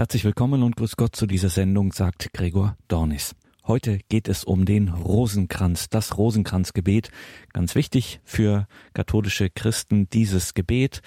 Herzlich 0.00 0.24
willkommen 0.24 0.62
und 0.62 0.76
grüß 0.76 0.96
Gott 0.96 1.14
zu 1.14 1.26
dieser 1.26 1.50
Sendung, 1.50 1.92
sagt 1.92 2.32
Gregor 2.32 2.74
Dornis. 2.88 3.36
Heute 3.66 3.98
geht 4.08 4.28
es 4.28 4.44
um 4.44 4.64
den 4.64 4.88
Rosenkranz, 4.88 5.90
das 5.90 6.16
Rosenkranzgebet. 6.16 7.10
Ganz 7.52 7.74
wichtig 7.74 8.22
für 8.24 8.66
katholische 8.94 9.50
Christen 9.50 10.08
dieses 10.08 10.54
Gebet. 10.54 11.02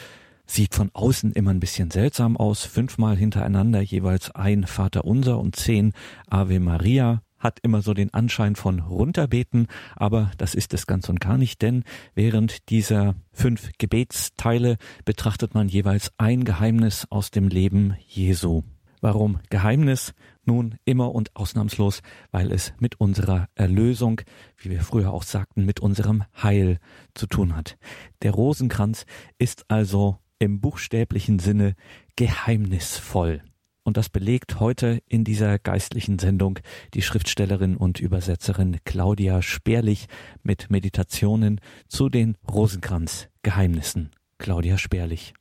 Sieht 0.45 0.75
von 0.75 0.91
außen 0.93 1.31
immer 1.31 1.49
ein 1.49 1.59
bisschen 1.59 1.89
seltsam 1.89 2.37
aus. 2.37 2.65
Fünfmal 2.65 3.17
hintereinander 3.17 3.81
jeweils 3.81 4.29
ein 4.29 4.67
Vater 4.67 5.05
Unser 5.05 5.39
und 5.39 5.55
zehn 5.55 5.93
Ave 6.29 6.59
Maria 6.59 7.23
hat 7.39 7.57
immer 7.63 7.81
so 7.81 7.95
den 7.95 8.13
Anschein 8.13 8.55
von 8.55 8.79
runterbeten, 8.79 9.69
aber 9.95 10.29
das 10.37 10.53
ist 10.53 10.71
es 10.75 10.85
ganz 10.85 11.09
und 11.09 11.19
gar 11.19 11.39
nicht, 11.39 11.63
denn 11.63 11.83
während 12.13 12.69
dieser 12.69 13.15
fünf 13.31 13.71
Gebetsteile 13.79 14.77
betrachtet 15.03 15.55
man 15.55 15.67
jeweils 15.67 16.11
ein 16.19 16.43
Geheimnis 16.43 17.07
aus 17.09 17.31
dem 17.31 17.47
Leben 17.47 17.95
Jesu. 18.07 18.61
Warum 19.03 19.39
Geheimnis? 19.49 20.13
Nun 20.45 20.77
immer 20.85 21.13
und 21.13 21.35
ausnahmslos, 21.35 22.01
weil 22.31 22.53
es 22.53 22.71
mit 22.79 23.01
unserer 23.01 23.49
Erlösung, 23.53 24.21
wie 24.55 24.69
wir 24.69 24.79
früher 24.79 25.11
auch 25.11 25.23
sagten, 25.23 25.65
mit 25.65 25.81
unserem 25.81 26.23
Heil 26.41 26.79
zu 27.13 27.27
tun 27.27 27.53
hat. 27.53 27.77
Der 28.21 28.31
Rosenkranz 28.31 29.05
ist 29.37 29.65
also 29.67 30.19
im 30.39 30.61
buchstäblichen 30.61 31.39
Sinne 31.39 31.75
geheimnisvoll. 32.15 33.43
Und 33.83 33.97
das 33.97 34.07
belegt 34.07 34.61
heute 34.61 35.01
in 35.09 35.25
dieser 35.25 35.59
geistlichen 35.59 36.17
Sendung 36.17 36.59
die 36.93 37.01
Schriftstellerin 37.01 37.75
und 37.75 37.99
Übersetzerin 37.99 38.77
Claudia 38.85 39.41
Sperlich 39.41 40.07
mit 40.43 40.71
Meditationen 40.71 41.59
zu 41.89 42.07
den 42.07 42.37
Rosenkranz-Geheimnissen. 42.49 44.11
Claudia 44.37 44.77
Sperlich. 44.77 45.33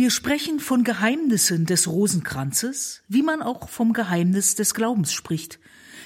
Wir 0.00 0.08
sprechen 0.08 0.60
von 0.60 0.82
Geheimnissen 0.82 1.66
des 1.66 1.86
Rosenkranzes, 1.86 3.02
wie 3.08 3.22
man 3.22 3.42
auch 3.42 3.68
vom 3.68 3.92
Geheimnis 3.92 4.54
des 4.54 4.72
Glaubens 4.72 5.12
spricht. 5.12 5.58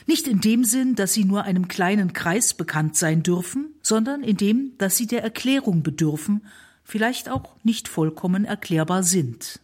Nicht 0.08 0.26
in 0.26 0.40
dem 0.40 0.64
Sinn, 0.64 0.96
dass 0.96 1.12
sie 1.12 1.24
nur 1.24 1.44
einem 1.44 1.68
kleinen 1.68 2.12
Kreis 2.12 2.54
bekannt 2.54 2.96
sein 2.96 3.22
dürfen, 3.22 3.72
sondern 3.82 4.24
in 4.24 4.36
dem, 4.36 4.72
dass 4.78 4.96
sie 4.96 5.06
der 5.06 5.22
Erklärung 5.22 5.84
bedürfen, 5.84 6.44
vielleicht 6.82 7.28
auch 7.28 7.54
nicht 7.62 7.86
vollkommen 7.86 8.44
erklärbar 8.44 9.04
sind. 9.04 9.60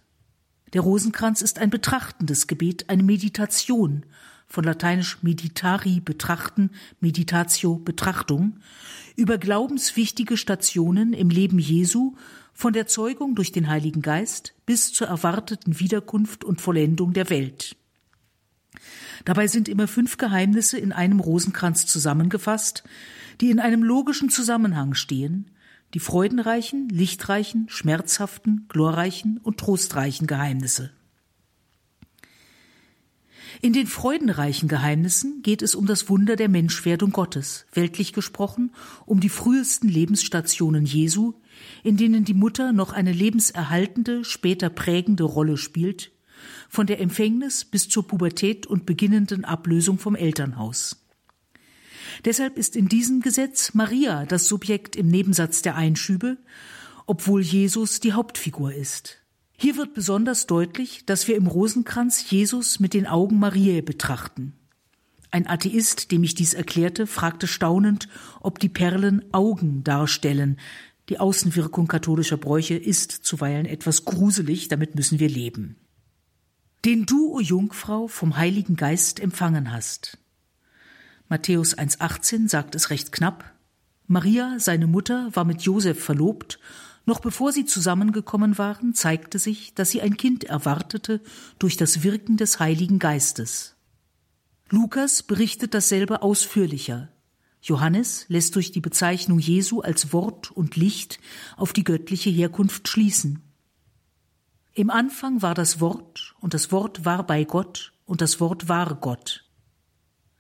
Der 0.74 0.82
Rosenkranz 0.82 1.42
ist 1.42 1.58
ein 1.58 1.70
betrachtendes 1.70 2.46
Gebet, 2.46 2.88
eine 2.88 3.02
Meditation, 3.02 4.06
von 4.46 4.62
lateinisch 4.62 5.24
meditari 5.24 5.98
betrachten, 5.98 6.70
meditatio 7.00 7.78
Betrachtung, 7.78 8.60
über 9.16 9.38
glaubenswichtige 9.38 10.36
Stationen 10.36 11.14
im 11.14 11.30
Leben 11.30 11.58
Jesu, 11.58 12.14
von 12.52 12.72
der 12.72 12.86
Zeugung 12.86 13.34
durch 13.34 13.52
den 13.52 13.68
Heiligen 13.68 14.02
Geist 14.02 14.54
bis 14.66 14.92
zur 14.92 15.08
erwarteten 15.08 15.78
Wiederkunft 15.80 16.44
und 16.44 16.60
Vollendung 16.60 17.12
der 17.12 17.30
Welt. 17.30 17.76
Dabei 19.24 19.46
sind 19.46 19.68
immer 19.68 19.88
fünf 19.88 20.16
Geheimnisse 20.16 20.78
in 20.78 20.92
einem 20.92 21.20
Rosenkranz 21.20 21.86
zusammengefasst, 21.86 22.84
die 23.40 23.50
in 23.50 23.60
einem 23.60 23.82
logischen 23.82 24.30
Zusammenhang 24.30 24.94
stehen, 24.94 25.50
die 25.94 26.00
freudenreichen, 26.00 26.88
lichtreichen, 26.88 27.66
schmerzhaften, 27.68 28.66
glorreichen 28.68 29.38
und 29.42 29.58
trostreichen 29.58 30.26
Geheimnisse. 30.26 30.90
In 33.62 33.72
den 33.72 33.86
freudenreichen 33.86 34.68
Geheimnissen 34.68 35.42
geht 35.42 35.60
es 35.60 35.74
um 35.74 35.84
das 35.86 36.08
Wunder 36.08 36.36
der 36.36 36.48
Menschwerdung 36.48 37.10
Gottes, 37.10 37.66
weltlich 37.74 38.12
gesprochen 38.12 38.70
um 39.04 39.20
die 39.20 39.28
frühesten 39.28 39.88
Lebensstationen 39.88 40.86
Jesu, 40.86 41.34
in 41.82 41.96
denen 41.96 42.24
die 42.24 42.34
Mutter 42.34 42.72
noch 42.72 42.92
eine 42.92 43.12
lebenserhaltende, 43.12 44.24
später 44.24 44.70
prägende 44.70 45.24
Rolle 45.24 45.56
spielt, 45.56 46.12
von 46.68 46.86
der 46.86 47.00
Empfängnis 47.00 47.64
bis 47.64 47.88
zur 47.88 48.06
Pubertät 48.06 48.66
und 48.66 48.86
beginnenden 48.86 49.44
Ablösung 49.44 49.98
vom 49.98 50.14
Elternhaus. 50.14 51.04
Deshalb 52.24 52.58
ist 52.58 52.76
in 52.76 52.88
diesem 52.88 53.20
Gesetz 53.20 53.74
Maria 53.74 54.26
das 54.26 54.46
Subjekt 54.46 54.96
im 54.96 55.08
Nebensatz 55.08 55.62
der 55.62 55.76
Einschübe, 55.76 56.36
obwohl 57.06 57.42
Jesus 57.42 58.00
die 58.00 58.12
Hauptfigur 58.12 58.72
ist. 58.72 59.18
Hier 59.56 59.76
wird 59.76 59.94
besonders 59.94 60.46
deutlich, 60.46 61.04
dass 61.06 61.28
wir 61.28 61.36
im 61.36 61.46
Rosenkranz 61.46 62.30
Jesus 62.30 62.80
mit 62.80 62.94
den 62.94 63.06
Augen 63.06 63.38
Mariä 63.38 63.82
betrachten. 63.82 64.54
Ein 65.30 65.46
Atheist, 65.46 66.10
dem 66.10 66.24
ich 66.24 66.34
dies 66.34 66.54
erklärte, 66.54 67.06
fragte 67.06 67.46
staunend, 67.46 68.08
ob 68.40 68.58
die 68.58 68.68
Perlen 68.68 69.22
Augen 69.32 69.84
darstellen. 69.84 70.58
Die 71.10 71.20
Außenwirkung 71.20 71.86
katholischer 71.86 72.38
Bräuche 72.38 72.76
ist 72.76 73.12
zuweilen 73.12 73.66
etwas 73.66 74.06
gruselig, 74.06 74.68
damit 74.68 74.94
müssen 74.94 75.18
wir 75.18 75.28
leben. 75.28 75.76
Den 76.86 77.04
du, 77.04 77.34
o 77.34 77.40
Jungfrau, 77.40 78.08
vom 78.08 78.38
Heiligen 78.38 78.76
Geist 78.76 79.20
empfangen 79.20 79.70
hast. 79.70 80.16
Matthäus 81.28 81.76
1,18 81.76 82.48
sagt 82.48 82.74
es 82.74 82.88
recht 82.88 83.12
knapp. 83.12 83.52
Maria, 84.06 84.56
seine 84.58 84.86
Mutter, 84.86 85.28
war 85.34 85.44
mit 85.44 85.60
Josef 85.60 86.02
verlobt 86.02 86.58
noch 87.06 87.20
bevor 87.20 87.52
sie 87.52 87.64
zusammengekommen 87.64 88.58
waren, 88.58 88.94
zeigte 88.94 89.38
sich, 89.38 89.74
dass 89.74 89.90
sie 89.90 90.00
ein 90.02 90.16
Kind 90.16 90.44
erwartete 90.44 91.20
durch 91.58 91.76
das 91.76 92.02
Wirken 92.02 92.36
des 92.36 92.60
Heiligen 92.60 92.98
Geistes. 92.98 93.74
Lukas 94.68 95.22
berichtet 95.22 95.74
dasselbe 95.74 96.22
ausführlicher. 96.22 97.08
Johannes 97.62 98.24
lässt 98.28 98.56
durch 98.56 98.72
die 98.72 98.80
Bezeichnung 98.80 99.38
Jesu 99.38 99.80
als 99.80 100.12
Wort 100.12 100.50
und 100.50 100.76
Licht 100.76 101.18
auf 101.56 101.72
die 101.72 101.84
göttliche 101.84 102.30
Herkunft 102.30 102.88
schließen. 102.88 103.42
Im 104.72 104.88
Anfang 104.88 105.42
war 105.42 105.54
das 105.54 105.80
Wort, 105.80 106.34
und 106.40 106.54
das 106.54 106.72
Wort 106.72 107.04
war 107.04 107.26
bei 107.26 107.44
Gott, 107.44 107.92
und 108.06 108.20
das 108.20 108.40
Wort 108.40 108.68
war 108.68 108.94
Gott. 108.94 109.44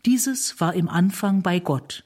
Dieses 0.06 0.60
war 0.60 0.74
im 0.74 0.88
Anfang 0.88 1.42
bei 1.42 1.60
Gott. 1.60 2.04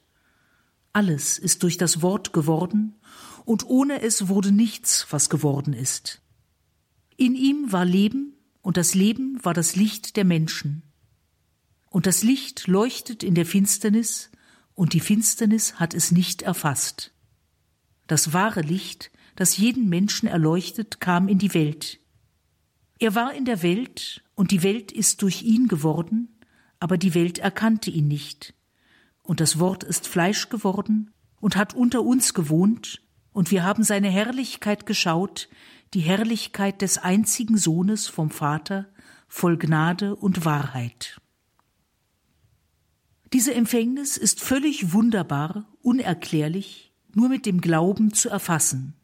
Alles 0.92 1.38
ist 1.38 1.62
durch 1.62 1.76
das 1.76 2.02
Wort 2.02 2.32
geworden, 2.32 2.96
und 3.44 3.66
ohne 3.66 4.02
es 4.02 4.28
wurde 4.28 4.52
nichts, 4.52 5.06
was 5.10 5.30
geworden 5.30 5.74
ist. 5.74 6.22
In 7.16 7.36
ihm 7.36 7.70
war 7.70 7.84
Leben, 7.84 8.34
und 8.62 8.76
das 8.76 8.94
Leben 8.94 9.38
war 9.44 9.54
das 9.54 9.76
Licht 9.76 10.16
der 10.16 10.24
Menschen. 10.24 10.82
Und 11.90 12.06
das 12.06 12.22
Licht 12.22 12.66
leuchtet 12.66 13.22
in 13.22 13.34
der 13.34 13.46
Finsternis, 13.46 14.30
und 14.74 14.92
die 14.92 15.00
Finsternis 15.00 15.74
hat 15.74 15.94
es 15.94 16.10
nicht 16.10 16.42
erfasst. 16.42 17.12
Das 18.06 18.32
wahre 18.32 18.60
Licht, 18.60 19.10
das 19.36 19.56
jeden 19.56 19.88
Menschen 19.88 20.28
erleuchtet, 20.28 21.00
kam 21.00 21.28
in 21.28 21.38
die 21.38 21.54
Welt. 21.54 22.00
Er 22.98 23.14
war 23.14 23.34
in 23.34 23.44
der 23.44 23.62
Welt, 23.62 24.22
und 24.34 24.50
die 24.50 24.62
Welt 24.62 24.92
ist 24.92 25.22
durch 25.22 25.42
ihn 25.42 25.68
geworden, 25.68 26.40
aber 26.80 26.98
die 26.98 27.14
Welt 27.14 27.38
erkannte 27.38 27.90
ihn 27.90 28.08
nicht. 28.08 28.54
Und 29.22 29.40
das 29.40 29.58
Wort 29.58 29.84
ist 29.84 30.06
Fleisch 30.06 30.48
geworden 30.48 31.12
und 31.40 31.56
hat 31.56 31.74
unter 31.74 32.02
uns 32.02 32.34
gewohnt, 32.34 33.00
und 33.32 33.50
wir 33.50 33.64
haben 33.64 33.82
seine 33.82 34.10
Herrlichkeit 34.10 34.86
geschaut, 34.86 35.48
die 35.92 36.00
Herrlichkeit 36.00 36.82
des 36.82 36.98
einzigen 36.98 37.56
Sohnes 37.56 38.06
vom 38.06 38.30
Vater, 38.30 38.86
voll 39.28 39.56
Gnade 39.56 40.14
und 40.14 40.44
Wahrheit. 40.44 41.20
Diese 43.34 43.52
Empfängnis 43.52 44.16
ist 44.16 44.40
völlig 44.40 44.92
wunderbar, 44.92 45.66
unerklärlich, 45.82 46.92
nur 47.14 47.28
mit 47.28 47.46
dem 47.46 47.60
Glauben 47.60 48.14
zu 48.14 48.28
erfassen. 48.28 48.94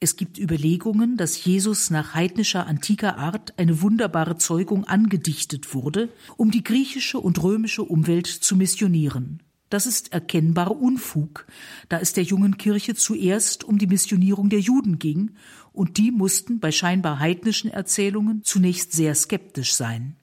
Es 0.00 0.16
gibt 0.16 0.40
Überlegungen, 0.40 1.16
dass 1.16 1.44
Jesus 1.44 1.90
nach 1.90 2.14
heidnischer 2.14 2.66
antiker 2.66 3.16
Art 3.16 3.56
eine 3.60 3.80
wunderbare 3.80 4.38
Zeugung 4.38 4.86
angedichtet 4.86 5.72
wurde, 5.72 6.08
um 6.36 6.50
die 6.50 6.64
griechische 6.64 7.20
und 7.20 7.40
römische 7.40 7.84
Umwelt 7.84 8.26
zu 8.26 8.56
missionieren. 8.56 9.40
Das 9.70 9.86
ist 9.86 10.12
erkennbar 10.12 10.76
Unfug, 10.76 11.46
da 11.88 12.00
es 12.00 12.12
der 12.12 12.24
jungen 12.24 12.58
Kirche 12.58 12.96
zuerst 12.96 13.62
um 13.62 13.78
die 13.78 13.86
Missionierung 13.86 14.48
der 14.48 14.60
Juden 14.60 14.98
ging, 14.98 15.36
und 15.72 15.96
die 15.96 16.10
mussten 16.10 16.58
bei 16.58 16.72
scheinbar 16.72 17.20
heidnischen 17.20 17.70
Erzählungen 17.70 18.42
zunächst 18.42 18.90
sehr 18.90 19.14
skeptisch 19.14 19.74
sein. 19.74 20.16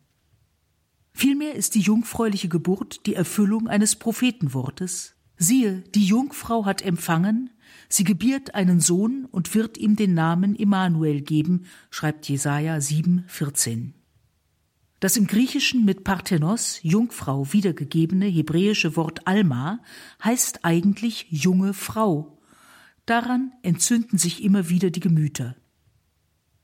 Vielmehr 1.13 1.56
ist 1.56 1.75
die 1.75 1.81
jungfräuliche 1.81 2.50
Geburt 2.50 3.06
die 3.06 3.16
Erfüllung 3.16 3.68
eines 3.68 3.96
Prophetenwortes. 3.96 5.16
Siehe, 5.38 5.84
die 5.96 6.06
Jungfrau 6.06 6.66
hat 6.66 6.81
empfangen, 6.84 7.50
sie 7.90 8.04
gebiert 8.04 8.54
einen 8.54 8.80
Sohn 8.80 9.25
und 9.31 9.56
wird 9.56 9.78
ihm 9.78 9.96
den 9.96 10.13
Namen 10.13 10.56
Immanuel 10.56 11.22
geben, 11.22 11.66
schreibt 11.90 12.30
Jesaja 12.30 12.80
7, 12.80 13.25
14. 13.28 13.96
Das 15.00 15.18
im 15.18 15.25
Griechischen 15.25 15.84
mit 15.84 16.04
Parthenos, 16.04 16.80
Jungfrau, 16.84 17.52
wiedergegebene 17.52 18.28
hebräische 18.28 18.96
Wort 18.96 19.25
Alma 19.25 19.80
heißt 20.24 20.63
eigentlich 20.63 21.25
junge 21.31 21.74
Frau. 21.74 22.38
Daran 23.08 23.52
entzünden 23.63 24.19
sich 24.19 24.44
immer 24.44 24.69
wieder 24.69 24.92
die 24.92 25.00
Gemüter. 25.00 25.56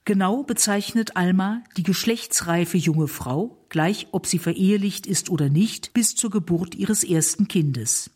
Genau 0.07 0.41
bezeichnet 0.41 1.17
Alma 1.17 1.65
die 1.75 1.83
geschlechtsreife 1.83 2.77
junge 2.77 3.09
Frau, 3.09 3.61
gleich 3.67 4.07
ob 4.13 4.25
sie 4.25 4.39
verehelicht 4.39 5.05
ist 5.05 5.29
oder 5.29 5.49
nicht, 5.49 5.91
bis 5.91 6.15
zur 6.15 6.29
Geburt 6.29 6.75
ihres 6.75 7.03
ersten 7.03 7.49
Kindes. 7.49 8.09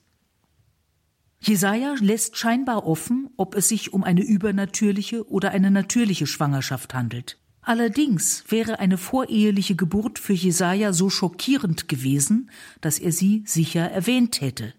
Jesaja 1.41 1.95
lässt 1.99 2.37
scheinbar 2.37 2.87
offen, 2.87 3.29
ob 3.35 3.55
es 3.55 3.67
sich 3.67 3.91
um 3.91 4.05
eine 4.05 4.23
übernatürliche 4.23 5.29
oder 5.29 5.51
eine 5.51 5.69
natürliche 5.69 6.27
Schwangerschaft 6.27 6.93
handelt. 6.93 7.37
Allerdings 7.61 8.45
wäre 8.47 8.79
eine 8.79 8.97
voreheliche 8.97 9.75
Geburt 9.75 10.17
für 10.17 10.31
Jesaja 10.31 10.93
so 10.93 11.09
schockierend 11.09 11.89
gewesen, 11.89 12.51
dass 12.79 12.99
er 12.99 13.11
sie 13.11 13.43
sicher 13.45 13.91
erwähnt 13.91 14.39
hätte. 14.39 14.73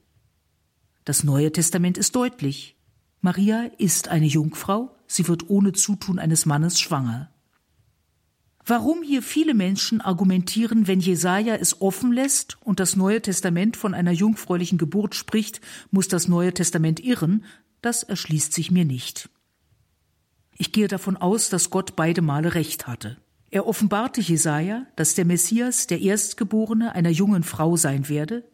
Das 1.05 1.25
Neue 1.25 1.53
Testament 1.53 1.99
ist 1.99 2.17
deutlich. 2.17 2.75
Maria 3.21 3.71
ist 3.77 4.09
eine 4.09 4.27
Jungfrau, 4.27 4.97
sie 5.15 5.29
wird 5.29 5.49
ohne 5.51 5.73
Zutun 5.73 6.19
eines 6.19 6.47
Mannes 6.47 6.81
schwanger. 6.81 7.31
Warum 8.65 9.03
hier 9.03 9.23
viele 9.23 9.55
Menschen 9.55 10.01
argumentieren, 10.01 10.87
wenn 10.87 11.01
Jesaja 11.01 11.57
es 11.57 11.81
offen 11.81 12.13
lässt 12.13 12.59
und 12.63 12.79
das 12.79 12.95
Neue 12.95 13.21
Testament 13.21 13.77
von 13.77 13.93
einer 13.93 14.13
jungfräulichen 14.13 14.79
Geburt 14.79 15.17
spricht, 15.17 15.61
muss 15.91 16.07
das 16.07 16.29
Neue 16.29 16.55
Testament 16.55 17.01
irren, 17.01 17.45
das 17.81 18.05
erschließt 18.05 18.53
sich 18.53 18.71
mir 18.71 18.85
nicht. 18.85 19.29
Ich 20.57 20.71
gehe 20.71 20.87
davon 20.87 21.17
aus, 21.17 21.49
dass 21.49 21.71
Gott 21.71 21.97
beide 21.97 22.23
Male 22.23 22.55
recht 22.55 22.87
hatte. 22.87 23.17
Er 23.51 23.67
offenbarte 23.67 24.21
Jesaja, 24.21 24.87
dass 24.95 25.15
der 25.15 25.25
Messias 25.25 25.89
der 25.89 26.01
Erstgeborene 26.01 26.95
einer 26.95 27.11
jungen 27.11 27.43
Frau 27.43 27.77
sein 27.77 28.09
werde, 28.09 28.49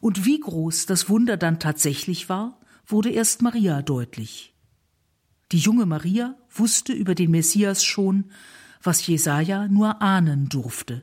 und 0.00 0.24
wie 0.24 0.40
groß 0.40 0.86
das 0.86 1.10
Wunder 1.10 1.36
dann 1.36 1.58
tatsächlich 1.60 2.28
war, 2.28 2.58
wurde 2.86 3.10
erst 3.10 3.42
Maria 3.42 3.82
deutlich. 3.82 4.54
Die 5.52 5.58
junge 5.58 5.86
Maria 5.86 6.36
wusste 6.50 6.92
über 6.92 7.14
den 7.14 7.30
Messias 7.30 7.84
schon, 7.84 8.26
was 8.82 9.06
Jesaja 9.06 9.68
nur 9.68 10.00
ahnen 10.00 10.48
durfte. 10.48 11.02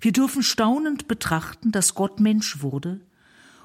Wir 0.00 0.12
dürfen 0.12 0.42
staunend 0.42 1.08
betrachten, 1.08 1.72
dass 1.72 1.94
Gott 1.94 2.20
Mensch 2.20 2.62
wurde 2.62 3.00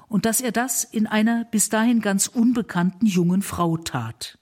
und 0.08 0.24
dass 0.24 0.40
er 0.40 0.52
das 0.52 0.84
in 0.84 1.06
einer 1.06 1.44
bis 1.44 1.68
dahin 1.68 2.00
ganz 2.00 2.26
unbekannten 2.26 3.06
jungen 3.06 3.42
Frau 3.42 3.76
tat. 3.76 4.38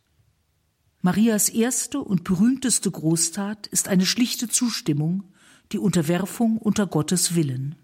Marias 1.03 1.49
erste 1.49 2.01
und 2.01 2.25
berühmteste 2.25 2.91
Großtat 2.91 3.67
ist 3.67 3.89
eine 3.89 4.07
schlichte 4.07 4.49
Zustimmung, 4.49 5.25
die 5.73 5.79
Unterwerfung 5.79 6.59
unter 6.59 6.87
Gottes 6.87 7.35
Willen. 7.35 7.75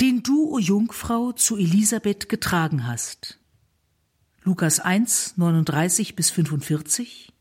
Den 0.00 0.22
du, 0.22 0.50
o 0.50 0.58
Jungfrau, 0.58 1.32
zu 1.32 1.56
Elisabeth 1.56 2.28
getragen 2.28 2.86
hast. 2.86 3.38
Lukas 4.44 4.80
1, 4.80 5.34
39 5.36 6.16
bis 6.16 6.30
45 6.30 7.32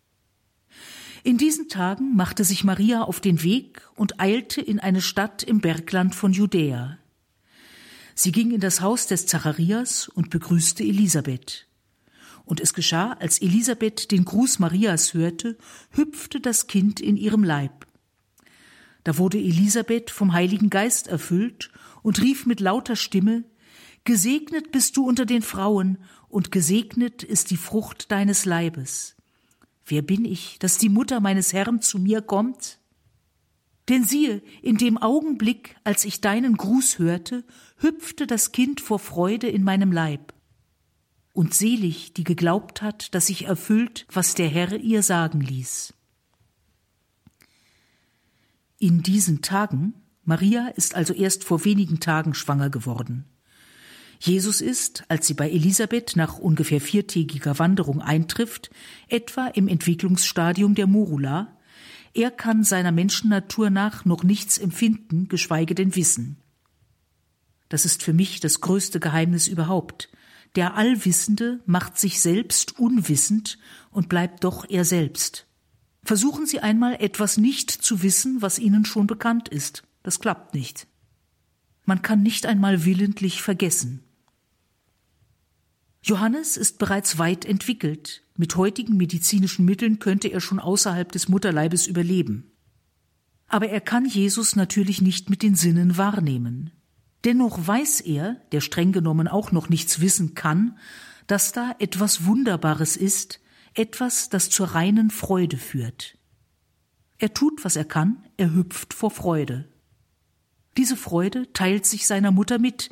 in 1.24 1.38
diesen 1.38 1.70
Tagen 1.70 2.16
machte 2.16 2.44
sich 2.44 2.64
Maria 2.64 3.04
auf 3.04 3.20
den 3.20 3.44
Weg 3.44 3.88
und 3.96 4.20
eilte 4.20 4.60
in 4.60 4.80
eine 4.80 5.02
Stadt 5.02 5.44
im 5.44 5.62
Bergland 5.62 6.16
von 6.16 6.34
Judäa. 6.34 6.98
Sie 8.16 8.32
ging 8.32 8.52
in 8.52 8.60
das 8.60 8.82
Haus 8.82 9.06
des 9.06 9.28
Zacharias 9.28 10.08
und 10.10 10.32
begrüßte 10.32 10.84
Elisabeth. 10.84 11.68
Und 12.44 12.60
es 12.60 12.74
geschah, 12.74 13.14
als 13.14 13.40
Elisabeth 13.40 14.10
den 14.12 14.26
Gruß 14.26 14.58
Marias 14.58 15.14
hörte, 15.14 15.58
hüpfte 15.92 16.42
das 16.42 16.66
Kind 16.66 17.00
in 17.00 17.18
ihrem 17.18 17.44
Leib. 17.44 17.86
Da 19.04 19.18
wurde 19.18 19.38
Elisabeth 19.38 20.10
vom 20.10 20.34
Heiligen 20.34 20.72
Geist 20.72 21.08
erfüllt 21.08 21.72
und 22.02 22.20
rief 22.22 22.48
mit 22.48 22.60
lauter 22.60 22.96
Stimme 22.96 23.44
Gesegnet 24.04 24.72
bist 24.72 24.98
du 24.98 25.08
unter 25.08 25.26
den 25.26 25.42
Frauen, 25.42 25.98
und 26.28 26.52
gesegnet 26.52 27.24
ist 27.24 27.52
die 27.52 27.58
Frucht 27.58 28.12
deines 28.12 28.46
Leibes. 28.46 29.16
Wer 29.86 30.02
bin 30.02 30.24
ich, 30.24 30.58
dass 30.60 30.78
die 30.78 30.90
Mutter 30.90 31.20
meines 31.20 31.52
Herrn 31.52 31.82
zu 31.82 32.00
mir 32.00 32.22
kommt? 32.22 32.80
Denn 33.90 34.06
siehe, 34.06 34.42
in 34.62 34.78
dem 34.78 34.98
Augenblick, 34.98 35.76
als 35.84 36.06
ich 36.06 36.22
deinen 36.22 36.56
Gruß 36.56 37.00
hörte, 37.00 37.44
hüpfte 37.78 38.28
das 38.28 38.54
Kind 38.54 38.80
vor 38.80 39.00
Freude 39.00 39.50
in 39.50 39.64
meinem 39.64 39.92
Leib. 39.92 40.34
Und 41.34 41.54
selig, 41.54 42.14
die 42.14 42.24
geglaubt 42.24 42.82
hat, 42.82 43.14
dass 43.14 43.28
sich 43.28 43.46
erfüllt, 43.46 44.06
was 44.12 44.34
der 44.34 44.48
Herr 44.48 44.78
ihr 44.78 45.04
sagen 45.04 45.42
ließ. 45.42 45.94
In 48.80 49.04
diesen 49.04 49.42
Tagen, 49.42 49.94
Maria 50.24 50.70
ist 50.70 50.96
also 50.96 51.14
erst 51.14 51.44
vor 51.44 51.66
wenigen 51.66 52.00
Tagen 52.00 52.34
schwanger 52.34 52.70
geworden. 52.70 53.26
Jesus 54.24 54.62
ist, 54.62 55.04
als 55.08 55.26
sie 55.26 55.34
bei 55.34 55.50
Elisabeth 55.50 56.16
nach 56.16 56.38
ungefähr 56.38 56.80
viertägiger 56.80 57.58
Wanderung 57.58 58.02
eintrifft, 58.02 58.70
etwa 59.08 59.48
im 59.48 59.68
Entwicklungsstadium 59.68 60.76
der 60.76 60.86
Morula. 60.86 61.58
Er 62.14 62.30
kann 62.30 62.64
seiner 62.64 62.92
Menschennatur 62.92 63.72
nach 63.72 64.06
noch 64.06 64.24
nichts 64.24 64.60
empfinden, 64.60 65.28
geschweige 65.28 65.74
denn 65.74 65.96
wissen. 65.96 66.38
Das 67.68 67.84
ist 67.84 68.04
für 68.04 68.14
mich 68.14 68.40
das 68.40 68.62
größte 68.62 69.00
Geheimnis 69.00 69.48
überhaupt. 69.48 70.12
Der 70.56 70.76
Allwissende 70.76 71.60
macht 71.66 71.98
sich 71.98 72.22
selbst 72.22 72.78
unwissend 72.78 73.58
und 73.90 74.08
bleibt 74.08 74.44
doch 74.44 74.70
er 74.70 74.86
selbst. 74.86 75.48
Versuchen 76.04 76.46
Sie 76.46 76.60
einmal 76.60 77.02
etwas 77.02 77.38
nicht 77.38 77.72
zu 77.72 78.04
wissen, 78.04 78.40
was 78.44 78.60
Ihnen 78.60 78.86
schon 78.86 79.08
bekannt 79.08 79.50
ist. 79.50 79.82
Das 80.04 80.20
klappt 80.20 80.54
nicht. 80.54 80.86
Man 81.86 82.04
kann 82.04 82.22
nicht 82.22 82.46
einmal 82.46 82.86
willentlich 82.86 83.42
vergessen. 83.42 84.04
Johannes 86.04 86.58
ist 86.58 86.80
bereits 86.80 87.18
weit 87.20 87.46
entwickelt. 87.46 88.24
Mit 88.36 88.56
heutigen 88.56 88.98
medizinischen 88.98 89.66
Mitteln 89.66 90.00
könnte 90.00 90.30
er 90.30 90.42
schon 90.42 90.60
außerhalb 90.60 91.12
des 91.12 91.30
Mutterleibes 91.30 91.86
überleben. 91.86 92.52
Aber 93.48 93.70
er 93.70 93.82
kann 93.82 94.06
Jesus 94.06 94.56
natürlich 94.56 95.02
nicht 95.02 95.30
mit 95.30 95.44
den 95.44 95.56
Sinnen 95.56 95.98
wahrnehmen. 95.98 96.72
Dennoch 97.24 97.68
weiß 97.68 98.02
er, 98.02 98.42
der 98.52 98.62
streng 98.62 98.92
genommen 98.92 99.28
auch 99.28 99.52
noch 99.52 99.70
nichts 99.70 100.02
wissen 100.02 100.34
kann, 100.34 100.78
dass 101.28 101.52
da 101.52 101.76
etwas 101.78 102.26
Wunderbares 102.26 102.98
ist, 102.98 103.40
etwas, 103.76 104.30
das 104.30 104.50
zur 104.50 104.68
reinen 104.68 105.12
Freude 105.12 105.58
führt. 105.58 106.18
Er 107.20 107.34
tut, 107.34 107.64
was 107.64 107.76
er 107.76 107.86
kann, 107.86 108.26
er 108.38 108.54
hüpft 108.54 108.96
vor 108.96 109.12
Freude. 109.12 109.70
Diese 110.78 110.98
Freude 110.98 111.54
teilt 111.54 111.86
sich 111.86 112.08
seiner 112.08 112.32
Mutter 112.32 112.58
mit, 112.58 112.90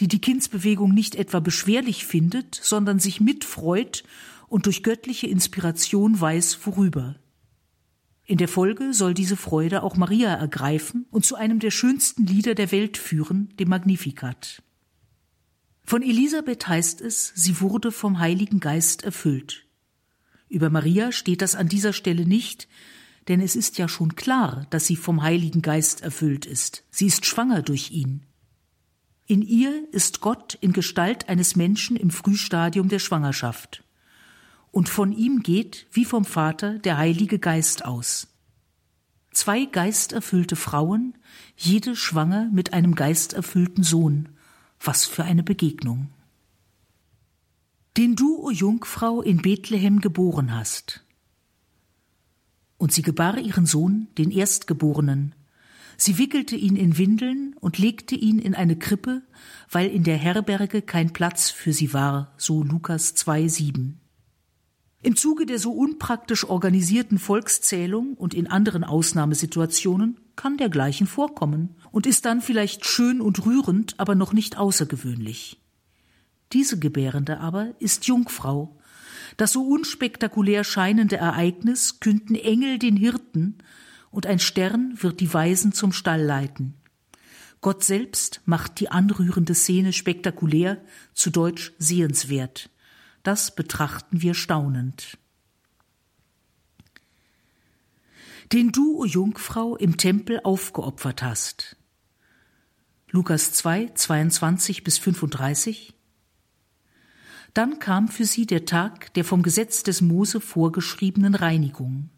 die 0.00 0.08
die 0.08 0.20
Kindsbewegung 0.20 0.94
nicht 0.94 1.14
etwa 1.14 1.40
beschwerlich 1.40 2.06
findet, 2.06 2.54
sondern 2.54 2.98
sich 2.98 3.20
mitfreut 3.20 4.02
und 4.48 4.66
durch 4.66 4.82
göttliche 4.82 5.26
Inspiration 5.26 6.18
weiß, 6.18 6.60
worüber. 6.64 7.16
In 8.24 8.38
der 8.38 8.48
Folge 8.48 8.94
soll 8.94 9.12
diese 9.12 9.36
Freude 9.36 9.82
auch 9.82 9.96
Maria 9.96 10.34
ergreifen 10.34 11.06
und 11.10 11.26
zu 11.26 11.36
einem 11.36 11.58
der 11.58 11.70
schönsten 11.70 12.26
Lieder 12.26 12.54
der 12.54 12.72
Welt 12.72 12.96
führen, 12.96 13.54
dem 13.58 13.68
Magnificat. 13.68 14.62
Von 15.84 16.02
Elisabeth 16.02 16.66
heißt 16.66 17.00
es, 17.00 17.32
sie 17.34 17.60
wurde 17.60 17.92
vom 17.92 18.20
Heiligen 18.20 18.60
Geist 18.60 19.04
erfüllt. 19.04 19.66
Über 20.48 20.70
Maria 20.70 21.12
steht 21.12 21.42
das 21.42 21.56
an 21.56 21.68
dieser 21.68 21.92
Stelle 21.92 22.24
nicht, 22.24 22.68
denn 23.28 23.40
es 23.40 23.54
ist 23.54 23.76
ja 23.76 23.88
schon 23.88 24.14
klar, 24.14 24.66
dass 24.70 24.86
sie 24.86 24.96
vom 24.96 25.22
Heiligen 25.22 25.60
Geist 25.60 26.00
erfüllt 26.00 26.46
ist. 26.46 26.84
Sie 26.90 27.06
ist 27.06 27.26
schwanger 27.26 27.62
durch 27.62 27.90
ihn. 27.90 28.24
In 29.30 29.42
ihr 29.42 29.86
ist 29.92 30.20
Gott 30.20 30.58
in 30.60 30.72
Gestalt 30.72 31.28
eines 31.28 31.54
Menschen 31.54 31.94
im 31.94 32.10
Frühstadium 32.10 32.88
der 32.88 32.98
Schwangerschaft. 32.98 33.84
Und 34.72 34.88
von 34.88 35.12
ihm 35.12 35.44
geht, 35.44 35.86
wie 35.92 36.04
vom 36.04 36.24
Vater, 36.24 36.80
der 36.80 36.98
Heilige 36.98 37.38
Geist 37.38 37.84
aus. 37.84 38.26
Zwei 39.30 39.66
geisterfüllte 39.66 40.56
Frauen, 40.56 41.16
jede 41.56 41.94
schwanger 41.94 42.50
mit 42.52 42.72
einem 42.72 42.96
geisterfüllten 42.96 43.84
Sohn. 43.84 44.30
Was 44.80 45.04
für 45.04 45.22
eine 45.22 45.44
Begegnung. 45.44 46.08
Den 47.96 48.16
du, 48.16 48.36
o 48.44 48.50
Jungfrau, 48.50 49.22
in 49.22 49.42
Bethlehem 49.42 50.00
geboren 50.00 50.52
hast. 50.52 51.04
Und 52.78 52.92
sie 52.92 53.02
gebar 53.02 53.38
ihren 53.38 53.66
Sohn, 53.66 54.08
den 54.18 54.32
Erstgeborenen, 54.32 55.36
Sie 56.02 56.16
wickelte 56.16 56.56
ihn 56.56 56.76
in 56.76 56.96
Windeln 56.96 57.54
und 57.60 57.76
legte 57.76 58.14
ihn 58.14 58.38
in 58.38 58.54
eine 58.54 58.74
Krippe, 58.74 59.20
weil 59.70 59.90
in 59.90 60.02
der 60.02 60.16
Herberge 60.16 60.80
kein 60.80 61.12
Platz 61.12 61.50
für 61.50 61.74
sie 61.74 61.92
war, 61.92 62.32
so 62.38 62.62
Lukas 62.62 63.14
2,7. 63.16 63.96
Im 65.02 65.16
Zuge 65.16 65.44
der 65.44 65.58
so 65.58 65.72
unpraktisch 65.72 66.48
organisierten 66.48 67.18
Volkszählung 67.18 68.14
und 68.14 68.32
in 68.32 68.46
anderen 68.46 68.82
Ausnahmesituationen 68.82 70.18
kann 70.36 70.56
dergleichen 70.56 71.06
vorkommen 71.06 71.76
und 71.92 72.06
ist 72.06 72.24
dann 72.24 72.40
vielleicht 72.40 72.86
schön 72.86 73.20
und 73.20 73.44
rührend, 73.44 74.00
aber 74.00 74.14
noch 74.14 74.32
nicht 74.32 74.56
außergewöhnlich. 74.56 75.60
Diese 76.54 76.78
Gebärende 76.78 77.40
aber 77.40 77.74
ist 77.78 78.06
Jungfrau. 78.06 78.74
Das 79.36 79.52
so 79.52 79.66
unspektakulär 79.66 80.64
scheinende 80.64 81.18
Ereignis 81.18 82.00
künden 82.00 82.36
Engel 82.36 82.78
den 82.78 82.96
Hirten, 82.96 83.58
und 84.10 84.26
ein 84.26 84.38
Stern 84.38 84.94
wird 85.00 85.20
die 85.20 85.32
Weisen 85.32 85.72
zum 85.72 85.92
Stall 85.92 86.22
leiten. 86.22 86.74
Gott 87.60 87.84
selbst 87.84 88.40
macht 88.46 88.80
die 88.80 88.90
anrührende 88.90 89.54
Szene 89.54 89.92
spektakulär, 89.92 90.82
zu 91.12 91.30
Deutsch 91.30 91.72
sehenswert. 91.78 92.70
Das 93.22 93.54
betrachten 93.54 94.22
wir 94.22 94.34
staunend. 94.34 95.18
Den 98.52 98.72
du, 98.72 98.98
o 98.98 99.04
Jungfrau, 99.04 99.76
im 99.76 99.96
Tempel 99.96 100.40
aufgeopfert 100.42 101.22
hast. 101.22 101.76
Lukas 103.10 103.52
2, 103.52 103.90
22 103.94 104.82
bis 104.82 104.98
35. 104.98 105.94
Dann 107.54 107.78
kam 107.78 108.08
für 108.08 108.24
sie 108.24 108.46
der 108.46 108.64
Tag 108.64 109.12
der 109.14 109.24
vom 109.24 109.42
Gesetz 109.42 109.82
des 109.82 110.00
Mose 110.00 110.40
vorgeschriebenen 110.40 111.34
Reinigung. 111.34 112.08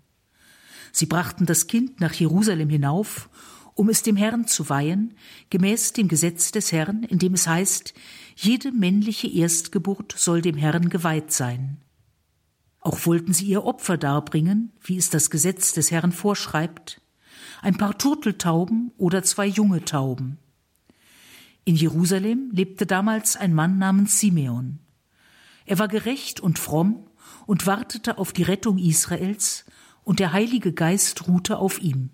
Sie 0.92 1.06
brachten 1.06 1.46
das 1.46 1.66
Kind 1.66 2.00
nach 2.00 2.12
Jerusalem 2.12 2.68
hinauf, 2.68 3.28
um 3.74 3.88
es 3.88 4.02
dem 4.02 4.16
Herrn 4.16 4.46
zu 4.46 4.68
weihen, 4.68 5.14
gemäß 5.50 5.94
dem 5.94 6.08
Gesetz 6.08 6.52
des 6.52 6.72
Herrn, 6.72 7.02
in 7.04 7.18
dem 7.18 7.32
es 7.32 7.48
heißt, 7.48 7.94
jede 8.36 8.70
männliche 8.70 9.28
Erstgeburt 9.28 10.14
soll 10.16 10.42
dem 10.42 10.56
Herrn 10.56 10.90
geweiht 10.90 11.32
sein. 11.32 11.78
Auch 12.80 13.06
wollten 13.06 13.32
sie 13.32 13.46
ihr 13.46 13.64
Opfer 13.64 13.96
darbringen, 13.96 14.72
wie 14.82 14.98
es 14.98 15.08
das 15.08 15.30
Gesetz 15.30 15.72
des 15.72 15.90
Herrn 15.90 16.12
vorschreibt, 16.12 17.00
ein 17.62 17.78
paar 17.78 17.96
Turteltauben 17.96 18.92
oder 18.98 19.22
zwei 19.22 19.46
junge 19.46 19.84
Tauben. 19.84 20.38
In 21.64 21.76
Jerusalem 21.76 22.50
lebte 22.52 22.86
damals 22.86 23.36
ein 23.36 23.54
Mann 23.54 23.78
namens 23.78 24.18
Simeon. 24.18 24.80
Er 25.64 25.78
war 25.78 25.88
gerecht 25.88 26.40
und 26.40 26.58
fromm 26.58 27.06
und 27.46 27.66
wartete 27.66 28.18
auf 28.18 28.32
die 28.32 28.42
Rettung 28.42 28.78
Israels, 28.78 29.64
und 30.04 30.20
der 30.20 30.32
Heilige 30.32 30.72
Geist 30.72 31.28
ruhte 31.28 31.58
auf 31.58 31.80
ihm. 31.80 32.10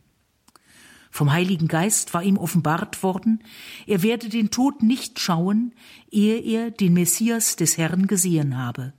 Vom 1.10 1.32
Heiligen 1.32 1.68
Geist 1.68 2.14
war 2.14 2.22
ihm 2.22 2.36
offenbart 2.36 3.02
worden, 3.02 3.42
er 3.86 4.02
werde 4.02 4.28
den 4.28 4.50
Tod 4.50 4.82
nicht 4.82 5.18
schauen, 5.18 5.74
ehe 6.10 6.38
er 6.38 6.70
den 6.70 6.92
Messias 6.92 7.56
des 7.56 7.78
Herrn 7.78 8.06
gesehen 8.06 8.58
habe. 8.58 8.92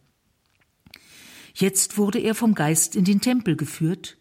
Jetzt 1.53 1.97
wurde 1.97 2.19
er 2.19 2.35
vom 2.35 2.55
Geist 2.55 2.95
in 2.95 3.05
den 3.05 3.21
Tempel 3.21 3.55
geführt, 3.55 4.17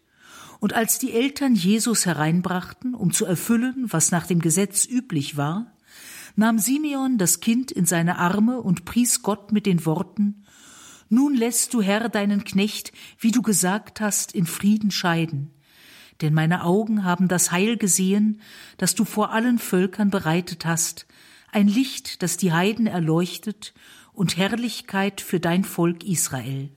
und 0.59 0.73
als 0.73 0.99
die 0.99 1.13
Eltern 1.13 1.55
Jesus 1.55 2.05
hereinbrachten, 2.05 2.93
um 2.93 3.13
zu 3.13 3.25
erfüllen, 3.25 3.85
was 3.87 4.11
nach 4.11 4.27
dem 4.27 4.39
Gesetz 4.39 4.85
üblich 4.85 5.37
war, 5.37 5.73
nahm 6.35 6.59
Simeon 6.59 7.17
das 7.17 7.39
Kind 7.39 7.71
in 7.71 7.85
seine 7.85 8.17
Arme 8.17 8.61
und 8.61 8.83
pries 8.83 9.21
Gott 9.21 9.53
mit 9.53 9.65
den 9.65 9.85
Worten 9.85 10.43
Nun 11.09 11.35
lässt 11.35 11.73
du, 11.73 11.81
Herr, 11.81 12.07
deinen 12.07 12.43
Knecht, 12.43 12.93
wie 13.17 13.31
du 13.31 13.41
gesagt 13.41 13.99
hast, 13.99 14.31
in 14.31 14.45
Frieden 14.45 14.91
scheiden. 14.91 15.51
Denn 16.21 16.33
meine 16.33 16.63
Augen 16.63 17.03
haben 17.03 17.27
das 17.27 17.51
Heil 17.51 17.77
gesehen, 17.77 18.41
das 18.77 18.93
du 18.93 19.05
vor 19.05 19.31
allen 19.31 19.57
Völkern 19.57 20.09
bereitet 20.09 20.65
hast, 20.65 21.07
ein 21.51 21.67
Licht, 21.67 22.21
das 22.21 22.37
die 22.37 22.51
Heiden 22.51 22.85
erleuchtet 22.85 23.73
und 24.13 24.37
Herrlichkeit 24.37 25.21
für 25.21 25.39
dein 25.39 25.63
Volk 25.63 26.03
Israel. 26.03 26.69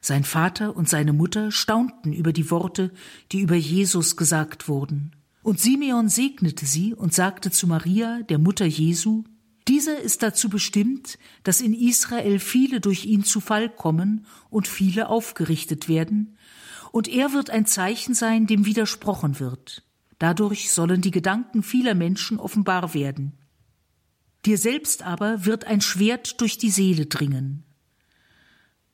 Sein 0.00 0.24
Vater 0.24 0.76
und 0.76 0.88
seine 0.88 1.12
Mutter 1.12 1.50
staunten 1.50 2.12
über 2.12 2.32
die 2.32 2.50
Worte, 2.50 2.92
die 3.32 3.40
über 3.40 3.56
Jesus 3.56 4.16
gesagt 4.16 4.68
wurden. 4.68 5.16
Und 5.42 5.60
Simeon 5.60 6.08
segnete 6.08 6.66
sie 6.66 6.94
und 6.94 7.12
sagte 7.12 7.50
zu 7.50 7.66
Maria, 7.66 8.22
der 8.22 8.38
Mutter 8.38 8.64
Jesu, 8.64 9.24
dieser 9.68 10.00
ist 10.00 10.22
dazu 10.22 10.48
bestimmt, 10.48 11.18
dass 11.44 11.60
in 11.60 11.74
Israel 11.74 12.38
viele 12.38 12.80
durch 12.80 13.04
ihn 13.04 13.24
zu 13.24 13.40
Fall 13.40 13.68
kommen 13.68 14.26
und 14.50 14.66
viele 14.66 15.08
aufgerichtet 15.08 15.88
werden, 15.88 16.36
und 16.90 17.06
er 17.06 17.34
wird 17.34 17.50
ein 17.50 17.66
Zeichen 17.66 18.14
sein, 18.14 18.46
dem 18.46 18.64
widersprochen 18.64 19.40
wird. 19.40 19.84
Dadurch 20.18 20.72
sollen 20.72 21.02
die 21.02 21.10
Gedanken 21.10 21.62
vieler 21.62 21.94
Menschen 21.94 22.40
offenbar 22.40 22.94
werden. 22.94 23.34
Dir 24.46 24.56
selbst 24.56 25.02
aber 25.02 25.44
wird 25.44 25.66
ein 25.66 25.80
Schwert 25.80 26.40
durch 26.40 26.56
die 26.56 26.70
Seele 26.70 27.06
dringen. 27.06 27.64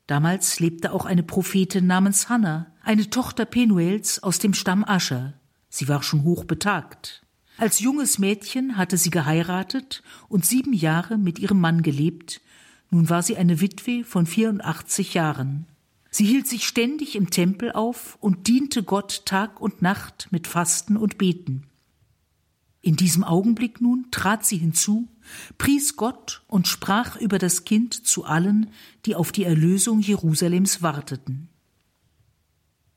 Damals 0.06 0.60
lebte 0.60 0.92
auch 0.92 1.06
eine 1.06 1.22
Prophetin 1.22 1.86
namens 1.86 2.28
Hannah, 2.28 2.74
eine 2.82 3.08
Tochter 3.08 3.44
Penuels 3.44 4.22
aus 4.22 4.38
dem 4.38 4.52
Stamm 4.52 4.84
Ascher. 4.84 5.34
Sie 5.68 5.88
war 5.88 6.02
schon 6.02 6.24
hoch 6.24 6.44
betagt. 6.44 7.23
Als 7.56 7.78
junges 7.78 8.18
Mädchen 8.18 8.76
hatte 8.76 8.98
sie 8.98 9.10
geheiratet 9.10 10.02
und 10.28 10.44
sieben 10.44 10.72
Jahre 10.72 11.18
mit 11.18 11.38
ihrem 11.38 11.60
Mann 11.60 11.82
gelebt. 11.82 12.40
Nun 12.90 13.08
war 13.08 13.22
sie 13.22 13.36
eine 13.36 13.60
Witwe 13.60 14.04
von 14.04 14.26
84 14.26 15.14
Jahren. 15.14 15.66
Sie 16.10 16.24
hielt 16.24 16.46
sich 16.46 16.66
ständig 16.66 17.16
im 17.16 17.30
Tempel 17.30 17.72
auf 17.72 18.18
und 18.20 18.48
diente 18.48 18.82
Gott 18.82 19.22
Tag 19.24 19.60
und 19.60 19.82
Nacht 19.82 20.28
mit 20.30 20.46
Fasten 20.46 20.96
und 20.96 21.18
Beten. 21.18 21.64
In 22.82 22.96
diesem 22.96 23.24
Augenblick 23.24 23.80
nun 23.80 24.08
trat 24.10 24.44
sie 24.44 24.58
hinzu, 24.58 25.08
pries 25.56 25.96
Gott 25.96 26.42
und 26.48 26.68
sprach 26.68 27.16
über 27.16 27.38
das 27.38 27.64
Kind 27.64 28.06
zu 28.06 28.24
allen, 28.24 28.70
die 29.06 29.16
auf 29.16 29.32
die 29.32 29.44
Erlösung 29.44 30.00
Jerusalems 30.00 30.82
warteten. 30.82 31.48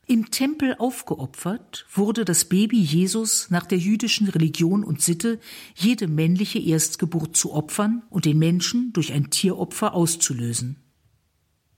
Im 0.10 0.32
Tempel 0.32 0.74
aufgeopfert 0.78 1.86
wurde 1.94 2.24
das 2.24 2.46
Baby 2.46 2.80
Jesus 2.80 3.50
nach 3.50 3.66
der 3.66 3.78
jüdischen 3.78 4.30
Religion 4.30 4.86
und 4.86 5.02
Sitte, 5.02 5.38
jede 5.76 6.08
männliche 6.08 6.60
Erstgeburt 6.60 7.36
zu 7.36 7.52
opfern 7.52 8.04
und 8.10 8.24
den 8.24 8.40
Menschen 8.40 8.94
durch 8.94 9.12
ein 9.12 9.32
Tieropfer 9.32 9.94
auszulösen. 9.94 10.78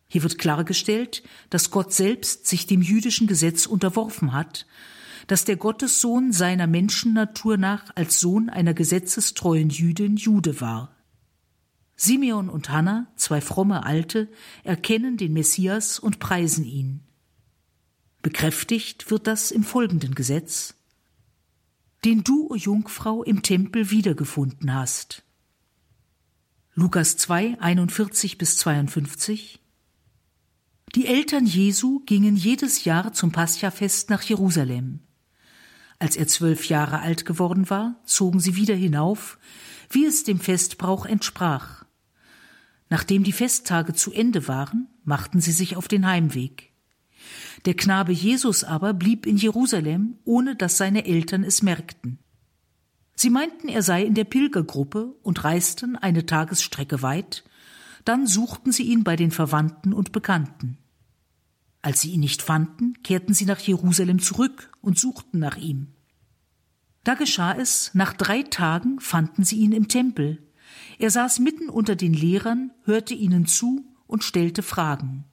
Hier 0.08 0.22
wird 0.22 0.38
klargestellt, 0.38 1.24
dass 1.50 1.72
Gott 1.72 1.92
selbst 1.92 2.46
sich 2.46 2.68
dem 2.68 2.84
jüdischen 2.84 3.26
Gesetz 3.26 3.66
unterworfen 3.66 4.32
hat, 4.32 4.68
dass 5.26 5.44
der 5.44 5.56
Gottessohn 5.56 6.32
seiner 6.32 6.68
Menschennatur 6.68 7.58
nach 7.58 7.96
als 7.96 8.20
Sohn 8.20 8.48
einer 8.52 8.76
gesetzestreuen 8.76 9.72
Jüdin 9.72 10.18
Jude 10.18 10.62
war. 10.62 10.96
Simeon 11.96 12.48
und 12.48 12.70
Hannah, 12.70 13.08
zwei 13.16 13.42
fromme 13.42 13.88
Alte, 13.88 14.30
erkennen 14.64 15.18
den 15.18 15.34
Messias 15.34 15.98
und 15.98 16.20
preisen 16.20 16.64
ihn. 16.64 17.09
Bekräftigt 18.30 19.10
wird 19.10 19.26
das 19.26 19.50
im 19.50 19.64
folgenden 19.64 20.14
Gesetz, 20.14 20.76
den 22.06 22.24
du, 22.24 22.48
o 22.52 22.54
Jungfrau, 22.54 23.24
im 23.24 23.42
Tempel 23.42 23.90
wiedergefunden 23.90 24.72
hast. 24.72 25.24
Lukas 26.76 27.18
2, 27.18 27.60
41 27.60 28.38
bis 28.38 28.60
52 28.60 29.60
Die 30.94 31.08
Eltern 31.08 31.48
Jesu 31.48 32.02
gingen 32.06 32.36
jedes 32.36 32.84
Jahr 32.84 33.14
zum 33.14 33.32
Paschafest 33.32 34.12
nach 34.12 34.22
Jerusalem. 34.22 35.00
Als 35.98 36.16
er 36.16 36.28
zwölf 36.28 36.70
Jahre 36.70 37.00
alt 37.00 37.26
geworden 37.26 37.68
war, 37.72 38.00
zogen 38.06 38.40
sie 38.40 38.56
wieder 38.56 38.76
hinauf, 38.76 39.40
wie 39.90 40.06
es 40.06 40.24
dem 40.24 40.40
Festbrauch 40.40 41.08
entsprach. 41.08 41.84
Nachdem 42.90 43.24
die 43.24 43.34
Festtage 43.34 43.96
zu 43.96 44.14
Ende 44.14 44.48
waren, 44.48 44.88
machten 45.04 45.42
sie 45.42 45.52
sich 45.52 45.78
auf 45.78 45.88
den 45.88 46.06
Heimweg. 46.06 46.69
Der 47.66 47.74
Knabe 47.74 48.12
Jesus 48.12 48.64
aber 48.64 48.94
blieb 48.94 49.26
in 49.26 49.38
Jerusalem, 49.38 50.18
ohne 50.24 50.56
dass 50.56 50.78
seine 50.78 51.06
Eltern 51.06 51.44
es 51.44 51.62
merkten. 51.62 52.20
Sie 53.16 53.30
meinten, 53.30 53.68
er 53.68 53.84
sei 53.84 54.04
in 54.04 54.14
der 54.14 54.24
Pilgergruppe 54.24 55.14
und 55.24 55.44
reisten 55.44 55.98
eine 55.98 56.26
Tagesstrecke 56.26 57.02
weit, 57.02 57.44
dann 58.06 58.28
suchten 58.28 58.72
sie 58.72 58.84
ihn 58.84 59.04
bei 59.04 59.18
den 59.18 59.32
Verwandten 59.32 59.92
und 59.92 60.14
Bekannten. 60.14 60.78
Als 61.82 62.02
sie 62.02 62.12
ihn 62.12 62.22
nicht 62.22 62.42
fanden, 62.42 62.94
kehrten 63.04 63.34
sie 63.34 63.46
nach 63.46 63.60
Jerusalem 63.60 64.20
zurück 64.20 64.72
und 64.82 64.98
suchten 64.98 65.40
nach 65.40 65.58
ihm. 65.58 65.88
Da 67.04 67.14
geschah 67.16 67.54
es, 67.54 67.92
nach 67.94 68.14
drei 68.14 68.44
Tagen 68.44 69.00
fanden 69.00 69.44
sie 69.44 69.58
ihn 69.58 69.72
im 69.72 69.88
Tempel. 69.88 70.42
Er 70.98 71.10
saß 71.10 71.40
mitten 71.40 71.70
unter 71.70 71.96
den 71.96 72.14
Lehrern, 72.14 72.72
hörte 72.84 73.14
ihnen 73.14 73.46
zu 73.48 73.86
und 74.08 74.24
stellte 74.24 74.64
Fragen. 74.64 75.26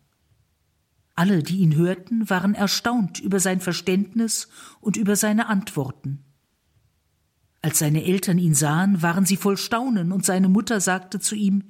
Alle, 1.16 1.42
die 1.42 1.56
ihn 1.56 1.74
hörten, 1.74 2.28
waren 2.28 2.54
erstaunt 2.54 3.18
über 3.18 3.40
sein 3.40 3.60
Verständnis 3.60 4.48
und 4.80 4.98
über 4.98 5.16
seine 5.16 5.48
Antworten. 5.48 6.22
Als 7.62 7.78
seine 7.78 8.04
Eltern 8.04 8.38
ihn 8.38 8.54
sahen, 8.54 9.02
waren 9.02 9.24
sie 9.24 9.38
voll 9.38 9.56
Staunen, 9.56 10.12
und 10.12 10.24
seine 10.24 10.48
Mutter 10.48 10.80
sagte 10.80 11.18
zu 11.18 11.34
ihm 11.34 11.64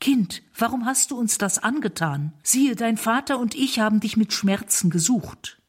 Kind, 0.00 0.42
warum 0.58 0.84
hast 0.84 1.12
du 1.12 1.16
uns 1.16 1.38
das 1.38 1.60
angetan? 1.60 2.32
Siehe, 2.42 2.74
dein 2.74 2.96
Vater 2.96 3.38
und 3.38 3.54
ich 3.54 3.78
haben 3.78 4.00
dich 4.00 4.16
mit 4.16 4.32
Schmerzen 4.32 4.90
gesucht. 4.90 5.62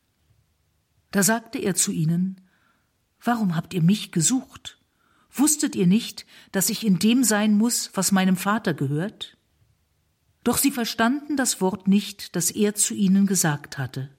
Da 1.11 1.21
sagte 1.21 1.59
er 1.59 1.75
zu 1.75 1.91
ihnen 1.91 2.41
Warum 3.23 3.55
habt 3.55 3.73
ihr 3.75 3.83
mich 3.83 4.11
gesucht? 4.11 4.79
Wusstet 5.31 5.75
ihr 5.75 5.87
nicht, 5.87 6.25
dass 6.51 6.69
ich 6.69 6.85
in 6.85 6.99
dem 6.99 7.23
sein 7.23 7.55
muss, 7.57 7.91
was 7.93 8.11
meinem 8.11 8.35
Vater 8.35 8.73
gehört? 8.73 9.37
Doch 10.43 10.57
sie 10.57 10.71
verstanden 10.71 11.37
das 11.37 11.61
Wort 11.61 11.87
nicht, 11.87 12.35
das 12.35 12.51
er 12.51 12.75
zu 12.75 12.93
ihnen 12.93 13.25
gesagt 13.25 13.77
hatte. 13.77 14.09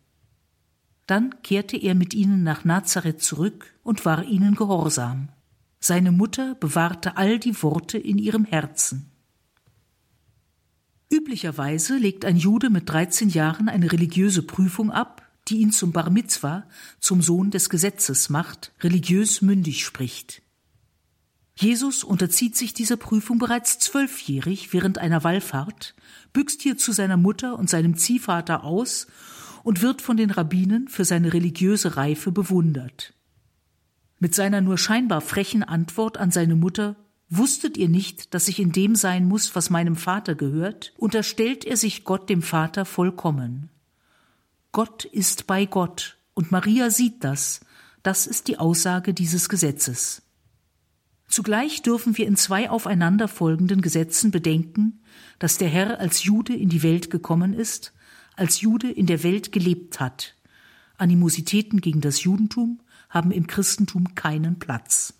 Dann 1.06 1.42
kehrte 1.42 1.76
er 1.76 1.94
mit 1.94 2.14
ihnen 2.14 2.42
nach 2.42 2.64
Nazareth 2.64 3.22
zurück 3.22 3.74
und 3.82 4.04
war 4.06 4.24
ihnen 4.24 4.54
gehorsam. 4.54 5.28
Seine 5.80 6.12
Mutter 6.12 6.54
bewahrte 6.54 7.18
all 7.18 7.38
die 7.38 7.62
Worte 7.62 7.98
in 7.98 8.16
ihrem 8.16 8.46
Herzen. 8.46 9.10
Üblicherweise 11.12 11.98
legt 11.98 12.24
ein 12.24 12.38
Jude 12.38 12.70
mit 12.70 12.88
13 12.88 13.28
Jahren 13.28 13.68
eine 13.68 13.92
religiöse 13.92 14.42
Prüfung 14.42 14.90
ab, 14.90 15.30
die 15.48 15.58
ihn 15.58 15.72
zum 15.72 15.92
Bar 15.92 16.08
Mitzwa, 16.08 16.64
zum 17.00 17.20
Sohn 17.20 17.50
des 17.50 17.68
Gesetzes 17.68 18.30
macht, 18.30 18.72
religiös 18.80 19.42
mündig 19.42 19.84
spricht. 19.84 20.40
Jesus 21.56 22.02
unterzieht 22.02 22.56
sich 22.56 22.74
dieser 22.74 22.96
Prüfung 22.96 23.38
bereits 23.38 23.78
zwölfjährig 23.78 24.72
während 24.72 24.98
einer 24.98 25.22
Wallfahrt, 25.22 25.94
büxt 26.34 26.60
hier 26.60 26.76
zu 26.76 26.92
seiner 26.92 27.16
Mutter 27.16 27.58
und 27.58 27.70
seinem 27.70 27.96
Ziehvater 27.96 28.64
aus 28.64 29.06
und 29.62 29.80
wird 29.80 30.02
von 30.02 30.18
den 30.18 30.30
Rabbinen 30.30 30.88
für 30.88 31.06
seine 31.06 31.32
religiöse 31.32 31.96
Reife 31.96 32.30
bewundert. 32.30 33.14
Mit 34.18 34.34
seiner 34.34 34.60
nur 34.60 34.76
scheinbar 34.76 35.22
frechen 35.22 35.62
Antwort 35.62 36.18
an 36.18 36.30
seine 36.30 36.56
Mutter 36.56 36.96
Wusstet 37.30 37.76
ihr 37.76 37.88
nicht, 37.88 38.34
dass 38.34 38.48
ich 38.48 38.60
in 38.60 38.70
dem 38.70 38.94
sein 38.94 39.26
muss, 39.26 39.56
was 39.56 39.70
meinem 39.70 39.96
Vater 39.96 40.34
gehört? 40.34 40.92
Unterstellt 40.98 41.64
er 41.64 41.76
sich 41.76 42.04
Gott 42.04 42.28
dem 42.28 42.42
Vater 42.42 42.84
vollkommen. 42.84 43.70
Gott 44.72 45.04
ist 45.04 45.46
bei 45.46 45.66
Gott 45.66 46.18
und 46.34 46.52
Maria 46.52 46.90
sieht 46.90 47.24
das. 47.24 47.60
Das 48.02 48.26
ist 48.26 48.48
die 48.48 48.58
Aussage 48.58 49.14
dieses 49.14 49.48
Gesetzes. 49.48 50.22
Zugleich 51.34 51.82
dürfen 51.82 52.16
wir 52.16 52.28
in 52.28 52.36
zwei 52.36 52.70
aufeinanderfolgenden 52.70 53.80
Gesetzen 53.80 54.30
bedenken, 54.30 55.00
dass 55.40 55.58
der 55.58 55.66
Herr 55.66 55.98
als 55.98 56.22
Jude 56.22 56.54
in 56.54 56.68
die 56.68 56.84
Welt 56.84 57.10
gekommen 57.10 57.54
ist, 57.54 57.92
als 58.36 58.60
Jude 58.60 58.88
in 58.88 59.06
der 59.06 59.24
Welt 59.24 59.50
gelebt 59.50 59.98
hat. 59.98 60.36
Animositäten 60.96 61.80
gegen 61.80 62.00
das 62.00 62.22
Judentum 62.22 62.78
haben 63.10 63.32
im 63.32 63.48
Christentum 63.48 64.14
keinen 64.14 64.60
Platz. 64.60 65.14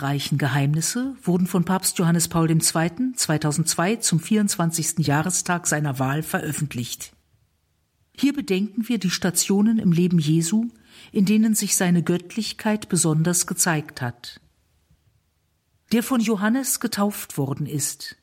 Die 0.00 0.06
lichtreichen 0.06 0.38
Geheimnisse 0.38 1.14
wurden 1.22 1.46
von 1.46 1.66
Papst 1.66 1.98
Johannes 1.98 2.28
Paul 2.28 2.50
II. 2.50 3.12
2002 3.14 3.96
zum 3.96 4.18
24. 4.18 5.06
Jahrestag 5.06 5.66
seiner 5.66 5.98
Wahl 5.98 6.22
veröffentlicht. 6.22 7.12
Hier 8.16 8.32
bedenken 8.32 8.88
wir 8.88 8.96
die 8.96 9.10
Stationen 9.10 9.78
im 9.78 9.92
Leben 9.92 10.18
Jesu, 10.18 10.68
in 11.12 11.26
denen 11.26 11.54
sich 11.54 11.76
seine 11.76 12.02
Göttlichkeit 12.02 12.88
besonders 12.88 13.46
gezeigt 13.46 14.00
hat. 14.00 14.40
Der 15.92 16.02
von 16.02 16.22
Johannes 16.22 16.80
getauft 16.80 17.36
worden 17.36 17.66
ist. 17.66 18.16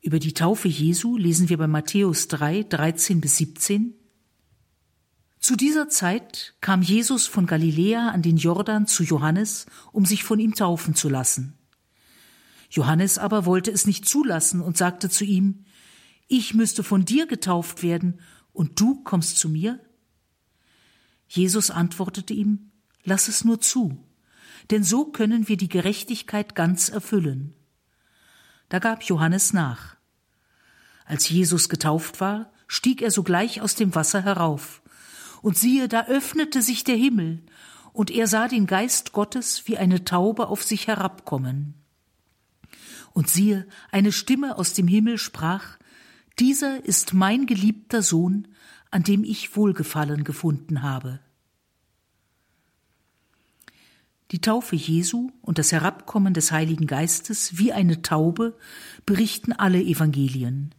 Über 0.00 0.20
die 0.20 0.32
Taufe 0.32 0.68
Jesu 0.68 1.16
lesen 1.16 1.48
wir 1.48 1.58
bei 1.58 1.66
Matthäus 1.66 2.28
3, 2.28 2.62
13 2.62 3.20
bis 3.20 3.38
17, 3.38 3.94
zu 5.46 5.54
dieser 5.54 5.88
Zeit 5.88 6.56
kam 6.60 6.82
Jesus 6.82 7.28
von 7.28 7.46
Galiläa 7.46 8.08
an 8.08 8.20
den 8.20 8.36
Jordan 8.36 8.88
zu 8.88 9.04
Johannes, 9.04 9.66
um 9.92 10.04
sich 10.04 10.24
von 10.24 10.40
ihm 10.40 10.56
taufen 10.56 10.96
zu 10.96 11.08
lassen. 11.08 11.56
Johannes 12.68 13.16
aber 13.16 13.46
wollte 13.46 13.70
es 13.70 13.86
nicht 13.86 14.08
zulassen 14.08 14.60
und 14.60 14.76
sagte 14.76 15.08
zu 15.08 15.24
ihm, 15.24 15.64
Ich 16.26 16.54
müsste 16.54 16.82
von 16.82 17.04
dir 17.04 17.28
getauft 17.28 17.84
werden, 17.84 18.18
und 18.52 18.80
du 18.80 19.04
kommst 19.04 19.38
zu 19.38 19.48
mir? 19.48 19.78
Jesus 21.28 21.70
antwortete 21.70 22.34
ihm, 22.34 22.72
Lass 23.04 23.28
es 23.28 23.44
nur 23.44 23.60
zu, 23.60 24.04
denn 24.72 24.82
so 24.82 25.04
können 25.04 25.46
wir 25.46 25.56
die 25.56 25.68
Gerechtigkeit 25.68 26.56
ganz 26.56 26.88
erfüllen. 26.88 27.54
Da 28.68 28.80
gab 28.80 29.04
Johannes 29.04 29.52
nach. 29.52 29.94
Als 31.04 31.28
Jesus 31.28 31.68
getauft 31.68 32.20
war, 32.20 32.50
stieg 32.66 33.00
er 33.00 33.12
sogleich 33.12 33.60
aus 33.60 33.76
dem 33.76 33.94
Wasser 33.94 34.22
herauf, 34.22 34.82
und 35.46 35.56
siehe, 35.56 35.86
da 35.86 36.06
öffnete 36.06 36.60
sich 36.60 36.82
der 36.82 36.96
Himmel, 36.96 37.40
und 37.92 38.10
er 38.10 38.26
sah 38.26 38.48
den 38.48 38.66
Geist 38.66 39.12
Gottes 39.12 39.62
wie 39.66 39.78
eine 39.78 40.04
Taube 40.04 40.48
auf 40.48 40.64
sich 40.64 40.88
herabkommen. 40.88 41.74
Und 43.12 43.30
siehe, 43.30 43.68
eine 43.92 44.10
Stimme 44.10 44.58
aus 44.58 44.72
dem 44.72 44.88
Himmel 44.88 45.18
sprach, 45.18 45.78
Dieser 46.40 46.84
ist 46.84 47.14
mein 47.14 47.46
geliebter 47.46 48.02
Sohn, 48.02 48.48
an 48.90 49.04
dem 49.04 49.22
ich 49.22 49.54
Wohlgefallen 49.54 50.24
gefunden 50.24 50.82
habe. 50.82 51.20
Die 54.32 54.40
Taufe 54.40 54.74
Jesu 54.74 55.30
und 55.42 55.58
das 55.58 55.70
Herabkommen 55.70 56.34
des 56.34 56.50
Heiligen 56.50 56.88
Geistes 56.88 57.56
wie 57.56 57.72
eine 57.72 58.02
Taube 58.02 58.58
berichten 59.06 59.52
alle 59.52 59.80
Evangelien. 59.80 60.74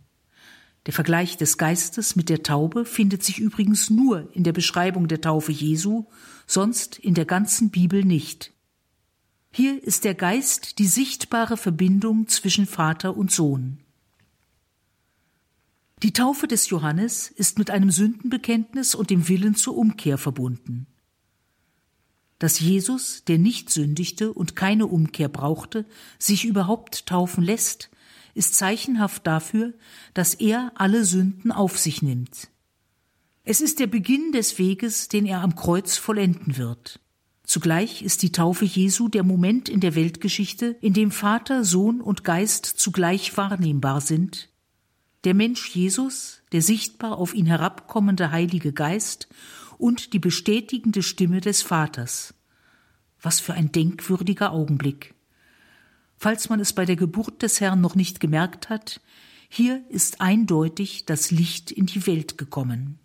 Der 0.87 0.93
Vergleich 0.93 1.35
des 1.35 1.57
Geistes 1.57 2.15
mit 2.15 2.29
der 2.29 2.43
Taube 2.43 2.85
findet 2.85 3.21
sich 3.21 3.39
übrigens 3.39 3.89
nur 3.89 4.33
in 4.33 4.45
der 4.45 4.53
Beschreibung 4.53 5.09
der 5.09 5.19
Taufe 5.19 5.51
Jesu, 5.51 6.05
sonst 6.47 6.97
in 6.97 7.13
der 7.13 7.25
ganzen 7.25 7.69
Bibel 7.69 8.05
nicht. 8.05 8.53
Hier 9.51 9.83
ist 9.83 10.05
der 10.05 10.15
Geist 10.15 10.79
die 10.79 10.87
sichtbare 10.87 11.57
Verbindung 11.57 12.29
zwischen 12.29 12.65
Vater 12.65 13.17
und 13.17 13.31
Sohn. 13.31 13.79
Die 16.03 16.13
Taufe 16.13 16.47
des 16.47 16.69
Johannes 16.69 17.27
ist 17.27 17.59
mit 17.59 17.69
einem 17.69 17.91
Sündenbekenntnis 17.91 18.95
und 18.95 19.09
dem 19.09 19.27
Willen 19.27 19.55
zur 19.55 19.75
Umkehr 19.75 20.17
verbunden. 20.17 20.87
Dass 22.39 22.61
Jesus, 22.61 23.25
der 23.25 23.39
nicht 23.39 23.71
sündigte 23.71 24.31
und 24.31 24.55
keine 24.55 24.85
Umkehr 24.85 25.27
brauchte, 25.27 25.85
sich 26.17 26.45
überhaupt 26.45 27.07
taufen 27.07 27.43
lässt, 27.43 27.89
ist 28.37 28.55
zeichenhaft 28.55 29.27
dafür, 29.27 29.73
dass 30.13 30.33
er 30.35 30.71
alle 30.75 31.03
Sünden 31.03 31.51
auf 31.51 31.77
sich 31.77 32.01
nimmt. 32.01 32.49
Es 33.43 33.61
ist 33.61 33.79
der 33.79 33.87
Beginn 33.87 34.31
des 34.31 34.59
Weges, 34.59 35.07
den 35.07 35.25
er 35.25 35.41
am 35.41 35.55
Kreuz 35.55 35.97
vollenden 35.97 36.57
wird. 36.57 36.99
Zugleich 37.43 38.01
ist 38.01 38.23
die 38.23 38.33
Taufe 38.33 38.65
Jesu 38.65 39.07
der 39.07 39.23
Moment 39.23 39.69
in 39.69 39.79
der 39.79 39.95
Weltgeschichte, 39.95 40.75
in 40.81 40.93
dem 40.93 41.11
Vater, 41.11 41.63
Sohn 41.63 42.01
und 42.01 42.25
Geist 42.25 42.65
zugleich 42.65 43.37
wahrnehmbar 43.37 44.01
sind. 44.01 44.49
Der 45.23 45.33
Mensch 45.33 45.69
Jesus, 45.73 46.41
der 46.51 46.61
sichtbar 46.61 47.17
auf 47.17 47.33
ihn 47.33 47.45
herabkommende 47.45 48.31
Heilige 48.31 48.73
Geist 48.73 49.29
und 49.77 50.13
die 50.13 50.19
bestätigende 50.19 51.01
Stimme 51.01 51.39
des 51.39 51.61
Vaters. 51.61 52.33
Was 53.21 53.39
für 53.39 53.53
ein 53.53 53.71
denkwürdiger 53.71 54.51
Augenblick. 54.51 55.15
Falls 56.17 56.49
man 56.49 56.59
es 56.59 56.73
bei 56.73 56.85
der 56.85 56.95
Geburt 56.95 57.43
des 57.43 57.61
Herrn 57.61 57.79
noch 57.79 57.95
nicht 57.95 58.19
gemerkt 58.19 58.69
hat, 58.69 59.01
hier 59.49 59.83
ist 59.89 60.19
eindeutig 60.19 61.05
das 61.05 61.31
Licht 61.31 61.71
in 61.71 61.85
die 61.85 62.05
Welt 62.07 62.37
gekommen. 62.37 62.99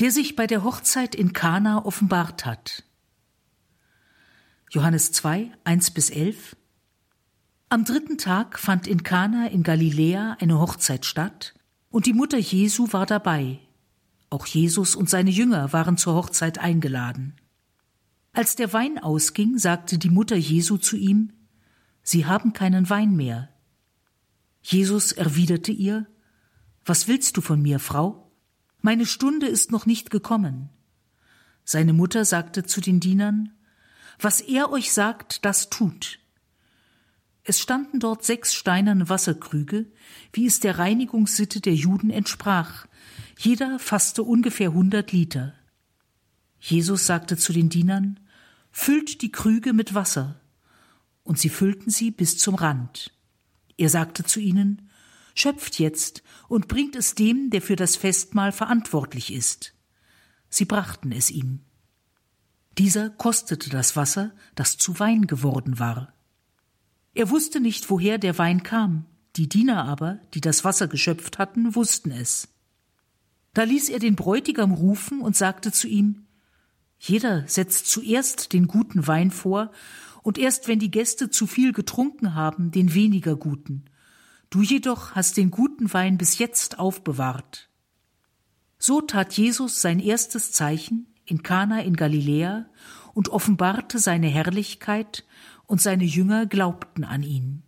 Der 0.00 0.10
sich 0.10 0.34
bei 0.34 0.46
der 0.46 0.64
Hochzeit 0.64 1.14
in 1.14 1.32
Kana 1.32 1.84
offenbart 1.84 2.44
hat. 2.44 2.82
Johannes 4.70 5.12
2, 5.12 5.52
1 5.62 5.92
bis 5.92 6.10
11 6.10 6.56
Am 7.68 7.84
dritten 7.84 8.18
Tag 8.18 8.58
fand 8.58 8.88
in 8.88 9.04
Kana 9.04 9.46
in 9.46 9.62
Galiläa 9.62 10.36
eine 10.40 10.58
Hochzeit 10.58 11.06
statt, 11.06 11.54
und 11.90 12.06
die 12.06 12.12
Mutter 12.12 12.38
Jesu 12.38 12.92
war 12.92 13.06
dabei. 13.06 13.60
Auch 14.30 14.46
Jesus 14.46 14.96
und 14.96 15.08
seine 15.08 15.30
Jünger 15.30 15.72
waren 15.72 15.96
zur 15.96 16.14
Hochzeit 16.14 16.58
eingeladen. 16.58 17.34
Als 18.32 18.56
der 18.56 18.72
Wein 18.72 18.98
ausging, 18.98 19.58
sagte 19.58 19.96
die 19.96 20.10
Mutter 20.10 20.34
Jesu 20.34 20.76
zu 20.76 20.96
ihm, 20.96 21.32
Sie 22.04 22.26
haben 22.26 22.52
keinen 22.52 22.90
Wein 22.90 23.16
mehr. 23.16 23.48
Jesus 24.62 25.10
erwiderte 25.10 25.72
ihr, 25.72 26.06
Was 26.84 27.08
willst 27.08 27.36
du 27.36 27.40
von 27.40 27.60
mir, 27.60 27.80
Frau? 27.80 28.30
Meine 28.82 29.06
Stunde 29.06 29.46
ist 29.46 29.72
noch 29.72 29.86
nicht 29.86 30.10
gekommen. 30.10 30.68
Seine 31.64 31.94
Mutter 31.94 32.26
sagte 32.26 32.64
zu 32.64 32.82
den 32.82 33.00
Dienern, 33.00 33.54
Was 34.20 34.42
er 34.42 34.70
euch 34.70 34.92
sagt, 34.92 35.46
das 35.46 35.70
tut. 35.70 36.20
Es 37.42 37.58
standen 37.58 38.00
dort 38.00 38.22
sechs 38.22 38.54
steinerne 38.54 39.08
Wasserkrüge, 39.08 39.86
wie 40.32 40.46
es 40.46 40.60
der 40.60 40.78
Reinigungssitte 40.78 41.60
der 41.60 41.74
Juden 41.74 42.10
entsprach. 42.10 42.86
Jeder 43.38 43.78
fasste 43.78 44.22
ungefähr 44.22 44.72
hundert 44.74 45.12
Liter. 45.12 45.54
Jesus 46.60 47.06
sagte 47.06 47.38
zu 47.38 47.54
den 47.54 47.70
Dienern, 47.70 48.20
Füllt 48.72 49.22
die 49.22 49.30
Krüge 49.30 49.72
mit 49.72 49.94
Wasser 49.94 50.40
und 51.24 51.38
sie 51.38 51.48
füllten 51.48 51.90
sie 51.90 52.10
bis 52.10 52.38
zum 52.38 52.54
Rand. 52.54 53.12
Er 53.76 53.88
sagte 53.88 54.22
zu 54.22 54.38
ihnen, 54.38 54.88
Schöpft 55.34 55.80
jetzt 55.80 56.22
und 56.46 56.68
bringt 56.68 56.94
es 56.94 57.16
dem, 57.16 57.50
der 57.50 57.60
für 57.60 57.74
das 57.74 57.96
Festmahl 57.96 58.52
verantwortlich 58.52 59.32
ist. 59.32 59.74
Sie 60.48 60.64
brachten 60.64 61.10
es 61.10 61.28
ihm. 61.28 61.60
Dieser 62.78 63.10
kostete 63.10 63.68
das 63.68 63.96
Wasser, 63.96 64.32
das 64.54 64.78
zu 64.78 65.00
Wein 65.00 65.26
geworden 65.26 65.80
war. 65.80 66.12
Er 67.14 67.30
wusste 67.30 67.60
nicht, 67.60 67.90
woher 67.90 68.18
der 68.18 68.38
Wein 68.38 68.62
kam, 68.62 69.06
die 69.36 69.48
Diener 69.48 69.84
aber, 69.84 70.20
die 70.34 70.40
das 70.40 70.64
Wasser 70.64 70.86
geschöpft 70.86 71.38
hatten, 71.38 71.74
wussten 71.74 72.12
es. 72.12 72.48
Da 73.52 73.64
ließ 73.64 73.88
er 73.88 73.98
den 73.98 74.16
Bräutigam 74.16 74.72
rufen 74.72 75.20
und 75.20 75.36
sagte 75.36 75.72
zu 75.72 75.88
ihm 75.88 76.26
Jeder 76.98 77.46
setzt 77.46 77.86
zuerst 77.86 78.52
den 78.52 78.66
guten 78.66 79.06
Wein 79.06 79.30
vor 79.30 79.70
und 80.24 80.38
erst 80.38 80.66
wenn 80.66 80.80
die 80.80 80.90
Gäste 80.90 81.30
zu 81.30 81.46
viel 81.46 81.72
getrunken 81.72 82.34
haben, 82.34 82.72
den 82.72 82.94
weniger 82.94 83.36
guten. 83.36 83.84
Du 84.50 84.62
jedoch 84.62 85.14
hast 85.14 85.36
den 85.36 85.50
guten 85.52 85.92
Wein 85.92 86.18
bis 86.18 86.38
jetzt 86.38 86.78
aufbewahrt. 86.78 87.68
So 88.78 89.02
tat 89.02 89.34
Jesus 89.34 89.80
sein 89.82 90.00
erstes 90.00 90.50
Zeichen 90.50 91.06
in 91.26 91.42
Kana 91.42 91.82
in 91.82 91.94
Galiläa 91.94 92.66
und 93.12 93.28
offenbarte 93.28 93.98
seine 93.98 94.28
Herrlichkeit, 94.28 95.24
und 95.66 95.80
seine 95.80 96.04
Jünger 96.04 96.46
glaubten 96.46 97.04
an 97.04 97.22
ihn. 97.22 97.62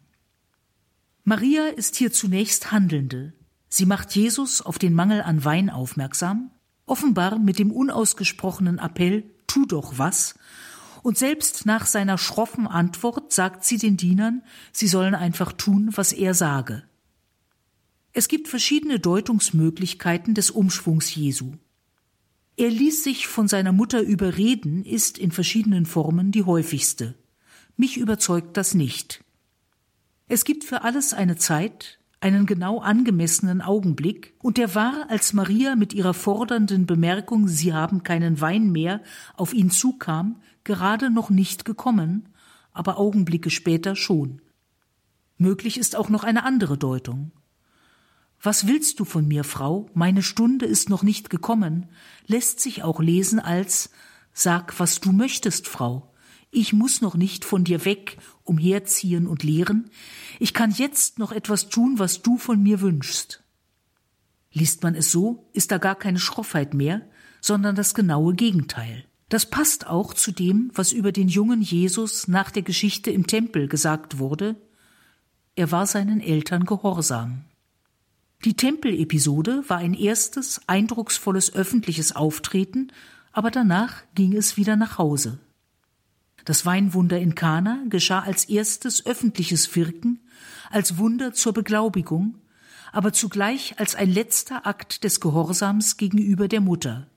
Maria 1.24 1.66
ist 1.66 1.96
hier 1.96 2.12
zunächst 2.12 2.70
Handelnde. 2.72 3.32
Sie 3.68 3.86
macht 3.86 4.14
Jesus 4.14 4.62
auf 4.62 4.78
den 4.78 4.92
Mangel 4.92 5.22
an 5.22 5.44
Wein 5.44 5.70
aufmerksam, 5.70 6.50
offenbar 6.84 7.38
mit 7.38 7.58
dem 7.58 7.72
unausgesprochenen 7.72 8.78
Appell 8.78 9.24
Tu 9.46 9.66
doch 9.66 9.98
was, 9.98 10.34
und 11.06 11.16
selbst 11.16 11.66
nach 11.66 11.86
seiner 11.86 12.18
schroffen 12.18 12.66
Antwort 12.66 13.32
sagt 13.32 13.62
sie 13.62 13.78
den 13.78 13.96
Dienern, 13.96 14.42
sie 14.72 14.88
sollen 14.88 15.14
einfach 15.14 15.52
tun, 15.52 15.90
was 15.92 16.12
er 16.12 16.34
sage. 16.34 16.82
Es 18.12 18.26
gibt 18.26 18.48
verschiedene 18.48 18.98
Deutungsmöglichkeiten 18.98 20.34
des 20.34 20.50
Umschwungs 20.50 21.14
Jesu. 21.14 21.52
Er 22.56 22.70
ließ 22.70 23.04
sich 23.04 23.28
von 23.28 23.46
seiner 23.46 23.70
Mutter 23.70 24.00
überreden, 24.00 24.84
ist 24.84 25.16
in 25.16 25.30
verschiedenen 25.30 25.86
Formen 25.86 26.32
die 26.32 26.42
häufigste. 26.42 27.14
Mich 27.76 27.98
überzeugt 27.98 28.56
das 28.56 28.74
nicht. 28.74 29.22
Es 30.26 30.44
gibt 30.44 30.64
für 30.64 30.82
alles 30.82 31.14
eine 31.14 31.36
Zeit, 31.36 32.00
einen 32.18 32.46
genau 32.46 32.80
angemessenen 32.80 33.62
Augenblick, 33.62 34.34
und 34.40 34.56
der 34.56 34.74
war, 34.74 35.08
als 35.08 35.34
Maria 35.34 35.76
mit 35.76 35.92
ihrer 35.92 36.14
fordernden 36.14 36.84
Bemerkung, 36.86 37.46
Sie 37.46 37.72
haben 37.72 38.02
keinen 38.02 38.40
Wein 38.40 38.72
mehr, 38.72 39.02
auf 39.36 39.54
ihn 39.54 39.70
zukam, 39.70 40.40
gerade 40.66 41.08
noch 41.10 41.30
nicht 41.30 41.64
gekommen, 41.64 42.28
aber 42.72 42.98
Augenblicke 42.98 43.48
später 43.48 43.96
schon. 43.96 44.42
Möglich 45.38 45.78
ist 45.78 45.96
auch 45.96 46.10
noch 46.10 46.24
eine 46.24 46.44
andere 46.44 46.76
Deutung. 46.76 47.32
Was 48.42 48.66
willst 48.66 49.00
du 49.00 49.04
von 49.04 49.26
mir, 49.26 49.44
Frau? 49.44 49.88
Meine 49.94 50.22
Stunde 50.22 50.66
ist 50.66 50.90
noch 50.90 51.02
nicht 51.02 51.30
gekommen, 51.30 51.86
lässt 52.26 52.60
sich 52.60 52.82
auch 52.82 53.00
lesen 53.00 53.40
als 53.40 53.90
Sag, 54.34 54.78
was 54.78 55.00
du 55.00 55.12
möchtest, 55.12 55.66
Frau. 55.66 56.12
Ich 56.50 56.74
muss 56.74 57.00
noch 57.00 57.14
nicht 57.14 57.44
von 57.44 57.64
dir 57.64 57.86
weg, 57.86 58.18
umherziehen 58.44 59.26
und 59.26 59.42
lehren. 59.42 59.90
Ich 60.38 60.52
kann 60.52 60.70
jetzt 60.70 61.18
noch 61.18 61.32
etwas 61.32 61.68
tun, 61.70 61.98
was 61.98 62.20
du 62.20 62.36
von 62.36 62.62
mir 62.62 62.82
wünschst. 62.82 63.42
Liest 64.52 64.82
man 64.82 64.94
es 64.94 65.10
so, 65.10 65.48
ist 65.52 65.70
da 65.70 65.78
gar 65.78 65.94
keine 65.94 66.18
Schroffheit 66.18 66.74
mehr, 66.74 67.08
sondern 67.40 67.76
das 67.76 67.94
genaue 67.94 68.34
Gegenteil. 68.34 69.04
Das 69.28 69.46
passt 69.50 69.86
auch 69.88 70.14
zu 70.14 70.30
dem, 70.30 70.70
was 70.74 70.92
über 70.92 71.10
den 71.10 71.28
jungen 71.28 71.60
Jesus 71.60 72.28
nach 72.28 72.50
der 72.50 72.62
Geschichte 72.62 73.10
im 73.10 73.26
Tempel 73.26 73.66
gesagt 73.66 74.18
wurde. 74.18 74.54
Er 75.56 75.72
war 75.72 75.86
seinen 75.86 76.20
Eltern 76.20 76.64
gehorsam. 76.64 77.44
Die 78.44 78.54
Tempelepisode 78.54 79.64
war 79.66 79.78
ein 79.78 79.94
erstes, 79.94 80.60
eindrucksvolles 80.68 81.54
öffentliches 81.54 82.14
Auftreten, 82.14 82.92
aber 83.32 83.50
danach 83.50 84.02
ging 84.14 84.36
es 84.36 84.56
wieder 84.56 84.76
nach 84.76 84.98
Hause. 84.98 85.38
Das 86.44 86.64
Weinwunder 86.64 87.18
in 87.18 87.34
Kana 87.34 87.82
geschah 87.88 88.20
als 88.20 88.44
erstes 88.44 89.04
öffentliches 89.04 89.74
Wirken, 89.74 90.20
als 90.70 90.98
Wunder 90.98 91.32
zur 91.32 91.52
Beglaubigung, 91.52 92.36
aber 92.92 93.12
zugleich 93.12 93.80
als 93.80 93.96
ein 93.96 94.12
letzter 94.12 94.66
Akt 94.66 95.02
des 95.02 95.20
Gehorsams 95.20 95.96
gegenüber 95.96 96.46
der 96.46 96.60
Mutter. 96.60 97.08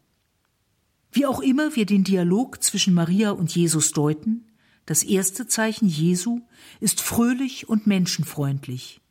Wie 1.11 1.25
auch 1.25 1.39
immer 1.39 1.75
wir 1.75 1.85
den 1.85 2.03
Dialog 2.03 2.63
zwischen 2.63 2.93
Maria 2.93 3.31
und 3.31 3.55
Jesus 3.55 3.91
deuten, 3.91 4.45
das 4.85 5.03
erste 5.03 5.47
Zeichen 5.47 5.87
Jesu 5.87 6.41
ist 6.79 7.01
fröhlich 7.01 7.69
und 7.69 7.87
menschenfreundlich. 7.87 9.01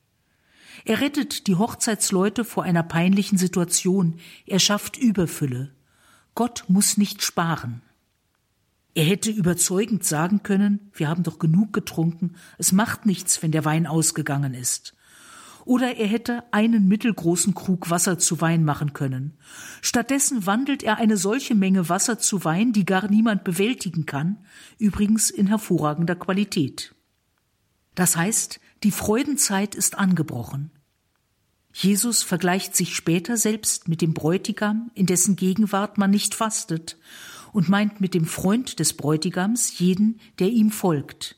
Er 0.85 1.01
rettet 1.01 1.47
die 1.47 1.57
Hochzeitsleute 1.57 2.45
vor 2.45 2.63
einer 2.65 2.83
peinlichen 2.83 3.39
Situation, 3.39 4.15
er 4.47 4.59
schafft 4.59 4.97
Überfülle. 4.97 5.73
Gott 6.35 6.65
muss 6.69 6.97
nicht 6.97 7.23
sparen. 7.23 7.83
Er 8.95 9.05
hätte 9.05 9.31
überzeugend 9.31 10.05
sagen 10.05 10.43
können, 10.43 10.91
wir 10.93 11.09
haben 11.09 11.23
doch 11.23 11.39
genug 11.39 11.73
getrunken, 11.73 12.35
es 12.59 12.73
macht 12.73 13.07
nichts, 13.07 13.43
wenn 13.43 13.53
der 13.53 13.65
Wein 13.65 13.87
ausgegangen 13.87 14.55
ist. 14.55 14.95
Oder 15.69 15.99
er 15.99 16.07
hätte 16.07 16.45
einen 16.51 16.89
mittelgroßen 16.89 17.53
Krug 17.53 17.91
Wasser 17.91 18.19
zu 18.19 18.41
Wein 18.41 18.65
machen 18.65 18.95
können. 18.95 19.37
Stattdessen 19.83 20.47
wandelt 20.47 20.83
er 20.83 20.97
eine 20.97 21.19
solche 21.19 21.55
Menge 21.55 21.91
Wasser 21.91 22.19
zu 22.19 22.43
Wein, 22.43 22.73
die 22.73 22.87
gar 22.87 23.11
niemand 23.11 23.45
bewältigen 23.45 24.07
kann, 24.07 24.39
übrigens 24.79 25.29
in 25.29 25.47
hervorragender 25.47 26.17
Qualität. 26.17 26.95
Das 27.95 28.17
heißt, 28.17 28.61
die 28.83 28.91
Freudenzeit 28.91 29.75
ist 29.75 29.99
angebrochen. 29.99 30.71
Jesus 31.75 32.23
vergleicht 32.23 32.75
sich 32.75 32.97
später 32.97 33.37
selbst 33.37 33.89
mit 33.89 34.01
dem 34.01 34.15
Bräutigam, 34.15 34.91
in 34.95 35.05
dessen 35.05 35.37
Gegenwart 35.37 35.99
man 35.99 36.11
nicht 36.11 36.35
fastet, 36.35 36.97
und 37.53 37.69
meint 37.69 38.01
mit 38.01 38.15
dem 38.15 38.25
Freund 38.25 38.79
des 38.79 38.95
Bräutigams 38.95 39.79
jeden, 39.79 40.19
der 40.39 40.49
ihm 40.49 40.71
folgt. 40.71 41.37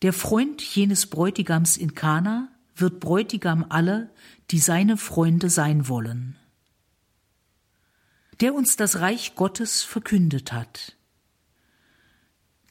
Der 0.00 0.14
Freund 0.14 0.62
jenes 0.62 1.04
Bräutigams 1.04 1.76
in 1.76 1.94
Kana 1.94 2.48
wird 2.76 3.00
Bräutigam 3.00 3.66
aller, 3.68 4.10
die 4.50 4.58
seine 4.58 4.96
Freunde 4.96 5.50
sein 5.50 5.88
wollen. 5.88 6.36
Der 8.40 8.54
uns 8.54 8.76
das 8.76 9.00
Reich 9.00 9.34
Gottes 9.36 9.82
verkündet 9.82 10.52
hat. 10.52 10.96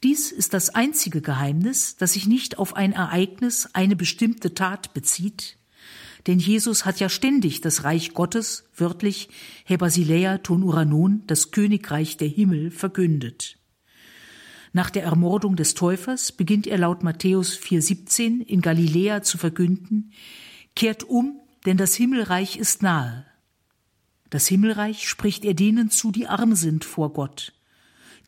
Dies 0.02 0.30
ist 0.32 0.52
das 0.52 0.74
einzige 0.74 1.22
Geheimnis, 1.22 1.96
das 1.96 2.12
sich 2.12 2.26
nicht 2.26 2.58
auf 2.58 2.76
ein 2.76 2.92
Ereignis, 2.92 3.70
eine 3.72 3.96
bestimmte 3.96 4.52
Tat 4.52 4.92
bezieht, 4.92 5.56
denn 6.26 6.38
Jesus 6.38 6.84
hat 6.84 7.00
ja 7.00 7.08
ständig 7.08 7.60
das 7.60 7.84
Reich 7.84 8.14
Gottes, 8.14 8.64
wörtlich 8.76 9.28
Hebasileia 9.64 10.38
ton 10.38 10.62
Uranon, 10.62 11.22
das 11.26 11.50
Königreich 11.50 12.16
der 12.16 12.28
Himmel, 12.28 12.70
verkündet. 12.70 13.58
Nach 14.74 14.90
der 14.90 15.04
Ermordung 15.04 15.54
des 15.54 15.74
Täufers 15.74 16.32
beginnt 16.32 16.66
er 16.66 16.78
laut 16.78 17.04
Matthäus 17.04 17.56
4,17 17.56 18.40
in 18.40 18.60
Galiläa 18.60 19.22
zu 19.22 19.38
verkünden, 19.38 20.10
kehrt 20.74 21.04
um, 21.04 21.38
denn 21.64 21.76
das 21.76 21.94
Himmelreich 21.94 22.56
ist 22.56 22.82
nahe. 22.82 23.24
Das 24.30 24.48
Himmelreich 24.48 25.08
spricht 25.08 25.44
er 25.44 25.54
denen 25.54 25.90
zu, 25.90 26.10
die 26.10 26.26
arm 26.26 26.56
sind 26.56 26.84
vor 26.84 27.12
Gott, 27.12 27.52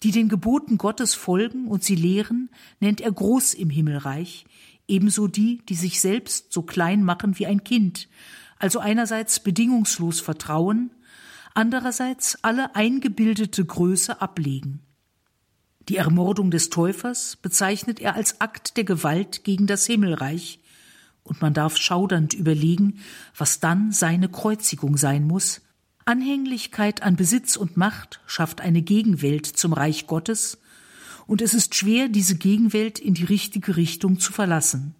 die 0.04 0.12
den 0.12 0.28
Geboten 0.28 0.78
Gottes 0.78 1.16
folgen 1.16 1.66
und 1.66 1.82
sie 1.82 1.96
lehren, 1.96 2.48
nennt 2.78 3.00
er 3.00 3.10
groß 3.10 3.54
im 3.54 3.68
Himmelreich, 3.68 4.44
ebenso 4.86 5.26
die, 5.26 5.62
die 5.68 5.74
sich 5.74 6.00
selbst 6.00 6.52
so 6.52 6.62
klein 6.62 7.02
machen 7.02 7.40
wie 7.40 7.46
ein 7.46 7.64
Kind, 7.64 8.08
also 8.60 8.78
einerseits 8.78 9.40
bedingungslos 9.40 10.20
vertrauen, 10.20 10.92
andererseits 11.54 12.38
alle 12.44 12.76
eingebildete 12.76 13.64
Größe 13.64 14.22
ablegen. 14.22 14.85
Die 15.88 15.96
Ermordung 15.96 16.50
des 16.50 16.68
Täufers 16.68 17.36
bezeichnet 17.36 18.00
er 18.00 18.14
als 18.14 18.40
Akt 18.40 18.76
der 18.76 18.82
Gewalt 18.84 19.44
gegen 19.44 19.66
das 19.66 19.86
Himmelreich, 19.86 20.60
und 21.22 21.42
man 21.42 21.54
darf 21.54 21.76
schaudernd 21.76 22.34
überlegen, 22.34 23.00
was 23.36 23.60
dann 23.60 23.92
seine 23.92 24.28
Kreuzigung 24.28 24.96
sein 24.96 25.24
muss, 25.26 25.62
Anhänglichkeit 26.04 27.02
an 27.02 27.16
Besitz 27.16 27.56
und 27.56 27.76
Macht 27.76 28.20
schafft 28.26 28.60
eine 28.60 28.82
Gegenwelt 28.82 29.46
zum 29.46 29.72
Reich 29.72 30.06
Gottes, 30.06 30.58
und 31.26 31.42
es 31.42 31.54
ist 31.54 31.74
schwer, 31.74 32.08
diese 32.08 32.36
Gegenwelt 32.36 33.00
in 33.00 33.14
die 33.14 33.24
richtige 33.24 33.76
Richtung 33.76 34.20
zu 34.20 34.32
verlassen. 34.32 34.94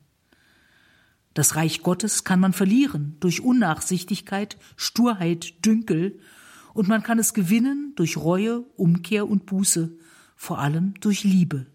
Das 1.34 1.54
Reich 1.54 1.82
Gottes 1.82 2.24
kann 2.24 2.40
man 2.40 2.52
verlieren 2.52 3.16
durch 3.20 3.40
Unnachsichtigkeit, 3.40 4.56
Sturheit, 4.76 5.64
Dünkel, 5.64 6.18
und 6.74 6.88
man 6.88 7.02
kann 7.02 7.18
es 7.18 7.34
gewinnen 7.34 7.92
durch 7.96 8.16
Reue, 8.16 8.64
Umkehr 8.76 9.28
und 9.28 9.46
Buße, 9.46 9.96
vor 10.36 10.58
allem 10.58 10.94
durch 11.00 11.24
Liebe. 11.24 11.66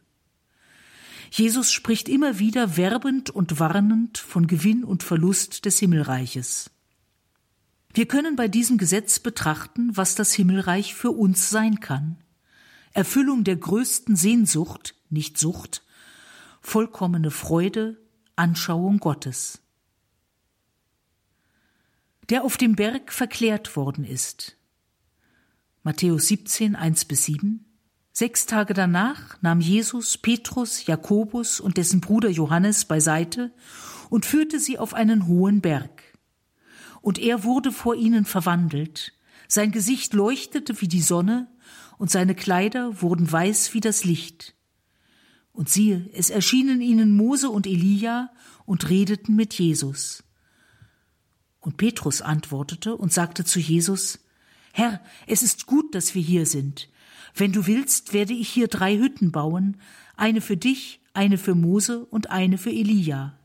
Jesus 1.32 1.72
spricht 1.72 2.08
immer 2.10 2.40
wieder 2.40 2.78
werbend 2.78 3.30
und 3.30 3.60
warnend 3.60 4.18
von 4.18 4.48
Gewinn 4.48 4.84
und 4.84 5.04
Verlust 5.04 5.66
des 5.66 5.80
Himmelreiches. 5.80 6.70
Wir 7.94 8.06
können 8.06 8.36
bei 8.36 8.48
diesem 8.48 8.78
Gesetz 8.78 9.20
betrachten, 9.20 9.96
was 9.96 10.16
das 10.16 10.34
Himmelreich 10.34 10.94
für 10.94 11.12
uns 11.12 11.50
sein 11.50 11.80
kann. 11.80 12.18
Erfüllung 12.94 13.44
der 13.44 13.56
größten 13.56 14.16
Sehnsucht, 14.16 14.96
nicht 15.10 15.38
Sucht, 15.38 15.84
vollkommene 16.62 17.32
Freude, 17.32 17.98
Anschauung 18.36 19.00
Gottes. 19.00 19.62
Der 22.30 22.44
auf 22.44 22.58
dem 22.58 22.76
Berg 22.76 23.12
verklärt 23.12 23.76
worden 23.76 24.06
ist. 24.06 24.58
Matthäus 25.84 26.28
17, 26.28 26.76
1 26.76 27.06
bis 27.06 27.26
7. 27.26 27.66
Sechs 28.14 28.46
Tage 28.46 28.74
danach 28.74 29.42
nahm 29.42 29.62
Jesus 29.62 30.18
Petrus, 30.18 30.86
Jakobus 30.86 31.60
und 31.60 31.78
dessen 31.78 32.02
Bruder 32.02 32.30
Johannes 32.30 32.86
beiseite 32.86 33.54
und 34.10 34.26
führte 34.26 34.60
sie 34.60 34.78
auf 34.78 34.94
einen 34.94 35.28
hohen 35.28 35.62
Berg 35.62 36.12
und 37.02 37.18
er 37.20 37.44
wurde 37.44 37.72
vor 37.72 37.96
ihnen 37.96 38.26
verwandelt, 38.26 39.14
sein 39.48 39.72
Gesicht 39.72 40.14
leuchtete 40.14 40.80
wie 40.82 40.88
die 40.88 41.02
Sonne, 41.02 41.48
und 41.98 42.10
seine 42.10 42.34
Kleider 42.34 43.02
wurden 43.04 43.32
weiß 43.32 43.76
wie 43.76 43.80
das 43.80 44.06
Licht. 44.06 44.56
Und 45.52 45.70
siehe, 45.70 46.10
es 46.14 46.32
erschienen 46.32 46.82
ihnen 46.82 47.16
Mose 47.16 47.50
und 47.52 47.68
Elia 47.68 48.32
und 48.66 48.90
redeten 48.90 49.36
mit 49.36 49.54
Jesus. 49.54 50.24
Und 51.60 51.78
Petrus 51.78 52.24
antwortete 52.24 52.96
und 52.96 53.14
sagte 53.14 53.46
zu 53.46 53.60
Jesus, 53.60 54.18
Herr, 54.74 55.00
es 55.28 55.44
ist 55.44 55.68
gut, 55.68 55.94
dass 55.94 56.16
wir 56.16 56.24
hier 56.24 56.48
sind. 56.48 56.90
Wenn 57.36 57.52
du 57.52 57.68
willst, 57.68 58.14
werde 58.14 58.34
ich 58.34 58.50
hier 58.50 58.68
drei 58.68 58.98
Hütten 58.98 59.32
bauen, 59.32 59.78
eine 60.16 60.42
für 60.42 60.58
dich, 60.58 61.02
eine 61.14 61.38
für 61.38 61.56
Mose 61.56 62.06
und 62.06 62.30
eine 62.30 62.58
für 62.58 62.72
Elia. 62.72 63.38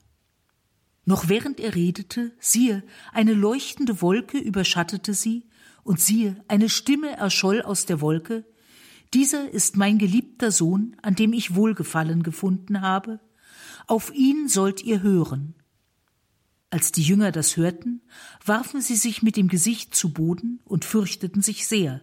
Noch 1.04 1.28
während 1.28 1.60
er 1.60 1.74
redete, 1.74 2.32
siehe, 2.40 2.82
eine 3.12 3.32
leuchtende 3.32 4.02
Wolke 4.02 4.38
überschattete 4.38 5.14
sie, 5.14 5.44
und 5.84 6.00
siehe, 6.00 6.42
eine 6.48 6.68
Stimme 6.68 7.16
erscholl 7.16 7.62
aus 7.62 7.86
der 7.86 8.00
Wolke, 8.00 8.44
dieser 9.14 9.50
ist 9.50 9.76
mein 9.76 9.98
geliebter 9.98 10.50
Sohn, 10.50 10.96
an 11.00 11.14
dem 11.14 11.32
ich 11.32 11.54
Wohlgefallen 11.54 12.24
gefunden 12.24 12.80
habe, 12.80 13.20
auf 13.86 14.12
ihn 14.12 14.48
sollt 14.48 14.82
ihr 14.82 15.02
hören. 15.02 15.54
Als 16.70 16.90
die 16.90 17.02
Jünger 17.02 17.30
das 17.30 17.56
hörten, 17.56 18.02
warfen 18.44 18.80
sie 18.80 18.96
sich 18.96 19.22
mit 19.22 19.36
dem 19.36 19.46
Gesicht 19.46 19.94
zu 19.94 20.12
Boden 20.12 20.60
und 20.64 20.84
fürchteten 20.84 21.40
sich 21.40 21.68
sehr. 21.68 22.02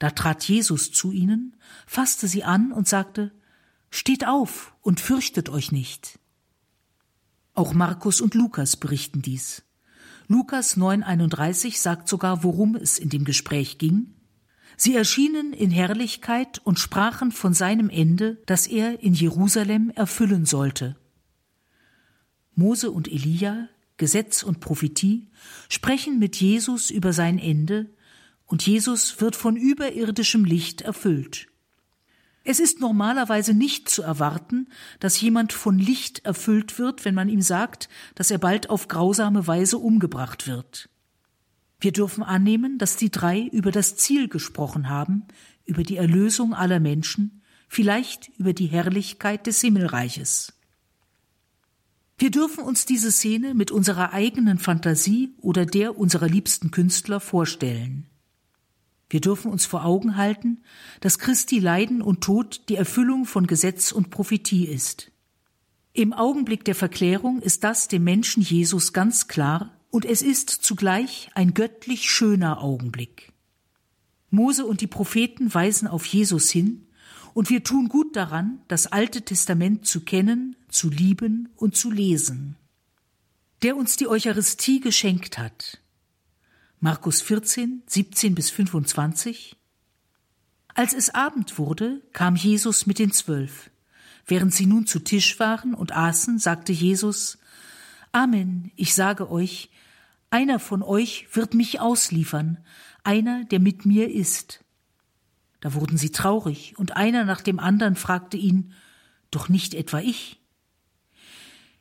Da 0.00 0.10
trat 0.10 0.42
Jesus 0.44 0.90
zu 0.90 1.12
ihnen, 1.12 1.54
fasste 1.86 2.26
sie 2.26 2.42
an 2.42 2.72
und 2.72 2.88
sagte, 2.88 3.30
Steht 3.90 4.26
auf 4.26 4.74
und 4.80 4.98
fürchtet 4.98 5.48
euch 5.48 5.72
nicht. 5.72 6.18
Auch 7.54 7.74
Markus 7.74 8.20
und 8.20 8.34
Lukas 8.34 8.76
berichten 8.76 9.20
dies. 9.20 9.62
Lukas 10.26 10.76
9,31 10.76 11.78
sagt 11.78 12.08
sogar, 12.08 12.42
worum 12.44 12.76
es 12.76 12.98
in 12.98 13.10
dem 13.10 13.24
Gespräch 13.24 13.78
ging. 13.78 14.14
Sie 14.76 14.96
erschienen 14.96 15.52
in 15.52 15.70
Herrlichkeit 15.70 16.60
und 16.64 16.78
sprachen 16.78 17.32
von 17.32 17.52
seinem 17.52 17.90
Ende, 17.90 18.42
das 18.46 18.66
er 18.66 19.02
in 19.02 19.12
Jerusalem 19.12 19.90
erfüllen 19.90 20.46
sollte. 20.46 20.96
Mose 22.54 22.90
und 22.90 23.06
Elia, 23.06 23.68
Gesetz 23.98 24.42
und 24.42 24.60
Prophetie 24.60 25.28
sprechen 25.68 26.18
mit 26.18 26.36
Jesus 26.36 26.90
über 26.90 27.12
sein 27.12 27.38
Ende, 27.38 27.90
und 28.50 28.66
Jesus 28.66 29.20
wird 29.20 29.36
von 29.36 29.54
überirdischem 29.54 30.44
Licht 30.44 30.80
erfüllt. 30.80 31.46
Es 32.42 32.58
ist 32.58 32.80
normalerweise 32.80 33.54
nicht 33.54 33.88
zu 33.88 34.02
erwarten, 34.02 34.68
dass 34.98 35.20
jemand 35.20 35.52
von 35.52 35.78
Licht 35.78 36.24
erfüllt 36.24 36.76
wird, 36.76 37.04
wenn 37.04 37.14
man 37.14 37.28
ihm 37.28 37.42
sagt, 37.42 37.88
dass 38.16 38.32
er 38.32 38.38
bald 38.38 38.68
auf 38.68 38.88
grausame 38.88 39.46
Weise 39.46 39.78
umgebracht 39.78 40.48
wird. 40.48 40.88
Wir 41.78 41.92
dürfen 41.92 42.24
annehmen, 42.24 42.76
dass 42.78 42.96
die 42.96 43.12
drei 43.12 43.42
über 43.52 43.70
das 43.70 43.94
Ziel 43.94 44.26
gesprochen 44.26 44.88
haben, 44.88 45.28
über 45.64 45.84
die 45.84 45.96
Erlösung 45.96 46.52
aller 46.52 46.80
Menschen, 46.80 47.42
vielleicht 47.68 48.32
über 48.36 48.52
die 48.52 48.66
Herrlichkeit 48.66 49.46
des 49.46 49.60
Himmelreiches. 49.60 50.54
Wir 52.18 52.32
dürfen 52.32 52.64
uns 52.64 52.84
diese 52.84 53.12
Szene 53.12 53.54
mit 53.54 53.70
unserer 53.70 54.12
eigenen 54.12 54.58
Fantasie 54.58 55.36
oder 55.38 55.66
der 55.66 55.96
unserer 55.96 56.26
liebsten 56.26 56.72
Künstler 56.72 57.20
vorstellen. 57.20 58.09
Wir 59.10 59.20
dürfen 59.20 59.50
uns 59.50 59.66
vor 59.66 59.84
Augen 59.84 60.16
halten, 60.16 60.62
dass 61.00 61.18
Christi 61.18 61.58
Leiden 61.58 62.00
und 62.00 62.22
Tod 62.22 62.62
die 62.68 62.76
Erfüllung 62.76 63.26
von 63.26 63.48
Gesetz 63.48 63.90
und 63.90 64.10
Prophetie 64.10 64.66
ist. 64.66 65.10
Im 65.92 66.12
Augenblick 66.12 66.64
der 66.64 66.76
Verklärung 66.76 67.42
ist 67.42 67.64
das 67.64 67.88
dem 67.88 68.04
Menschen 68.04 68.42
Jesus 68.42 68.92
ganz 68.92 69.26
klar 69.26 69.76
und 69.90 70.04
es 70.04 70.22
ist 70.22 70.48
zugleich 70.50 71.30
ein 71.34 71.52
göttlich 71.52 72.08
schöner 72.08 72.62
Augenblick. 72.62 73.32
Mose 74.30 74.64
und 74.64 74.80
die 74.80 74.86
Propheten 74.86 75.52
weisen 75.52 75.88
auf 75.88 76.06
Jesus 76.06 76.48
hin 76.48 76.86
und 77.34 77.50
wir 77.50 77.64
tun 77.64 77.88
gut 77.88 78.14
daran, 78.14 78.60
das 78.68 78.86
Alte 78.86 79.22
Testament 79.22 79.86
zu 79.86 80.02
kennen, 80.02 80.54
zu 80.68 80.88
lieben 80.88 81.48
und 81.56 81.76
zu 81.76 81.90
lesen. 81.90 82.54
Der 83.62 83.76
uns 83.76 83.96
die 83.96 84.06
Eucharistie 84.06 84.78
geschenkt 84.78 85.38
hat. 85.38 85.80
Markus 86.82 87.20
14, 87.20 87.82
17 87.86 88.34
bis 88.34 88.48
25. 88.48 89.54
Als 90.68 90.94
es 90.94 91.14
Abend 91.14 91.58
wurde, 91.58 92.00
kam 92.14 92.36
Jesus 92.36 92.86
mit 92.86 92.98
den 92.98 93.12
Zwölf. 93.12 93.70
Während 94.24 94.54
sie 94.54 94.64
nun 94.64 94.86
zu 94.86 94.98
Tisch 95.00 95.38
waren 95.38 95.74
und 95.74 95.92
aßen, 95.92 96.38
sagte 96.38 96.72
Jesus, 96.72 97.36
Amen, 98.12 98.72
ich 98.76 98.94
sage 98.94 99.30
euch, 99.30 99.68
einer 100.30 100.58
von 100.58 100.82
euch 100.82 101.28
wird 101.34 101.52
mich 101.52 101.80
ausliefern, 101.80 102.56
einer, 103.04 103.44
der 103.44 103.60
mit 103.60 103.84
mir 103.84 104.10
ist. 104.10 104.64
Da 105.60 105.74
wurden 105.74 105.98
sie 105.98 106.12
traurig, 106.12 106.78
und 106.78 106.96
einer 106.96 107.26
nach 107.26 107.42
dem 107.42 107.58
anderen 107.58 107.94
fragte 107.94 108.38
ihn, 108.38 108.72
Doch 109.30 109.50
nicht 109.50 109.74
etwa 109.74 109.98
ich? 109.98 110.40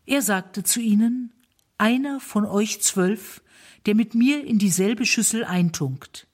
Er 0.06 0.22
sagte 0.22 0.66
zu 0.66 0.82
ihnen, 0.82 1.32
Einer 1.78 2.20
von 2.20 2.44
euch 2.44 2.82
zwölf, 2.82 3.42
der 3.86 3.96
mit 3.96 4.16
mir 4.16 4.46
in 4.46 4.60
dieselbe 4.60 5.06
Schüssel 5.06 5.44
eintunkt. 5.44 6.28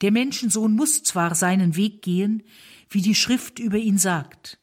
Der 0.00 0.10
Menschensohn 0.12 0.72
muss 0.72 1.02
zwar 1.02 1.34
seinen 1.34 1.76
Weg 1.76 2.02
gehen, 2.02 2.42
wie 2.88 3.02
die 3.02 3.14
Schrift 3.14 3.58
über 3.58 3.76
ihn 3.76 3.98
sagt, 3.98 4.58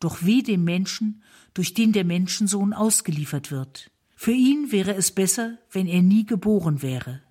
doch 0.00 0.24
weh 0.24 0.42
dem 0.42 0.64
Menschen, 0.64 1.22
durch 1.52 1.72
den 1.72 1.92
der 1.92 2.04
Menschensohn 2.04 2.72
ausgeliefert 2.72 3.50
wird. 3.50 3.90
Für 4.16 4.32
ihn 4.32 4.72
wäre 4.72 4.94
es 4.94 5.12
besser, 5.12 5.58
wenn 5.70 5.86
er 5.86 6.02
nie 6.02 6.26
geboren 6.26 6.82
wäre. 6.82 7.22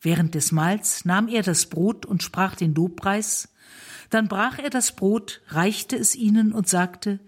Während 0.00 0.34
des 0.34 0.52
Mahls 0.52 1.04
nahm 1.04 1.28
er 1.28 1.42
das 1.42 1.66
Brot 1.66 2.06
und 2.06 2.22
sprach 2.22 2.56
den 2.56 2.74
Lobpreis, 2.74 3.48
dann 4.10 4.28
brach 4.28 4.58
er 4.58 4.70
das 4.70 4.94
Brot, 4.94 5.42
reichte 5.48 5.96
es 5.96 6.14
ihnen 6.14 6.52
und 6.52 6.68
sagte, 6.68 7.20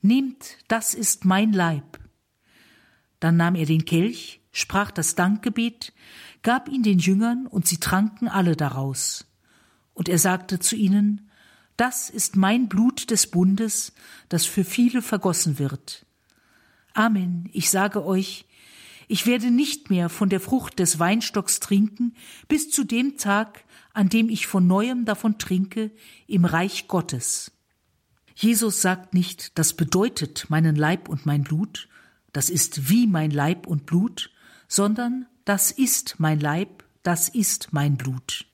Nehmt, 0.00 0.58
das 0.68 0.94
ist 0.94 1.24
mein 1.24 1.52
Leib. 1.52 1.98
Dann 3.20 3.36
nahm 3.36 3.54
er 3.54 3.66
den 3.66 3.84
Kelch, 3.84 4.40
sprach 4.52 4.90
das 4.90 5.14
Dankgebet, 5.14 5.92
gab 6.42 6.68
ihn 6.68 6.82
den 6.82 6.98
Jüngern 6.98 7.46
und 7.46 7.66
sie 7.66 7.78
tranken 7.78 8.28
alle 8.28 8.56
daraus. 8.56 9.26
Und 9.94 10.08
er 10.08 10.18
sagte 10.18 10.58
zu 10.60 10.76
ihnen, 10.76 11.30
Das 11.76 12.10
ist 12.10 12.36
mein 12.36 12.68
Blut 12.68 13.10
des 13.10 13.28
Bundes, 13.28 13.92
das 14.28 14.46
für 14.46 14.64
viele 14.64 15.02
vergossen 15.02 15.58
wird. 15.58 16.06
Amen, 16.94 17.48
ich 17.52 17.70
sage 17.70 18.04
euch, 18.04 18.46
ich 19.08 19.26
werde 19.26 19.50
nicht 19.50 19.88
mehr 19.88 20.10
von 20.10 20.28
der 20.28 20.40
Frucht 20.40 20.78
des 20.78 20.98
Weinstocks 20.98 21.60
trinken, 21.60 22.14
bis 22.46 22.70
zu 22.70 22.84
dem 22.84 23.16
Tag, 23.16 23.64
an 23.94 24.10
dem 24.10 24.28
ich 24.28 24.46
von 24.46 24.66
neuem 24.66 25.06
davon 25.06 25.38
trinke, 25.38 25.90
im 26.26 26.44
Reich 26.44 26.88
Gottes. 26.88 27.52
Jesus 28.34 28.82
sagt 28.82 29.14
nicht, 29.14 29.58
das 29.58 29.72
bedeutet 29.72 30.46
meinen 30.50 30.76
Leib 30.76 31.08
und 31.08 31.26
mein 31.26 31.42
Blut, 31.42 31.88
das 32.32 32.50
ist 32.50 32.88
wie 32.90 33.06
mein 33.06 33.30
Leib 33.30 33.66
und 33.66 33.86
Blut, 33.86 34.30
sondern 34.66 35.26
das 35.44 35.70
ist 35.70 36.16
mein 36.18 36.40
Leib, 36.40 36.84
das 37.02 37.28
ist 37.28 37.72
mein 37.72 37.96
Blut. 37.96 38.46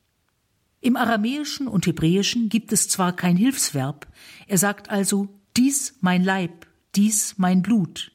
Im 0.81 0.97
Aramäischen 0.97 1.67
und 1.67 1.87
Hebräischen 1.87 2.49
gibt 2.49 2.73
es 2.73 2.89
zwar 2.89 3.17
kein 3.17 3.37
Hilfsverb, 3.37 4.07
er 4.47 4.59
sagt 4.59 4.91
also 4.91 5.41
dies 5.57 5.97
mein 6.01 6.23
Leib, 6.23 6.67
dies 6.95 7.39
mein 7.39 7.63
Blut. 7.63 8.13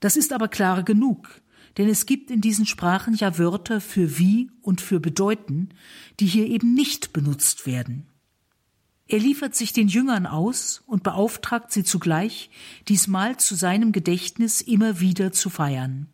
Das 0.00 0.16
ist 0.16 0.32
aber 0.32 0.48
klar 0.48 0.82
genug, 0.82 1.40
denn 1.78 1.88
es 1.88 2.06
gibt 2.06 2.30
in 2.30 2.40
diesen 2.40 2.66
Sprachen 2.66 3.14
ja 3.14 3.38
Wörter 3.38 3.80
für 3.80 4.18
wie 4.18 4.50
und 4.62 4.80
für 4.80 5.00
bedeuten, 5.00 5.70
die 6.20 6.26
hier 6.26 6.46
eben 6.46 6.74
nicht 6.74 7.12
benutzt 7.12 7.66
werden. 7.66 8.06
Er 9.08 9.20
liefert 9.20 9.54
sich 9.54 9.72
den 9.72 9.86
Jüngern 9.86 10.26
aus 10.26 10.82
und 10.86 11.02
beauftragt 11.02 11.70
sie 11.70 11.84
zugleich, 11.84 12.50
diesmal 12.88 13.36
zu 13.36 13.54
seinem 13.54 13.92
Gedächtnis 13.92 14.60
immer 14.60 14.98
wieder 14.98 15.32
zu 15.32 15.48
feiern. 15.48 16.08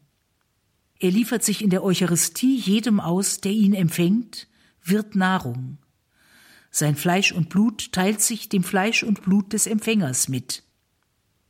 Er 0.98 1.10
liefert 1.10 1.42
sich 1.42 1.62
in 1.62 1.70
der 1.70 1.82
Eucharistie 1.82 2.56
jedem 2.56 3.00
aus, 3.00 3.40
der 3.40 3.52
ihn 3.52 3.74
empfängt, 3.74 4.46
wird 4.84 5.16
Nahrung. 5.16 5.78
Sein 6.70 6.94
Fleisch 6.94 7.32
und 7.32 7.48
Blut 7.48 7.92
teilt 7.92 8.20
sich 8.20 8.48
dem 8.48 8.62
Fleisch 8.62 9.02
und 9.02 9.22
Blut 9.22 9.52
des 9.52 9.66
Empfängers 9.66 10.28
mit. 10.28 10.62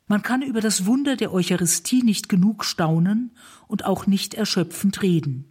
Man 0.06 0.22
kann 0.22 0.42
über 0.42 0.60
das 0.60 0.86
Wunder 0.86 1.16
der 1.16 1.32
Eucharistie 1.32 2.02
nicht 2.02 2.28
genug 2.28 2.64
staunen 2.64 3.32
und 3.66 3.84
auch 3.84 4.06
nicht 4.06 4.34
erschöpfend 4.34 5.02
reden. 5.02 5.46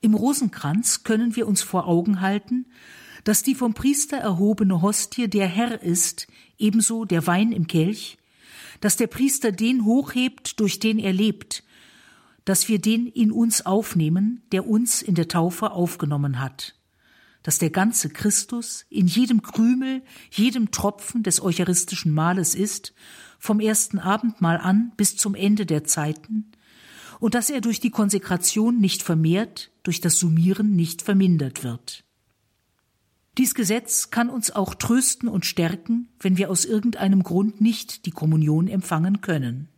Im 0.00 0.14
Rosenkranz 0.14 1.04
können 1.04 1.36
wir 1.36 1.46
uns 1.46 1.62
vor 1.62 1.86
Augen 1.86 2.20
halten, 2.20 2.66
dass 3.24 3.42
die 3.42 3.54
vom 3.54 3.74
Priester 3.74 4.16
erhobene 4.16 4.82
Hostie 4.82 5.28
der 5.28 5.46
Herr 5.46 5.82
ist, 5.82 6.26
ebenso 6.58 7.04
der 7.04 7.26
Wein 7.26 7.52
im 7.52 7.66
Kelch, 7.66 8.18
dass 8.80 8.96
der 8.96 9.06
Priester 9.06 9.52
den 9.52 9.84
hochhebt, 9.84 10.58
durch 10.60 10.78
den 10.78 10.98
er 10.98 11.12
lebt, 11.12 11.62
dass 12.44 12.68
wir 12.68 12.80
den 12.80 13.06
in 13.06 13.30
uns 13.30 13.64
aufnehmen, 13.64 14.42
der 14.50 14.66
uns 14.66 15.02
in 15.02 15.14
der 15.14 15.28
Taufe 15.28 15.70
aufgenommen 15.70 16.40
hat 16.40 16.74
dass 17.42 17.58
der 17.58 17.70
ganze 17.70 18.08
Christus 18.08 18.86
in 18.88 19.06
jedem 19.06 19.42
Krümel, 19.42 20.02
jedem 20.30 20.70
Tropfen 20.70 21.22
des 21.22 21.42
eucharistischen 21.42 22.12
Mahles 22.12 22.54
ist, 22.54 22.94
vom 23.38 23.60
ersten 23.60 23.98
Abendmahl 23.98 24.58
an 24.58 24.92
bis 24.96 25.16
zum 25.16 25.34
Ende 25.34 25.66
der 25.66 25.84
Zeiten, 25.84 26.52
und 27.18 27.34
dass 27.34 27.50
er 27.50 27.60
durch 27.60 27.78
die 27.78 27.90
Konsekration 27.90 28.80
nicht 28.80 29.02
vermehrt, 29.02 29.70
durch 29.84 30.00
das 30.00 30.18
Summieren 30.18 30.74
nicht 30.74 31.02
vermindert 31.02 31.62
wird. 31.62 32.04
Dies 33.38 33.54
Gesetz 33.54 34.10
kann 34.10 34.28
uns 34.28 34.50
auch 34.50 34.74
trösten 34.74 35.28
und 35.28 35.46
stärken, 35.46 36.08
wenn 36.20 36.36
wir 36.36 36.50
aus 36.50 36.66
irgendeinem 36.66 37.22
Grund 37.22 37.62
nicht 37.62 38.04
die 38.04 38.10
Kommunion 38.10 38.68
empfangen 38.68 39.22
können. 39.22 39.68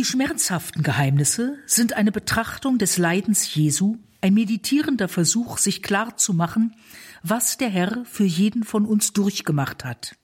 Die 0.00 0.06
schmerzhaften 0.06 0.82
Geheimnisse 0.82 1.58
sind 1.66 1.92
eine 1.92 2.10
Betrachtung 2.10 2.78
des 2.78 2.96
Leidens 2.96 3.54
Jesu, 3.54 3.98
ein 4.22 4.32
meditierender 4.32 5.08
Versuch, 5.08 5.58
sich 5.58 5.82
klar 5.82 6.16
zu 6.16 6.32
machen, 6.32 6.74
was 7.22 7.58
der 7.58 7.68
Herr 7.68 8.06
für 8.06 8.24
jeden 8.24 8.64
von 8.64 8.86
uns 8.86 9.12
durchgemacht 9.12 9.84
hat. 9.84 10.16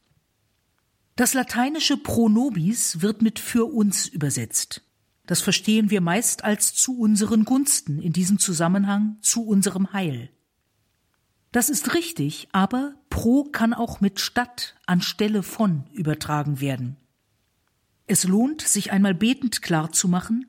Das 1.15 1.35
lateinische 1.35 1.99
Pro 1.99 2.31
nobis 2.31 3.03
wird 3.03 3.21
mit 3.21 3.39
für 3.39 3.67
uns 3.67 4.07
übersetzt. 4.09 4.81
Das 5.27 5.43
verstehen 5.43 5.91
wir 5.91 6.01
meist 6.01 6.43
als 6.43 6.73
zu 6.73 6.99
unseren 6.99 7.45
Gunsten, 7.45 8.01
in 8.01 8.15
diesem 8.15 8.39
Zusammenhang 8.39 9.19
zu 9.21 9.47
unserem 9.47 9.93
Heil. 9.93 10.31
Das 11.53 11.69
ist 11.69 11.93
richtig, 11.93 12.49
aber 12.53 12.95
pro 13.11 13.45
kann 13.45 13.75
auch 13.75 14.01
mit 14.01 14.21
statt 14.21 14.75
anstelle 14.87 15.43
von 15.43 15.85
übertragen 15.93 16.63
werden. 16.63 16.97
Es 18.07 18.25
lohnt, 18.25 18.63
sich 18.63 18.93
einmal 18.93 19.15
betend 19.15 19.63
klarzumachen, 19.63 20.47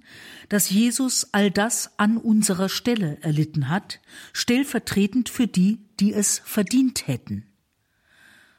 dass 0.48 0.70
Jesus 0.70 1.30
all 1.34 1.50
das 1.50 1.98
an 1.98 2.17
unserer 2.17 2.70
Stelle 2.70 3.17
erlitten 3.22 3.70
hat, 3.70 4.00
stellvertretend 4.32 5.30
für 5.30 5.48
die, 5.48 5.80
die 6.00 6.13
es 6.13 6.39
verdient 6.46 7.08
hätten. 7.08 7.48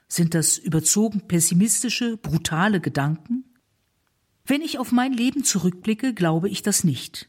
Sind 0.09 0.35
das 0.35 0.59
überzogen 0.59 1.29
pessimistische, 1.29 2.17
brutale 2.17 2.81
Gedanken? 2.81 3.45
Wenn 4.45 4.63
ich 4.63 4.79
auf 4.79 4.91
mein 4.91 5.13
Leben 5.13 5.45
zurückblicke, 5.45 6.15
glaube 6.15 6.49
ich 6.49 6.63
das 6.63 6.83
nicht. 6.83 7.29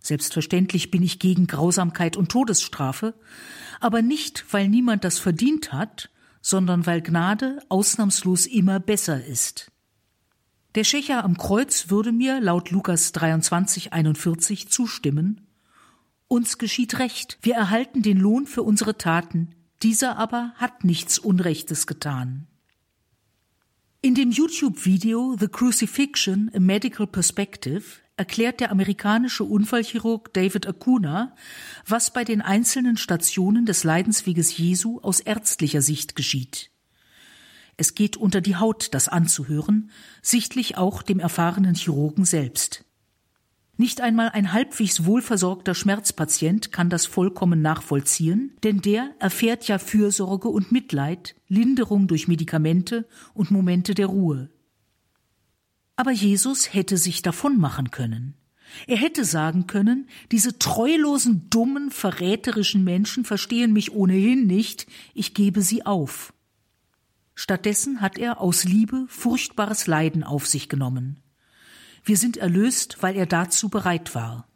Selbstverständlich 0.00 0.90
bin 0.90 1.02
ich 1.02 1.18
gegen 1.18 1.46
Grausamkeit 1.46 2.16
und 2.18 2.30
Todesstrafe, 2.30 3.14
aber 3.80 4.02
nicht, 4.02 4.44
weil 4.50 4.68
niemand 4.68 5.04
das 5.04 5.18
verdient 5.18 5.72
hat, 5.72 6.10
sondern 6.42 6.84
weil 6.84 7.00
Gnade 7.00 7.60
ausnahmslos 7.70 8.44
immer 8.44 8.80
besser 8.80 9.24
ist. 9.24 9.70
Der 10.74 10.82
Schächer 10.82 11.22
am 11.22 11.38
Kreuz 11.38 11.88
würde 11.88 12.10
mir 12.10 12.40
laut 12.40 12.72
Lukas 12.72 13.12
23, 13.12 13.92
41 13.92 14.68
zustimmen. 14.68 15.46
Uns 16.26 16.58
geschieht 16.58 16.98
Recht. 16.98 17.38
Wir 17.42 17.54
erhalten 17.54 18.02
den 18.02 18.18
Lohn 18.18 18.46
für 18.46 18.64
unsere 18.64 18.98
Taten. 18.98 19.54
Dieser 19.84 20.16
aber 20.18 20.52
hat 20.56 20.82
nichts 20.82 21.20
Unrechtes 21.20 21.86
getan. 21.86 22.48
In 24.00 24.16
dem 24.16 24.32
YouTube-Video 24.32 25.36
The 25.38 25.46
Crucifixion, 25.46 26.50
a 26.52 26.58
Medical 26.58 27.06
Perspective 27.06 27.84
erklärt 28.16 28.58
der 28.58 28.72
amerikanische 28.72 29.44
Unfallchirurg 29.44 30.34
David 30.34 30.66
Acuna, 30.66 31.36
was 31.86 32.12
bei 32.12 32.24
den 32.24 32.42
einzelnen 32.42 32.96
Stationen 32.96 33.64
des 33.64 33.84
Leidensweges 33.84 34.56
Jesu 34.58 34.98
aus 35.02 35.20
ärztlicher 35.20 35.82
Sicht 35.82 36.16
geschieht. 36.16 36.73
Es 37.76 37.94
geht 37.94 38.16
unter 38.16 38.40
die 38.40 38.56
Haut, 38.56 38.94
das 38.94 39.08
anzuhören, 39.08 39.90
sichtlich 40.22 40.76
auch 40.76 41.02
dem 41.02 41.18
erfahrenen 41.18 41.74
Chirurgen 41.74 42.24
selbst. 42.24 42.84
Nicht 43.76 44.00
einmal 44.00 44.28
ein 44.28 44.52
halbwegs 44.52 45.04
wohlversorgter 45.04 45.74
Schmerzpatient 45.74 46.70
kann 46.70 46.90
das 46.90 47.06
vollkommen 47.06 47.60
nachvollziehen, 47.60 48.52
denn 48.62 48.80
der 48.80 49.10
erfährt 49.18 49.66
ja 49.66 49.78
Fürsorge 49.78 50.48
und 50.48 50.70
Mitleid, 50.70 51.34
Linderung 51.48 52.06
durch 52.06 52.28
Medikamente 52.28 53.08
und 53.32 53.50
Momente 53.50 53.94
der 53.94 54.06
Ruhe. 54.06 54.50
Aber 55.96 56.12
Jesus 56.12 56.72
hätte 56.72 56.96
sich 56.96 57.22
davon 57.22 57.58
machen 57.58 57.90
können. 57.90 58.34
Er 58.86 58.96
hätte 58.96 59.24
sagen 59.24 59.66
können, 59.66 60.08
diese 60.32 60.58
treulosen, 60.58 61.48
dummen, 61.50 61.90
verräterischen 61.90 62.84
Menschen 62.84 63.24
verstehen 63.24 63.72
mich 63.72 63.92
ohnehin 63.92 64.46
nicht, 64.46 64.86
ich 65.14 65.34
gebe 65.34 65.62
sie 65.62 65.86
auf. 65.86 66.33
Stattdessen 67.34 68.00
hat 68.00 68.18
er 68.18 68.40
aus 68.40 68.64
Liebe 68.64 69.06
furchtbares 69.08 69.86
Leiden 69.86 70.22
auf 70.22 70.46
sich 70.46 70.68
genommen. 70.68 71.20
Wir 72.04 72.16
sind 72.16 72.36
erlöst, 72.36 72.98
weil 73.00 73.16
er 73.16 73.26
dazu 73.26 73.68
bereit 73.68 74.14
war. 74.14 74.48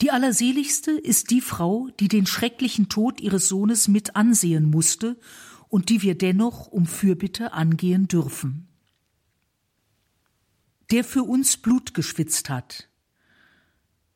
Die 0.00 0.10
Allerseligste 0.10 0.92
ist 0.92 1.30
die 1.30 1.40
Frau, 1.40 1.88
die 2.00 2.08
den 2.08 2.26
schrecklichen 2.26 2.88
Tod 2.88 3.20
ihres 3.20 3.48
Sohnes 3.48 3.86
mit 3.86 4.16
ansehen 4.16 4.64
musste 4.64 5.18
und 5.68 5.88
die 5.88 6.02
wir 6.02 6.16
dennoch 6.16 6.66
um 6.66 6.86
Fürbitte 6.86 7.52
angehen 7.52 8.08
dürfen. 8.08 8.68
Der 10.90 11.04
für 11.04 11.22
uns 11.22 11.56
Blut 11.56 11.94
geschwitzt 11.94 12.50
hat. 12.50 12.88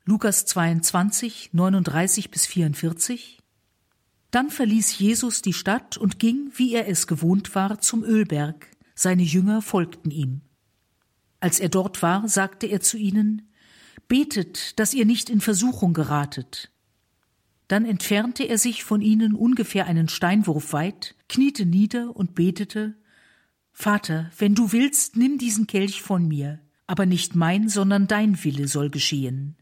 Lukas 0.03 0.45
22, 0.45 1.51
39 1.53 2.29
bis 2.29 2.45
44 2.45 3.44
dann 4.35 4.49
verließ 4.49 4.99
Jesus 4.99 5.41
die 5.41 5.53
Stadt 5.53 5.95
und 5.95 6.19
ging, 6.19 6.51
wie 6.55 6.73
er 6.73 6.89
es 6.89 7.07
gewohnt 7.07 7.55
war, 7.55 7.79
zum 7.79 8.03
Ölberg. 8.03 8.67
Seine 8.93 9.23
Jünger 9.23 9.61
folgten 9.61 10.11
ihm. 10.11 10.41
Als 11.39 11.61
er 11.61 11.69
dort 11.69 12.01
war, 12.01 12.27
sagte 12.27 12.67
er 12.67 12.81
zu 12.81 12.97
ihnen, 12.97 13.49
Betet, 14.09 14.77
dass 14.77 14.93
ihr 14.93 15.05
nicht 15.05 15.29
in 15.29 15.39
Versuchung 15.39 15.93
geratet. 15.93 16.69
Dann 17.69 17.85
entfernte 17.85 18.43
er 18.43 18.57
sich 18.57 18.83
von 18.83 18.99
ihnen 19.01 19.35
ungefähr 19.35 19.85
einen 19.85 20.09
Steinwurf 20.09 20.73
weit, 20.73 21.15
kniete 21.29 21.65
nieder 21.65 22.13
und 22.13 22.35
betete, 22.35 22.97
Vater, 23.71 24.31
wenn 24.37 24.53
du 24.53 24.73
willst, 24.73 25.15
nimm 25.15 25.37
diesen 25.37 25.65
Kelch 25.65 26.01
von 26.01 26.27
mir, 26.27 26.59
aber 26.87 27.05
nicht 27.05 27.35
mein, 27.35 27.69
sondern 27.69 28.05
dein 28.05 28.43
Wille 28.43 28.67
soll 28.67 28.89
geschehen. 28.89 29.55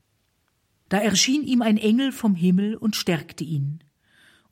Da 0.89 0.97
erschien 0.97 1.43
ihm 1.43 1.61
ein 1.61 1.77
Engel 1.77 2.11
vom 2.11 2.33
Himmel 2.33 2.75
und 2.75 2.95
stärkte 2.95 3.43
ihn 3.43 3.83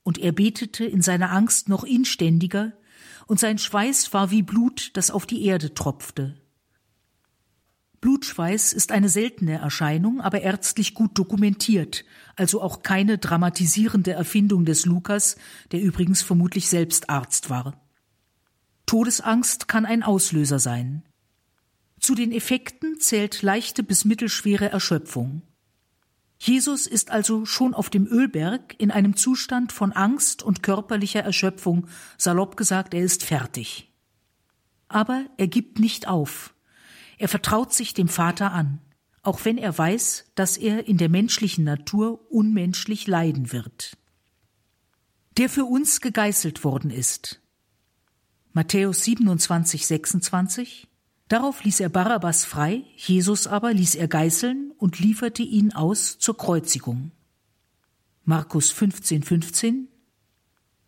und 0.03 0.17
er 0.17 0.31
betete 0.31 0.85
in 0.85 1.01
seiner 1.01 1.31
Angst 1.31 1.69
noch 1.69 1.83
inständiger, 1.83 2.73
und 3.27 3.39
sein 3.39 3.57
Schweiß 3.57 4.13
war 4.13 4.31
wie 4.31 4.41
Blut, 4.41 4.91
das 4.93 5.09
auf 5.09 5.25
die 5.25 5.45
Erde 5.45 5.73
tropfte. 5.73 6.35
Blutschweiß 8.01 8.73
ist 8.73 8.91
eine 8.91 9.09
seltene 9.09 9.59
Erscheinung, 9.59 10.21
aber 10.21 10.41
ärztlich 10.41 10.95
gut 10.95 11.17
dokumentiert, 11.17 12.03
also 12.35 12.61
auch 12.61 12.81
keine 12.81 13.19
dramatisierende 13.19 14.11
Erfindung 14.11 14.65
des 14.65 14.85
Lukas, 14.85 15.37
der 15.71 15.81
übrigens 15.81 16.23
vermutlich 16.23 16.67
selbst 16.67 17.11
Arzt 17.11 17.51
war. 17.51 17.79
Todesangst 18.87 19.67
kann 19.67 19.85
ein 19.85 20.01
Auslöser 20.01 20.57
sein. 20.57 21.03
Zu 21.99 22.15
den 22.15 22.31
Effekten 22.31 22.99
zählt 22.99 23.43
leichte 23.43 23.83
bis 23.83 24.03
mittelschwere 24.03 24.69
Erschöpfung. 24.69 25.43
Jesus 26.43 26.87
ist 26.87 27.11
also 27.11 27.45
schon 27.45 27.75
auf 27.75 27.91
dem 27.91 28.07
Ölberg 28.07 28.73
in 28.79 28.89
einem 28.89 29.15
Zustand 29.15 29.71
von 29.71 29.91
Angst 29.91 30.41
und 30.41 30.63
körperlicher 30.63 31.19
Erschöpfung, 31.19 31.85
salopp 32.17 32.57
gesagt, 32.57 32.95
er 32.95 33.03
ist 33.03 33.23
fertig. 33.23 33.93
Aber 34.87 35.27
er 35.37 35.47
gibt 35.47 35.77
nicht 35.77 36.07
auf. 36.07 36.55
Er 37.19 37.29
vertraut 37.29 37.75
sich 37.75 37.93
dem 37.93 38.07
Vater 38.07 38.53
an, 38.53 38.79
auch 39.21 39.45
wenn 39.45 39.59
er 39.59 39.77
weiß, 39.77 40.31
dass 40.33 40.57
er 40.57 40.87
in 40.87 40.97
der 40.97 41.09
menschlichen 41.09 41.63
Natur 41.63 42.31
unmenschlich 42.31 43.05
leiden 43.05 43.51
wird. 43.51 43.95
Der 45.37 45.47
für 45.47 45.65
uns 45.65 46.01
gegeißelt 46.01 46.63
worden 46.63 46.89
ist. 46.89 47.39
Matthäus 48.51 49.03
27, 49.03 49.85
26 49.85 50.87
Darauf 51.31 51.63
ließ 51.63 51.79
er 51.79 51.87
Barabbas 51.87 52.43
frei, 52.43 52.83
Jesus 52.97 53.47
aber 53.47 53.73
ließ 53.73 53.95
er 53.95 54.09
geißeln 54.09 54.73
und 54.77 54.99
lieferte 54.99 55.43
ihn 55.43 55.71
aus 55.71 56.19
zur 56.19 56.35
Kreuzigung. 56.35 57.11
Markus 58.25 58.69
15, 58.71 59.23
15 59.23 59.87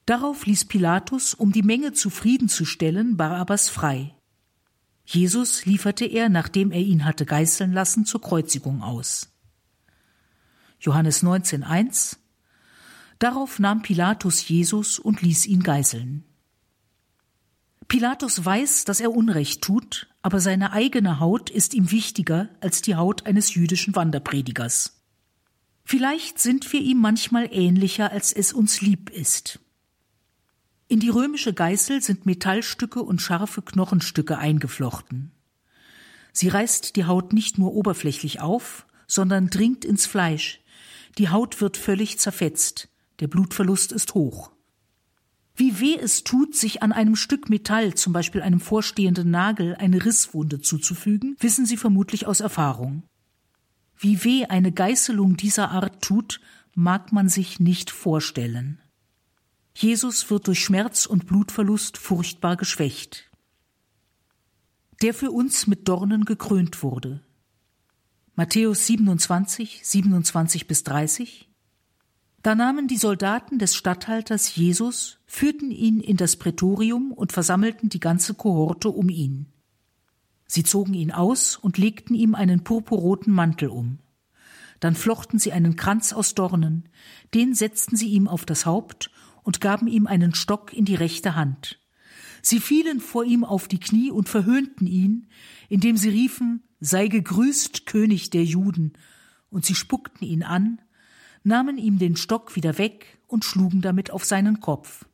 Darauf 0.05 0.45
ließ 0.45 0.65
Pilatus, 0.65 1.33
um 1.33 1.53
die 1.53 1.63
Menge 1.63 1.93
zufriedenzustellen, 1.93 3.15
Barabbas 3.15 3.69
frei. 3.69 4.15
Jesus 5.05 5.65
lieferte 5.65 6.03
er, 6.03 6.27
nachdem 6.27 6.73
er 6.73 6.81
ihn 6.81 7.05
hatte 7.05 7.25
geißeln 7.25 7.71
lassen, 7.71 8.05
zur 8.05 8.19
Kreuzigung 8.19 8.83
aus. 8.83 9.29
Johannes 10.81 11.23
19, 11.23 11.63
1 11.63 12.19
Darauf 13.17 13.59
nahm 13.59 13.81
Pilatus 13.81 14.45
Jesus 14.45 14.99
und 14.99 15.21
ließ 15.21 15.45
ihn 15.45 15.63
geißeln. 15.63 16.25
Pilatus 17.87 18.43
weiß, 18.43 18.83
dass 18.83 18.99
er 18.99 19.13
Unrecht 19.13 19.61
tut, 19.61 20.09
aber 20.23 20.39
seine 20.39 20.71
eigene 20.71 21.19
Haut 21.19 21.49
ist 21.49 21.73
ihm 21.73 21.91
wichtiger 21.91 22.49
als 22.61 22.81
die 22.81 22.95
Haut 22.95 23.25
eines 23.25 23.53
jüdischen 23.53 23.95
Wanderpredigers. 23.95 25.01
Vielleicht 25.83 26.39
sind 26.39 26.71
wir 26.71 26.79
ihm 26.79 26.99
manchmal 26.99 27.49
ähnlicher, 27.51 28.09
als 28.11 28.31
es 28.31 28.53
uns 28.53 28.79
lieb 28.81 29.09
ist. 29.09 29.59
In 30.87 31.01
die 31.01 31.09
römische 31.09 31.53
Geißel 31.53 32.01
sind 32.01 32.25
Metallstücke 32.25 33.03
und 33.03 33.21
scharfe 33.21 33.61
Knochenstücke 33.61 34.37
eingeflochten. 34.37 35.31
Sie 36.31 36.47
reißt 36.47 36.95
die 36.95 37.05
Haut 37.05 37.33
nicht 37.33 37.57
nur 37.57 37.73
oberflächlich 37.73 38.39
auf, 38.39 38.85
sondern 39.07 39.49
dringt 39.49 39.83
ins 39.83 40.05
Fleisch. 40.05 40.61
Die 41.17 41.29
Haut 41.29 41.59
wird 41.59 41.75
völlig 41.75 42.17
zerfetzt. 42.17 42.87
Der 43.19 43.27
Blutverlust 43.27 43.91
ist 43.91 44.13
hoch. 44.13 44.51
Wie 45.55 45.79
weh 45.79 45.95
es 45.95 46.23
tut, 46.23 46.55
sich 46.55 46.81
an 46.81 46.91
einem 46.91 47.15
Stück 47.15 47.49
Metall, 47.49 47.93
zum 47.93 48.11
Beispiel 48.11 48.41
einem 48.41 48.59
vorstehenden 48.59 49.29
Nagel, 49.29 49.75
eine 49.75 50.03
Risswunde 50.03 50.61
zuzufügen, 50.61 51.35
wissen 51.39 51.65
Sie 51.65 51.77
vermutlich 51.77 52.25
aus 52.25 52.39
Erfahrung. 52.39 53.03
Wie 53.97 54.23
weh 54.23 54.45
eine 54.45 54.71
Geißelung 54.71 55.37
dieser 55.37 55.69
Art 55.69 56.01
tut, 56.01 56.41
mag 56.73 57.11
man 57.11 57.29
sich 57.29 57.59
nicht 57.59 57.91
vorstellen. 57.91 58.81
Jesus 59.75 60.29
wird 60.29 60.47
durch 60.47 60.63
Schmerz 60.63 61.05
und 61.05 61.27
Blutverlust 61.27 61.97
furchtbar 61.97 62.57
geschwächt. 62.57 63.31
Der 65.01 65.13
für 65.13 65.31
uns 65.31 65.67
mit 65.67 65.87
Dornen 65.87 66.25
gekrönt 66.25 66.81
wurde. 66.81 67.23
Matthäus 68.35 68.87
27, 68.87 69.81
27 69.83 70.67
bis 70.67 70.83
30. 70.83 71.52
Da 72.43 72.55
nahmen 72.55 72.89
die 72.89 72.97
Soldaten 72.97 73.57
des 73.57 73.73
Statthalters 73.73 74.53
Jesus, 74.53 75.19
führten 75.25 75.71
ihn 75.71 76.01
in 76.01 76.17
das 76.17 76.35
Prätorium 76.35 77.13
und 77.13 77.31
versammelten 77.31 77.87
die 77.87 78.01
ganze 78.01 78.33
Kohorte 78.33 78.89
um 78.89 79.07
ihn. 79.07 79.47
Sie 80.45 80.63
zogen 80.63 80.93
ihn 80.93 81.11
aus 81.11 81.55
und 81.55 81.77
legten 81.77 82.15
ihm 82.15 82.35
einen 82.35 82.65
purpurroten 82.65 83.33
Mantel 83.33 83.69
um. 83.69 83.99
Dann 84.81 84.93
flochten 84.93 85.39
sie 85.39 85.53
einen 85.53 85.77
Kranz 85.77 86.11
aus 86.11 86.35
Dornen, 86.35 86.89
den 87.33 87.55
setzten 87.55 87.95
sie 87.95 88.09
ihm 88.09 88.27
auf 88.27 88.45
das 88.45 88.65
Haupt 88.65 89.09
und 89.43 89.61
gaben 89.61 89.87
ihm 89.87 90.05
einen 90.05 90.35
Stock 90.35 90.73
in 90.73 90.83
die 90.83 90.95
rechte 90.95 91.35
Hand. 91.35 91.79
Sie 92.41 92.59
fielen 92.59 92.99
vor 92.99 93.23
ihm 93.23 93.45
auf 93.45 93.69
die 93.69 93.79
Knie 93.79 94.11
und 94.11 94.27
verhöhnten 94.27 94.85
ihn, 94.85 95.29
indem 95.69 95.95
sie 95.95 96.09
riefen, 96.09 96.61
sei 96.81 97.07
gegrüßt, 97.07 97.85
König 97.85 98.31
der 98.31 98.43
Juden, 98.43 98.93
und 99.49 99.63
sie 99.63 99.75
spuckten 99.75 100.27
ihn 100.27 100.43
an, 100.43 100.81
nahmen 101.43 101.77
ihm 101.77 101.99
den 101.99 102.15
Stock 102.15 102.55
wieder 102.55 102.77
weg 102.77 103.19
und 103.27 103.45
schlugen 103.45 103.81
damit 103.81 104.11
auf 104.11 104.25
seinen 104.25 104.59
Kopf. 104.59 105.05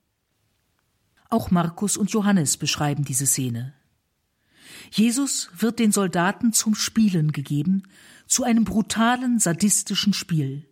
Auch 1.30 1.52
Markus 1.52 1.98
und 1.98 2.12
Johannes 2.12 2.58
beschreiben 2.58 3.04
diese 3.04 3.26
Szene. 3.26 3.74
Jesus 4.92 5.50
wird 5.58 5.80
den 5.80 5.92
Soldaten 5.92 6.54
zum 6.54 6.76
Spielen 6.76 7.32
gegeben, 7.32 7.84
zu 8.28 8.44
einem 8.44 8.64
brutalen, 8.64 9.40
sadistischen 9.40 10.14
Spiel. 10.14 10.68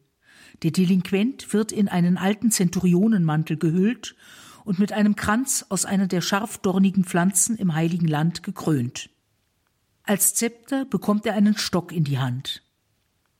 Der 0.63 0.71
Delinquent 0.71 1.53
wird 1.53 1.71
in 1.71 1.87
einen 1.87 2.17
alten 2.17 2.51
Zenturionenmantel 2.51 3.57
gehüllt 3.57 4.15
und 4.63 4.79
mit 4.79 4.91
einem 4.91 5.15
Kranz 5.15 5.65
aus 5.69 5.85
einer 5.85 6.07
der 6.07 6.21
scharfdornigen 6.21 7.03
Pflanzen 7.03 7.55
im 7.55 7.75
heiligen 7.75 8.07
Land 8.07 8.43
gekrönt. 8.43 9.09
Als 10.03 10.33
Zepter 10.33 10.85
bekommt 10.85 11.25
er 11.25 11.35
einen 11.35 11.57
Stock 11.57 11.91
in 11.91 12.03
die 12.03 12.17
Hand. 12.17 12.63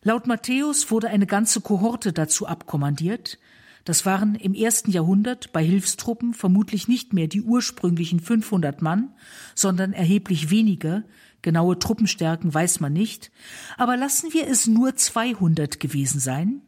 Laut 0.07 0.25
Matthäus 0.25 0.89
wurde 0.89 1.09
eine 1.09 1.27
ganze 1.27 1.59
Kohorte 1.59 2.13
dazu 2.13 2.47
abkommandiert. 2.47 3.39
Das 3.83 4.05
waren 4.05 4.35
im 4.35 4.53
ersten 4.53 4.89
Jahrhundert 4.89 5.51
bei 5.51 5.61
Hilfstruppen 5.61 6.33
vermutlich 6.33 6.87
nicht 6.87 7.11
mehr 7.11 7.27
die 7.27 7.41
ursprünglichen 7.41 8.21
500 8.21 8.81
Mann, 8.81 9.13
sondern 9.53 9.91
erheblich 9.91 10.49
weniger. 10.49 11.03
Genaue 11.41 11.77
Truppenstärken 11.77 12.53
weiß 12.53 12.79
man 12.79 12.93
nicht. 12.93 13.31
Aber 13.75 13.97
lassen 13.97 14.31
wir 14.31 14.47
es 14.47 14.65
nur 14.65 14.95
200 14.95 15.77
gewesen 15.77 16.21
sein. 16.21 16.61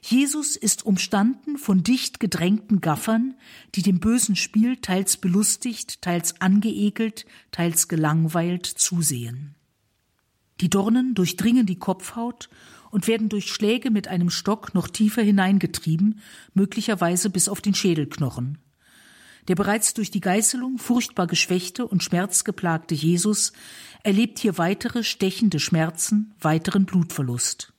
Jesus 0.00 0.56
ist 0.56 0.86
umstanden 0.86 1.58
von 1.58 1.82
dicht 1.82 2.18
gedrängten 2.18 2.80
Gaffern, 2.80 3.34
die 3.74 3.82
dem 3.82 4.00
bösen 4.00 4.36
Spiel 4.36 4.78
teils 4.78 5.18
belustigt, 5.18 6.00
teils 6.00 6.40
angeekelt, 6.40 7.26
teils 7.52 7.88
gelangweilt 7.88 8.64
zusehen. 8.64 9.54
Die 10.60 10.70
Dornen 10.70 11.14
durchdringen 11.14 11.66
die 11.66 11.78
Kopfhaut 11.78 12.48
und 12.90 13.06
werden 13.06 13.28
durch 13.28 13.52
Schläge 13.52 13.90
mit 13.90 14.08
einem 14.08 14.30
Stock 14.30 14.74
noch 14.74 14.88
tiefer 14.88 15.22
hineingetrieben, 15.22 16.20
möglicherweise 16.54 17.30
bis 17.30 17.48
auf 17.48 17.60
den 17.60 17.74
Schädelknochen. 17.74 18.58
Der 19.48 19.54
bereits 19.54 19.94
durch 19.94 20.10
die 20.10 20.20
Geißelung 20.20 20.78
furchtbar 20.78 21.26
geschwächte 21.26 21.86
und 21.86 22.04
schmerzgeplagte 22.04 22.94
Jesus 22.94 23.52
erlebt 24.02 24.38
hier 24.38 24.58
weitere 24.58 25.02
stechende 25.02 25.60
Schmerzen, 25.60 26.34
weiteren 26.40 26.84
Blutverlust 26.84 27.72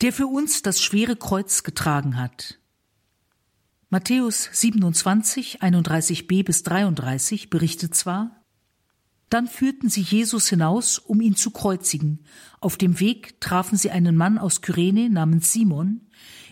der 0.00 0.12
für 0.12 0.26
uns 0.26 0.62
das 0.62 0.80
schwere 0.80 1.16
Kreuz 1.16 1.62
getragen 1.62 2.16
hat. 2.16 2.58
Matthäus 3.90 4.48
27, 4.52 5.62
31b 5.62 6.44
bis 6.44 6.62
33 6.62 7.50
berichtet 7.50 7.94
zwar, 7.94 8.37
dann 9.28 9.46
führten 9.46 9.88
sie 9.88 10.00
Jesus 10.00 10.48
hinaus, 10.48 10.98
um 10.98 11.20
ihn 11.20 11.36
zu 11.36 11.50
kreuzigen. 11.50 12.24
Auf 12.60 12.76
dem 12.76 13.00
Weg 13.00 13.40
trafen 13.40 13.76
sie 13.76 13.90
einen 13.90 14.16
Mann 14.16 14.38
aus 14.38 14.62
Kyrene 14.62 15.10
namens 15.10 15.52
Simon. 15.52 16.02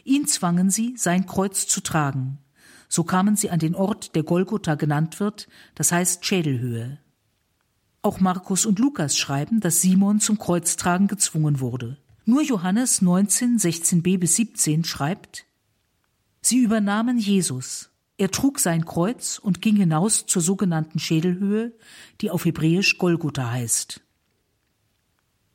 Ihn 0.05 0.27
zwangen 0.27 0.71
sie, 0.71 0.95
sein 0.97 1.27
Kreuz 1.27 1.67
zu 1.67 1.81
tragen. 1.81 2.39
So 2.89 3.03
kamen 3.05 3.37
sie 3.37 3.51
an 3.51 3.59
den 3.59 3.75
Ort, 3.75 4.15
der 4.15 4.23
Golgotha 4.23 4.75
genannt 4.75 5.19
wird, 5.21 5.49
das 5.75 5.91
heißt 5.91 6.25
Schädelhöhe. 6.25 6.99
Auch 8.03 8.21
Markus 8.21 8.67
und 8.67 8.79
Lukas 8.79 9.17
schreiben, 9.17 9.59
dass 9.59 9.81
Simon 9.81 10.21
zum 10.21 10.39
Kreuztragen 10.39 11.09
gezwungen 11.09 11.59
wurde. 11.61 11.99
Nur 12.25 12.43
Johannes 12.43 13.03
19, 13.03 13.59
16b 13.59 14.19
bis 14.19 14.37
17 14.37 14.85
schreibt, 14.85 15.47
Sie 16.41 16.59
übernahmen 16.59 17.19
Jesus. 17.19 17.91
Er 18.19 18.31
trug 18.31 18.59
sein 18.59 18.85
Kreuz 18.85 19.39
und 19.39 19.61
ging 19.61 19.77
hinaus 19.77 20.27
zur 20.27 20.43
sogenannten 20.43 20.99
Schädelhöhe, 20.99 21.75
die 22.21 22.31
auf 22.31 22.45
Hebräisch 22.45 22.99
Golgotha 22.99 23.51
heißt. 23.51 24.01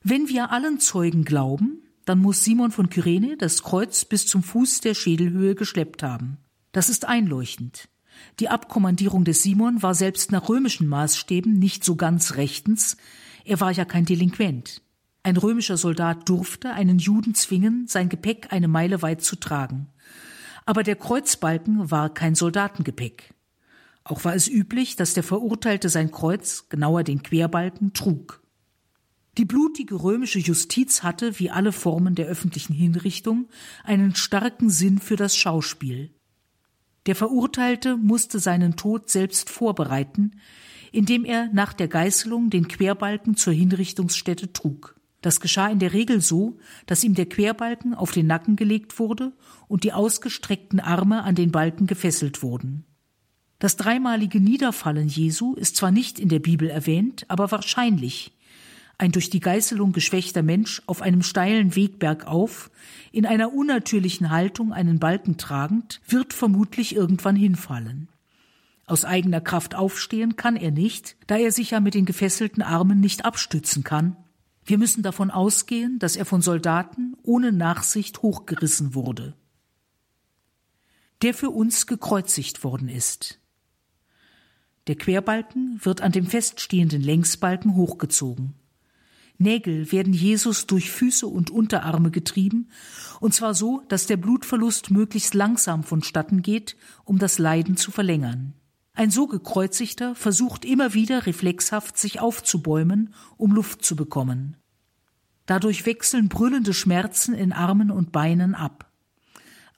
Wenn 0.04 0.30
wir 0.30 0.52
allen 0.52 0.80
Zeugen 0.80 1.24
glauben, 1.24 1.84
dann 2.06 2.20
muss 2.20 2.44
Simon 2.44 2.72
von 2.72 2.90
Kyrene 2.90 3.38
das 3.38 3.64
Kreuz 3.64 4.06
bis 4.06 4.28
zum 4.28 4.44
Fuß 4.44 4.82
der 4.82 4.94
Schädelhöhe 4.94 5.56
geschleppt 5.56 6.04
haben. 6.04 6.38
Das 6.72 6.90
ist 6.90 7.06
einleuchtend. 7.06 7.90
Die 8.40 8.50
Abkommandierung 8.50 9.24
des 9.24 9.44
Simon 9.44 9.82
war 9.82 9.96
selbst 9.96 10.32
nach 10.32 10.50
römischen 10.50 10.88
Maßstäben 10.88 11.54
nicht 11.54 11.84
so 11.84 11.96
ganz 11.96 12.36
rechtens, 12.36 12.98
er 13.44 13.60
war 13.60 13.72
ja 13.72 13.86
kein 13.86 14.06
Delinquent. 14.06 14.82
Ein 15.24 15.38
römischer 15.38 15.78
Soldat 15.78 16.28
durfte 16.30 16.74
einen 16.74 17.00
Juden 17.00 17.36
zwingen, 17.36 17.86
sein 17.88 18.10
Gepäck 18.10 18.48
eine 18.52 18.68
Meile 18.68 19.02
weit 19.02 19.22
zu 19.24 19.36
tragen. 19.36 19.88
Aber 20.66 20.84
der 20.84 20.96
Kreuzbalken 20.96 21.92
war 21.92 22.14
kein 22.14 22.36
Soldatengepäck. 22.36 23.34
Auch 24.04 24.24
war 24.26 24.36
es 24.36 24.48
üblich, 24.48 24.96
dass 24.96 25.14
der 25.14 25.24
Verurteilte 25.24 25.90
sein 25.90 26.12
Kreuz, 26.12 26.70
genauer 26.70 27.04
den 27.04 27.24
Querbalken, 27.24 27.94
trug. 27.94 28.42
Die 29.38 29.46
blutige 29.46 30.04
römische 30.04 30.40
Justiz 30.40 31.04
hatte, 31.04 31.40
wie 31.40 31.52
alle 31.52 31.72
Formen 31.72 32.16
der 32.16 32.28
öffentlichen 32.28 32.74
Hinrichtung, 32.74 33.48
einen 33.84 34.16
starken 34.16 34.70
Sinn 34.70 35.00
für 35.00 35.16
das 35.16 35.36
Schauspiel. 35.36 36.14
Der 37.06 37.16
Verurteilte 37.16 37.98
musste 37.98 38.40
seinen 38.40 38.76
Tod 38.76 39.10
selbst 39.10 39.50
vorbereiten, 39.50 40.40
indem 40.92 41.24
er 41.24 41.48
nach 41.54 41.74
der 41.74 41.88
Geißelung 41.88 42.50
den 42.50 42.68
Querbalken 42.68 43.36
zur 43.36 43.54
Hinrichtungsstätte 43.54 44.52
trug. 44.52 45.00
Das 45.22 45.40
geschah 45.40 45.70
in 45.70 45.80
der 45.80 45.94
Regel 45.94 46.20
so, 46.20 46.58
dass 46.88 47.04
ihm 47.04 47.14
der 47.14 47.28
Querbalken 47.28 47.94
auf 47.94 48.12
den 48.12 48.28
Nacken 48.28 48.56
gelegt 48.56 48.98
wurde 49.00 49.34
und 49.68 49.84
die 49.84 49.94
ausgestreckten 49.94 50.80
Arme 50.80 51.24
an 51.24 51.36
den 51.36 51.52
Balken 51.52 51.86
gefesselt 51.88 52.42
wurden. 52.42 52.86
Das 53.60 53.78
dreimalige 53.78 54.40
Niederfallen 54.40 55.08
Jesu 55.08 55.54
ist 55.54 55.76
zwar 55.76 55.92
nicht 55.92 56.20
in 56.20 56.30
der 56.30 56.40
Bibel 56.40 56.68
erwähnt, 56.68 57.26
aber 57.28 57.52
wahrscheinlich. 57.52 58.32
Ein 58.98 59.12
durch 59.12 59.30
die 59.30 59.40
Geißelung 59.40 59.94
geschwächter 59.94 60.42
Mensch 60.42 60.82
auf 60.88 61.04
einem 61.04 61.22
steilen 61.22 61.76
Weg 61.76 62.00
bergauf, 62.00 62.72
in 63.12 63.28
einer 63.28 63.54
unnatürlichen 63.54 64.32
Haltung 64.32 64.74
einen 64.74 64.98
Balken 64.98 65.38
tragend, 65.38 66.02
wird 66.08 66.34
vermutlich 66.34 66.96
irgendwann 66.96 67.36
hinfallen. 67.36 68.10
Aus 68.88 69.06
eigener 69.06 69.42
Kraft 69.42 69.76
aufstehen 69.76 70.36
kann 70.36 70.56
er 70.56 70.72
nicht, 70.72 71.16
da 71.28 71.38
er 71.38 71.52
sich 71.52 71.72
ja 71.72 71.80
mit 71.80 71.94
den 71.94 72.06
gefesselten 72.06 72.64
Armen 72.64 73.00
nicht 73.00 73.26
abstützen 73.26 73.84
kann, 73.84 74.18
wir 74.64 74.78
müssen 74.78 75.04
davon 75.04 75.32
ausgehen, 75.32 76.00
dass 76.00 76.16
er 76.16 76.26
von 76.26 76.42
Soldaten 76.42 77.16
ohne 77.24 77.52
Nachsicht 77.52 78.22
hochgerissen 78.22 78.94
wurde. 78.94 79.36
Der 81.22 81.34
für 81.34 81.50
uns 81.50 81.88
gekreuzigt 81.88 82.64
worden 82.64 82.90
ist. 82.90 83.40
Der 84.88 84.96
Querbalken 84.96 85.80
wird 85.84 86.02
an 86.02 86.12
dem 86.12 86.26
feststehenden 86.26 87.02
Längsbalken 87.02 87.76
hochgezogen. 87.76 88.56
Nägel 89.38 89.92
werden 89.92 90.14
Jesus 90.14 90.68
durch 90.68 90.92
Füße 90.92 91.26
und 91.26 91.50
Unterarme 91.50 92.12
getrieben, 92.12 92.70
und 93.20 93.34
zwar 93.34 93.56
so, 93.56 93.82
dass 93.88 94.06
der 94.06 94.18
Blutverlust 94.18 94.92
möglichst 94.92 95.34
langsam 95.34 95.84
vonstatten 95.84 96.44
geht, 96.44 96.78
um 97.06 97.18
das 97.18 97.40
Leiden 97.40 97.76
zu 97.76 97.92
verlängern. 97.92 98.54
Ein 99.02 99.10
so 99.10 99.26
gekreuzigter 99.26 100.14
versucht 100.14 100.64
immer 100.64 100.94
wieder 100.94 101.26
reflexhaft 101.26 101.98
sich 101.98 102.20
aufzubäumen, 102.20 103.16
um 103.36 103.52
Luft 103.52 103.84
zu 103.84 103.96
bekommen. 103.96 104.58
Dadurch 105.48 105.88
wechseln 105.88 106.30
brüllende 106.30 106.72
Schmerzen 106.72 107.34
in 107.34 107.52
Armen 107.52 107.90
und 107.90 108.12
Beinen 108.12 108.54
ab. 108.54 108.92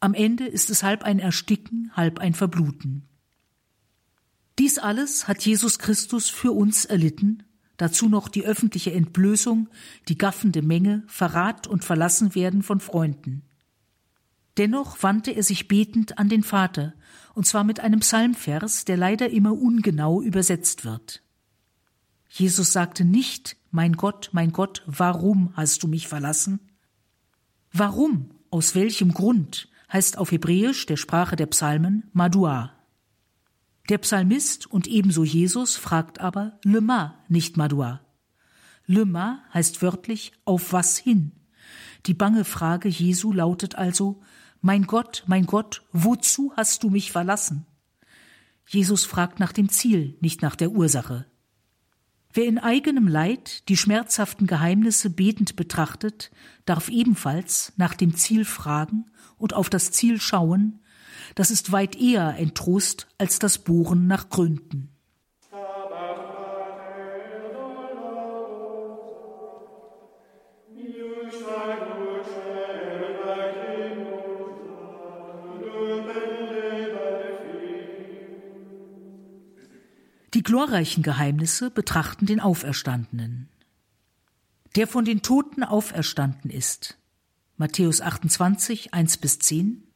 Am 0.02 0.14
Ende 0.14 0.46
ist 0.46 0.70
es 0.70 0.84
halb 0.84 1.04
ein 1.04 1.20
Ersticken, 1.20 1.90
halb 1.94 2.20
ein 2.20 2.34
Verbluten. 2.34 3.08
Dies 4.60 4.78
alles 4.78 5.26
hat 5.26 5.46
Jesus 5.46 5.80
Christus 5.80 6.28
für 6.28 6.52
uns 6.52 6.84
erlitten, 6.84 7.44
dazu 7.78 8.10
noch 8.10 8.28
die 8.28 8.44
öffentliche 8.44 8.92
Entblößung, 8.92 9.70
die 10.10 10.18
gaffende 10.18 10.62
Menge, 10.62 11.04
Verrat 11.08 11.66
und 11.66 11.86
Verlassenwerden 11.86 12.62
von 12.62 12.82
Freunden. 12.82 13.44
Dennoch 14.58 15.02
wandte 15.02 15.32
er 15.32 15.44
sich 15.44 15.70
betend 15.70 16.20
an 16.20 16.28
den 16.28 16.44
Vater, 16.44 16.94
und 17.34 17.46
zwar 17.46 17.64
mit 17.64 17.80
einem 17.80 18.00
Psalmvers, 18.00 18.86
der 18.86 18.98
leider 18.98 19.30
immer 19.30 19.54
ungenau 19.54 20.22
übersetzt 20.22 20.86
wird. 20.86 21.24
Jesus 22.30 22.72
sagte 22.72 23.06
nicht, 23.06 23.58
mein 23.72 23.94
Gott, 23.94 24.30
mein 24.34 24.52
Gott, 24.52 24.84
warum 24.86 25.52
hast 25.56 25.84
du 25.84 25.88
mich 25.88 26.08
verlassen? 26.08 26.60
Warum, 27.72 28.32
aus 28.50 28.76
welchem 28.76 29.14
Grund, 29.14 29.70
heißt 29.92 30.18
auf 30.18 30.32
Hebräisch 30.32 30.86
der 30.86 30.98
Sprache 30.98 31.36
der 31.36 31.46
Psalmen 31.48 32.10
Madua. 32.14 32.72
Der 33.90 33.98
Psalmist 34.00 34.66
und 34.66 34.88
ebenso 34.88 35.24
Jesus 35.24 35.76
fragt 35.76 36.20
aber 36.20 36.60
Lema, 36.64 37.20
nicht 37.28 37.58
Madua. 37.58 38.02
Lema 38.86 39.44
heißt 39.54 39.82
wörtlich 39.82 40.34
auf 40.46 40.74
was 40.74 40.98
hin. 40.98 41.32
Die 42.06 42.14
bange 42.14 42.46
Frage 42.46 42.90
Jesu 42.90 43.32
lautet 43.32 43.76
also 43.76 44.22
Mein 44.66 44.88
Gott, 44.88 45.26
mein 45.28 45.46
Gott, 45.46 45.82
wozu 45.92 46.54
hast 46.56 46.84
du 46.84 46.90
mich 46.90 47.12
verlassen? 47.12 47.66
Jesus 48.66 49.04
fragt 49.04 49.42
nach 49.42 49.52
dem 49.52 49.68
Ziel, 49.68 50.18
nicht 50.22 50.42
nach 50.42 50.56
der 50.56 50.72
Ursache. 50.72 51.26
Wer 52.32 52.46
in 52.46 52.60
eigenem 52.60 53.10
Leid 53.10 53.68
die 53.68 53.76
schmerzhaften 53.76 54.48
Geheimnisse 54.48 55.10
betend 55.10 55.58
betrachtet, 55.58 56.32
darf 56.64 56.88
ebenfalls 56.88 57.74
nach 57.76 57.94
dem 57.94 58.16
Ziel 58.16 58.46
fragen 58.46 59.12
und 59.38 59.54
auf 59.54 59.70
das 59.70 59.92
Ziel 59.92 60.22
schauen, 60.22 60.80
das 61.36 61.52
ist 61.52 61.74
weit 61.74 61.98
eher 61.98 62.30
ein 62.30 62.54
Trost 62.54 63.10
als 63.18 63.40
das 63.40 63.58
Bohren 63.58 64.08
nach 64.08 64.30
Gründen. 64.30 64.93
Die 80.44 80.52
glorreichen 80.52 81.04
Geheimnisse 81.04 81.72
betrachten 81.72 82.26
den 82.26 82.42
Auferstandenen. 82.42 83.48
Der 84.76 84.88
von 84.88 85.06
den 85.06 85.22
Toten 85.22 85.64
auferstanden 85.64 86.52
ist. 86.52 87.00
Matthäus 87.56 88.02
28, 88.02 88.94
1 88.94 89.18
bis 89.20 89.40
10. 89.40 89.88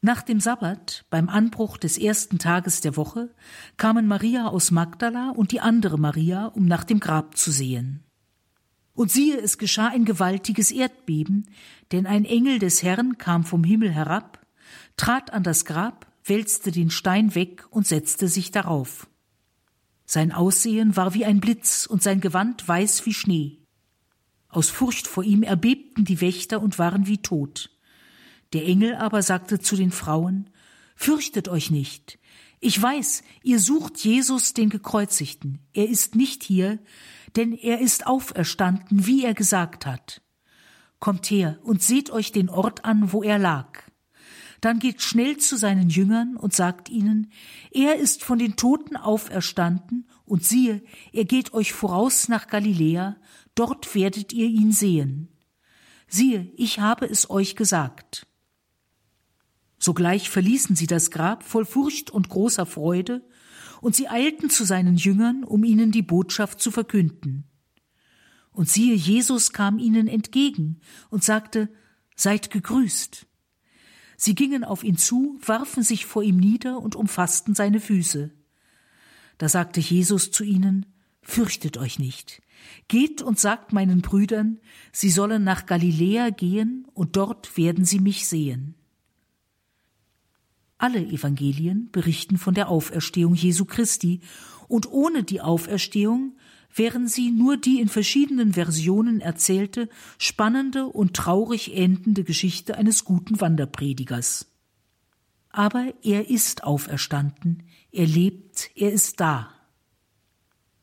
Nach 0.00 0.22
dem 0.22 0.40
Sabbat, 0.40 1.04
beim 1.10 1.28
Anbruch 1.28 1.76
des 1.76 1.98
ersten 1.98 2.38
Tages 2.38 2.80
der 2.80 2.96
Woche, 2.96 3.28
kamen 3.76 4.06
Maria 4.06 4.46
aus 4.46 4.70
Magdala 4.70 5.32
und 5.36 5.52
die 5.52 5.60
andere 5.60 5.98
Maria, 5.98 6.46
um 6.46 6.64
nach 6.64 6.84
dem 6.84 6.98
Grab 6.98 7.36
zu 7.36 7.50
sehen. 7.50 8.02
Und 8.94 9.12
siehe, 9.12 9.38
es 9.38 9.58
geschah 9.58 9.88
ein 9.88 10.06
gewaltiges 10.06 10.70
Erdbeben, 10.70 11.46
denn 11.92 12.06
ein 12.06 12.24
Engel 12.24 12.58
des 12.58 12.82
Herrn 12.82 13.18
kam 13.18 13.44
vom 13.44 13.64
Himmel 13.64 13.92
herab, 13.92 14.46
trat 14.96 15.30
an 15.34 15.42
das 15.42 15.66
Grab, 15.66 16.06
wälzte 16.24 16.72
den 16.72 16.88
Stein 16.88 17.34
weg 17.34 17.66
und 17.68 17.86
setzte 17.86 18.28
sich 18.28 18.50
darauf. 18.50 19.06
Sein 20.10 20.32
Aussehen 20.32 20.96
war 20.96 21.12
wie 21.12 21.26
ein 21.26 21.38
Blitz 21.38 21.84
und 21.84 22.02
sein 22.02 22.22
Gewand 22.22 22.66
weiß 22.66 23.04
wie 23.04 23.12
Schnee. 23.12 23.58
Aus 24.48 24.70
Furcht 24.70 25.06
vor 25.06 25.22
ihm 25.22 25.42
erbebten 25.42 26.06
die 26.06 26.22
Wächter 26.22 26.62
und 26.62 26.78
waren 26.78 27.06
wie 27.06 27.18
tot. 27.18 27.70
Der 28.54 28.64
Engel 28.64 28.94
aber 28.94 29.20
sagte 29.20 29.60
zu 29.60 29.76
den 29.76 29.90
Frauen, 29.90 30.48
Fürchtet 30.96 31.48
euch 31.48 31.70
nicht. 31.70 32.18
Ich 32.58 32.80
weiß, 32.80 33.22
ihr 33.42 33.60
sucht 33.60 33.98
Jesus, 33.98 34.54
den 34.54 34.70
Gekreuzigten. 34.70 35.60
Er 35.74 35.86
ist 35.86 36.14
nicht 36.14 36.42
hier, 36.42 36.78
denn 37.36 37.52
er 37.52 37.80
ist 37.80 38.06
auferstanden, 38.06 39.06
wie 39.06 39.24
er 39.24 39.34
gesagt 39.34 39.84
hat. 39.84 40.22
Kommt 41.00 41.30
her 41.30 41.58
und 41.62 41.82
seht 41.82 42.08
euch 42.08 42.32
den 42.32 42.48
Ort 42.48 42.86
an, 42.86 43.12
wo 43.12 43.22
er 43.22 43.38
lag. 43.38 43.82
Dann 44.60 44.78
geht 44.78 45.02
schnell 45.02 45.36
zu 45.36 45.56
seinen 45.56 45.88
Jüngern 45.88 46.36
und 46.36 46.52
sagt 46.52 46.88
ihnen, 46.88 47.30
er 47.70 47.96
ist 47.96 48.24
von 48.24 48.38
den 48.38 48.56
Toten 48.56 48.96
auferstanden, 48.96 50.06
und 50.24 50.44
siehe, 50.44 50.82
er 51.12 51.24
geht 51.24 51.54
euch 51.54 51.72
voraus 51.72 52.28
nach 52.28 52.48
Galiläa, 52.48 53.16
dort 53.54 53.94
werdet 53.94 54.32
ihr 54.34 54.46
ihn 54.46 54.72
sehen. 54.72 55.28
Siehe, 56.06 56.52
ich 56.56 56.80
habe 56.80 57.06
es 57.06 57.30
euch 57.30 57.56
gesagt. 57.56 58.26
Sogleich 59.78 60.28
verließen 60.28 60.76
sie 60.76 60.86
das 60.86 61.10
Grab 61.10 61.44
voll 61.44 61.64
Furcht 61.64 62.10
und 62.10 62.28
großer 62.28 62.66
Freude, 62.66 63.24
und 63.80 63.94
sie 63.94 64.08
eilten 64.08 64.50
zu 64.50 64.64
seinen 64.64 64.96
Jüngern, 64.96 65.44
um 65.44 65.64
ihnen 65.64 65.92
die 65.92 66.02
Botschaft 66.02 66.60
zu 66.60 66.70
verkünden. 66.70 67.44
Und 68.50 68.68
siehe, 68.68 68.94
Jesus 68.94 69.52
kam 69.52 69.78
ihnen 69.78 70.08
entgegen 70.08 70.80
und 71.10 71.22
sagte, 71.22 71.70
Seid 72.16 72.50
gegrüßt. 72.50 73.27
Sie 74.20 74.34
gingen 74.34 74.64
auf 74.64 74.82
ihn 74.82 74.96
zu, 74.96 75.38
warfen 75.46 75.84
sich 75.84 76.04
vor 76.04 76.24
ihm 76.24 76.38
nieder 76.38 76.80
und 76.80 76.96
umfassten 76.96 77.54
seine 77.54 77.78
Füße. 77.78 78.30
Da 79.38 79.48
sagte 79.48 79.80
Jesus 79.80 80.32
zu 80.32 80.42
ihnen, 80.42 80.86
Fürchtet 81.22 81.76
euch 81.76 81.98
nicht. 81.98 82.42
Geht 82.88 83.22
und 83.22 83.38
sagt 83.38 83.72
meinen 83.72 84.00
Brüdern, 84.00 84.58
sie 84.92 85.10
sollen 85.10 85.44
nach 85.44 85.66
Galiläa 85.66 86.30
gehen, 86.30 86.86
und 86.94 87.16
dort 87.16 87.56
werden 87.56 87.84
sie 87.84 88.00
mich 88.00 88.26
sehen. 88.26 88.74
Alle 90.78 91.00
Evangelien 91.00 91.90
berichten 91.92 92.38
von 92.38 92.54
der 92.54 92.70
Auferstehung 92.70 93.34
Jesu 93.34 93.66
Christi, 93.66 94.20
und 94.68 94.90
ohne 94.90 95.22
die 95.22 95.42
Auferstehung 95.42 96.37
wären 96.78 97.08
sie 97.08 97.30
nur 97.30 97.56
die 97.56 97.80
in 97.80 97.88
verschiedenen 97.88 98.54
Versionen 98.54 99.20
erzählte, 99.20 99.88
spannende 100.18 100.86
und 100.86 101.14
traurig 101.14 101.76
endende 101.76 102.24
Geschichte 102.24 102.76
eines 102.76 103.04
guten 103.04 103.40
Wanderpredigers. 103.40 104.46
Aber 105.50 105.92
er 106.02 106.30
ist 106.30 106.64
auferstanden, 106.64 107.64
er 107.90 108.06
lebt, 108.06 108.70
er 108.74 108.92
ist 108.92 109.20
da. 109.20 109.50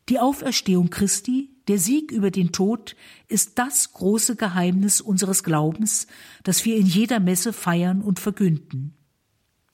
Die 0.10 0.20
Auferstehung 0.20 0.90
Christi, 0.90 1.50
der 1.68 1.80
Sieg 1.80 2.12
über 2.12 2.30
den 2.30 2.52
Tod, 2.52 2.96
ist 3.28 3.58
das 3.58 3.94
große 3.94 4.36
Geheimnis 4.36 5.02
unseres 5.02 5.44
Glaubens, 5.44 6.08
das 6.44 6.64
wir 6.66 6.78
in 6.78 6.86
jeder 6.86 7.20
Messe 7.20 7.54
feiern 7.54 8.02
und 8.02 8.20
verkünden. 8.20 8.96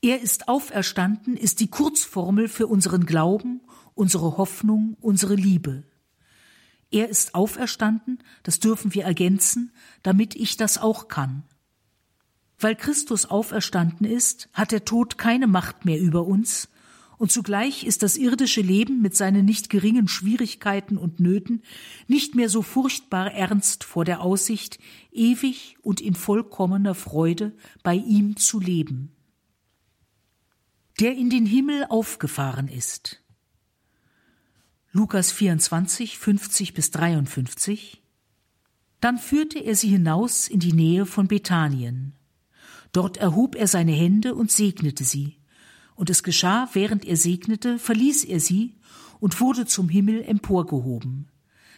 Er 0.02 0.22
ist 0.22 0.48
auferstanden 0.48 1.36
ist 1.36 1.60
die 1.60 1.70
Kurzformel 1.70 2.48
für 2.48 2.68
unseren 2.68 3.06
Glauben, 3.06 3.62
unsere 3.94 4.38
Hoffnung, 4.38 4.98
unsere 5.00 5.36
Liebe. 5.36 5.84
Er 6.92 7.10
ist 7.10 7.34
auferstanden, 7.36 8.20
das 8.44 8.60
dürfen 8.60 8.94
wir 8.94 9.06
ergänzen, 9.06 9.72
damit 10.04 10.36
ich 10.36 10.58
das 10.58 10.78
auch 10.78 11.08
kann. 11.08 11.44
Weil 12.60 12.76
Christus 12.76 13.26
auferstanden 13.26 14.06
ist, 14.06 14.50
hat 14.54 14.72
der 14.72 14.86
Tod 14.86 15.18
keine 15.18 15.48
Macht 15.48 15.86
mehr 15.86 16.00
über 16.00 16.28
uns, 16.28 16.68
und 17.22 17.32
zugleich 17.32 17.84
ist 17.84 18.02
das 18.02 18.18
irdische 18.18 18.62
Leben 18.62 19.00
mit 19.04 19.16
seinen 19.16 19.46
nicht 19.46 19.70
geringen 19.70 20.08
Schwierigkeiten 20.08 20.98
und 20.98 21.20
Nöten 21.20 21.62
nicht 22.08 22.34
mehr 22.34 22.50
so 22.50 22.64
furchtbar 22.64 23.32
ernst 23.32 23.84
vor 23.84 24.06
der 24.06 24.22
Aussicht, 24.22 24.80
ewig 25.12 25.78
und 25.84 26.02
in 26.02 26.16
vollkommener 26.16 26.96
Freude 26.96 27.56
bei 27.84 27.94
ihm 27.94 28.38
zu 28.38 28.60
leben. 28.60 29.16
Der 31.00 31.16
in 31.16 31.30
den 31.30 31.46
Himmel 31.46 31.86
aufgefahren 31.90 32.68
ist, 32.68 33.21
Lukas 34.94 35.32
24, 35.32 36.18
50 36.18 36.74
bis 36.74 36.92
53. 36.92 38.04
Dann 39.00 39.18
führte 39.18 39.58
er 39.60 39.74
sie 39.74 39.88
hinaus 39.88 40.50
in 40.50 40.60
die 40.60 40.74
Nähe 40.74 41.06
von 41.06 41.30
Bethanien. 41.30 42.12
Dort 42.92 43.16
erhob 43.16 43.56
er 43.56 43.68
seine 43.68 43.94
Hände 43.94 44.36
und 44.36 44.52
segnete 44.52 45.06
sie. 45.06 45.38
Und 45.96 46.10
es 46.10 46.24
geschah, 46.24 46.68
während 46.74 47.06
er 47.06 47.16
segnete, 47.16 47.80
verließ 47.80 48.26
er 48.26 48.42
sie 48.42 48.76
und 49.22 49.40
wurde 49.40 49.66
zum 49.66 49.88
Himmel 49.88 50.24
emporgehoben. 50.24 51.30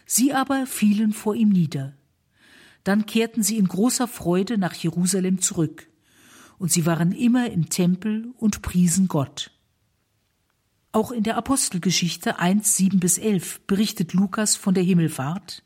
Sie 0.06 0.32
aber 0.32 0.66
fielen 0.66 1.12
vor 1.12 1.36
ihm 1.36 1.50
nieder. 1.50 1.96
Dann 2.82 3.06
kehrten 3.06 3.44
sie 3.44 3.58
in 3.58 3.68
großer 3.68 4.08
Freude 4.08 4.58
nach 4.58 4.74
Jerusalem 4.74 5.40
zurück. 5.40 5.88
Und 6.58 6.72
sie 6.72 6.84
waren 6.84 7.12
immer 7.12 7.48
im 7.48 7.68
Tempel 7.68 8.34
und 8.38 8.60
priesen 8.60 9.06
Gott. 9.06 9.53
Auch 10.94 11.10
in 11.10 11.24
der 11.24 11.36
Apostelgeschichte 11.36 12.38
1, 12.38 12.76
7 12.76 13.00
bis 13.00 13.18
11 13.18 13.62
berichtet 13.66 14.12
Lukas 14.12 14.54
von 14.54 14.74
der 14.74 14.84
Himmelfahrt. 14.84 15.64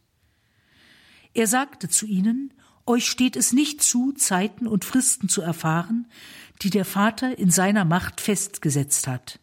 Er 1.35 1.47
sagte 1.47 1.91
zu 1.91 2.07
ihnen, 2.07 2.55
euch 2.87 3.07
steht 3.07 3.37
es 3.37 3.53
nicht 3.53 3.83
zu, 3.83 4.13
Zeiten 4.13 4.67
und 4.67 4.87
Fristen 4.87 5.29
zu 5.29 5.43
erfahren, 5.43 6.07
die 6.63 6.71
der 6.71 6.87
Vater 6.87 7.39
in 7.39 7.51
seiner 7.51 7.85
Macht 7.85 8.23
festgesetzt 8.23 9.07
hat. 9.07 9.39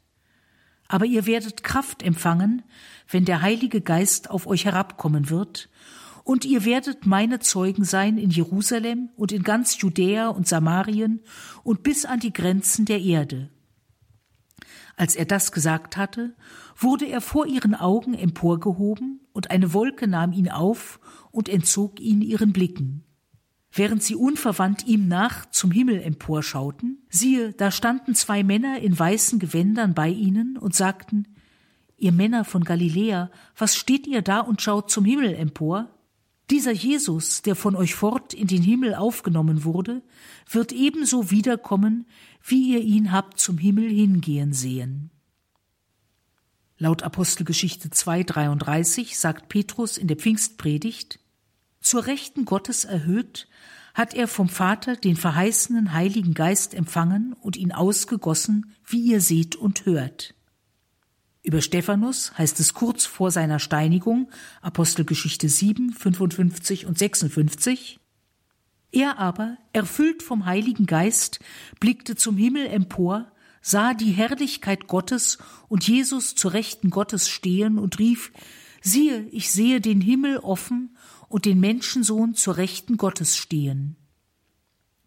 Aber 0.88 1.06
ihr 1.06 1.28
werdet 1.28 1.64
Kraft 1.64 2.02
empfangen, 2.02 2.64
wenn 3.08 3.26
der 3.26 3.44
Heilige 3.44 3.82
Geist 3.82 4.32
auf 4.32 4.48
euch 4.48 4.66
herabkommen 4.66 5.30
wird, 5.30 5.70
und 6.24 6.46
ihr 6.46 6.66
werdet 6.66 7.06
meine 7.06 7.38
Zeugen 7.38 7.84
sein 7.84 8.18
in 8.18 8.32
Jerusalem 8.32 9.10
und 9.18 9.32
in 9.32 9.44
ganz 9.44 9.80
Judäa 9.80 10.30
und 10.30 10.48
Samarien 10.48 11.22
und 11.62 11.84
bis 11.84 12.06
an 12.06 12.20
die 12.20 12.34
Grenzen 12.34 12.86
der 12.86 13.02
Erde. 13.02 13.52
Als 14.98 15.16
er 15.16 15.26
das 15.26 15.52
gesagt 15.52 15.98
hatte, 15.98 16.36
wurde 16.78 17.06
er 17.06 17.22
vor 17.22 17.48
ihren 17.48 17.76
Augen 17.76 18.14
emporgehoben, 18.14 19.22
und 19.34 19.52
eine 19.52 19.74
Wolke 19.74 20.08
nahm 20.08 20.32
ihn 20.32 20.50
auf 20.50 21.00
und 21.32 21.50
entzog 21.50 22.00
ihn 22.00 22.22
ihren 22.22 22.54
Blicken. 22.54 23.04
Während 23.70 24.02
sie 24.02 24.16
unverwandt 24.16 24.88
ihm 24.88 25.10
nach 25.10 25.46
zum 25.48 25.72
Himmel 25.72 26.02
emporschauten, 26.02 27.06
siehe, 27.10 27.52
da 27.52 27.72
standen 27.72 28.16
zwei 28.16 28.43
Männer 28.43 28.80
in 28.80 28.98
weißen 28.98 29.38
Gewändern 29.39 29.93
bei 29.93 30.08
ihnen 30.08 30.58
und 30.58 30.74
sagten, 30.74 31.28
Ihr 31.98 32.12
Männer 32.12 32.43
von 32.43 32.64
Galiläa, 32.64 33.32
was 33.58 33.76
steht 33.76 34.06
ihr 34.06 34.22
da 34.22 34.39
und 34.39 34.62
schaut 34.62 34.91
zum 34.91 35.06
Himmel 35.06 35.34
empor? 35.34 35.89
Dieser 36.50 36.72
Jesus, 36.72 37.41
der 37.41 37.56
von 37.56 37.76
euch 37.76 37.96
fort 37.96 38.34
in 38.34 38.48
den 38.48 38.62
Himmel 38.62 38.96
aufgenommen 38.96 39.64
wurde, 39.64 40.04
wird 40.50 40.72
ebenso 40.72 41.32
wiederkommen, 41.32 42.06
wie 42.48 42.74
ihr 42.74 42.82
ihn 42.82 43.12
habt 43.12 43.39
zum 43.39 43.58
Himmel 43.58 43.89
hingehen 43.89 44.54
sehen. 44.54 45.10
Laut 46.78 47.04
Apostelgeschichte 47.04 47.89
2,33 47.89 49.18
sagt 49.18 49.50
Petrus 49.50 49.98
in 49.98 50.08
der 50.08 50.18
Pfingstpredigt, 50.18 51.20
zur 51.82 52.06
Rechten 52.06 52.46
Gottes 52.46 52.84
erhöht, 52.84 53.48
hat 53.93 54.14
er 54.14 54.28
vom 54.28 54.50
Vater 54.50 54.96
den 54.96 55.16
verheißenen 55.16 55.93
Heiligen 55.93 56.34
Geist 56.34 56.74
empfangen 56.74 57.34
und 57.34 57.56
ihn 57.56 57.72
ausgegossen, 57.72 58.76
wie 58.86 59.02
ihr 59.02 59.22
seht 59.22 59.56
und 59.56 59.86
hört. 59.86 60.36
Über 61.43 61.62
Stephanus 61.62 62.38
heißt 62.38 62.60
es 62.60 62.74
kurz 62.74 63.06
vor 63.06 63.32
seiner 63.32 63.60
Steinigung, 63.60 64.30
Apostelgeschichte 64.62 65.48
7, 65.48 65.93
55 65.93 66.86
und 66.88 66.98
56, 66.98 68.00
er 68.96 69.20
aber, 69.20 69.58
erfüllt 69.74 70.24
vom 70.24 70.46
Heiligen 70.46 70.86
Geist, 70.86 71.39
blickte 71.80 72.16
zum 72.16 72.38
Himmel 72.38 72.68
empor, 72.68 73.32
sah 73.62 73.93
die 73.93 74.12
Herrlichkeit 74.12 74.88
Gottes 74.88 75.38
und 75.68 75.88
Jesus 75.88 76.36
zur 76.36 76.54
Rechten 76.54 76.89
Gottes 76.89 77.30
stehen 77.30 77.78
und 77.78 78.00
rief, 78.00 78.32
siehe, 78.82 79.28
ich 79.32 79.52
sehe 79.52 79.82
den 79.82 80.02
Himmel 80.02 80.38
offen 80.38 80.96
und 81.28 81.46
den 81.46 81.60
Menschensohn 81.60 82.36
zur 82.36 82.58
Rechten 82.58 82.98
Gottes 82.98 83.36
stehen. 83.36 83.96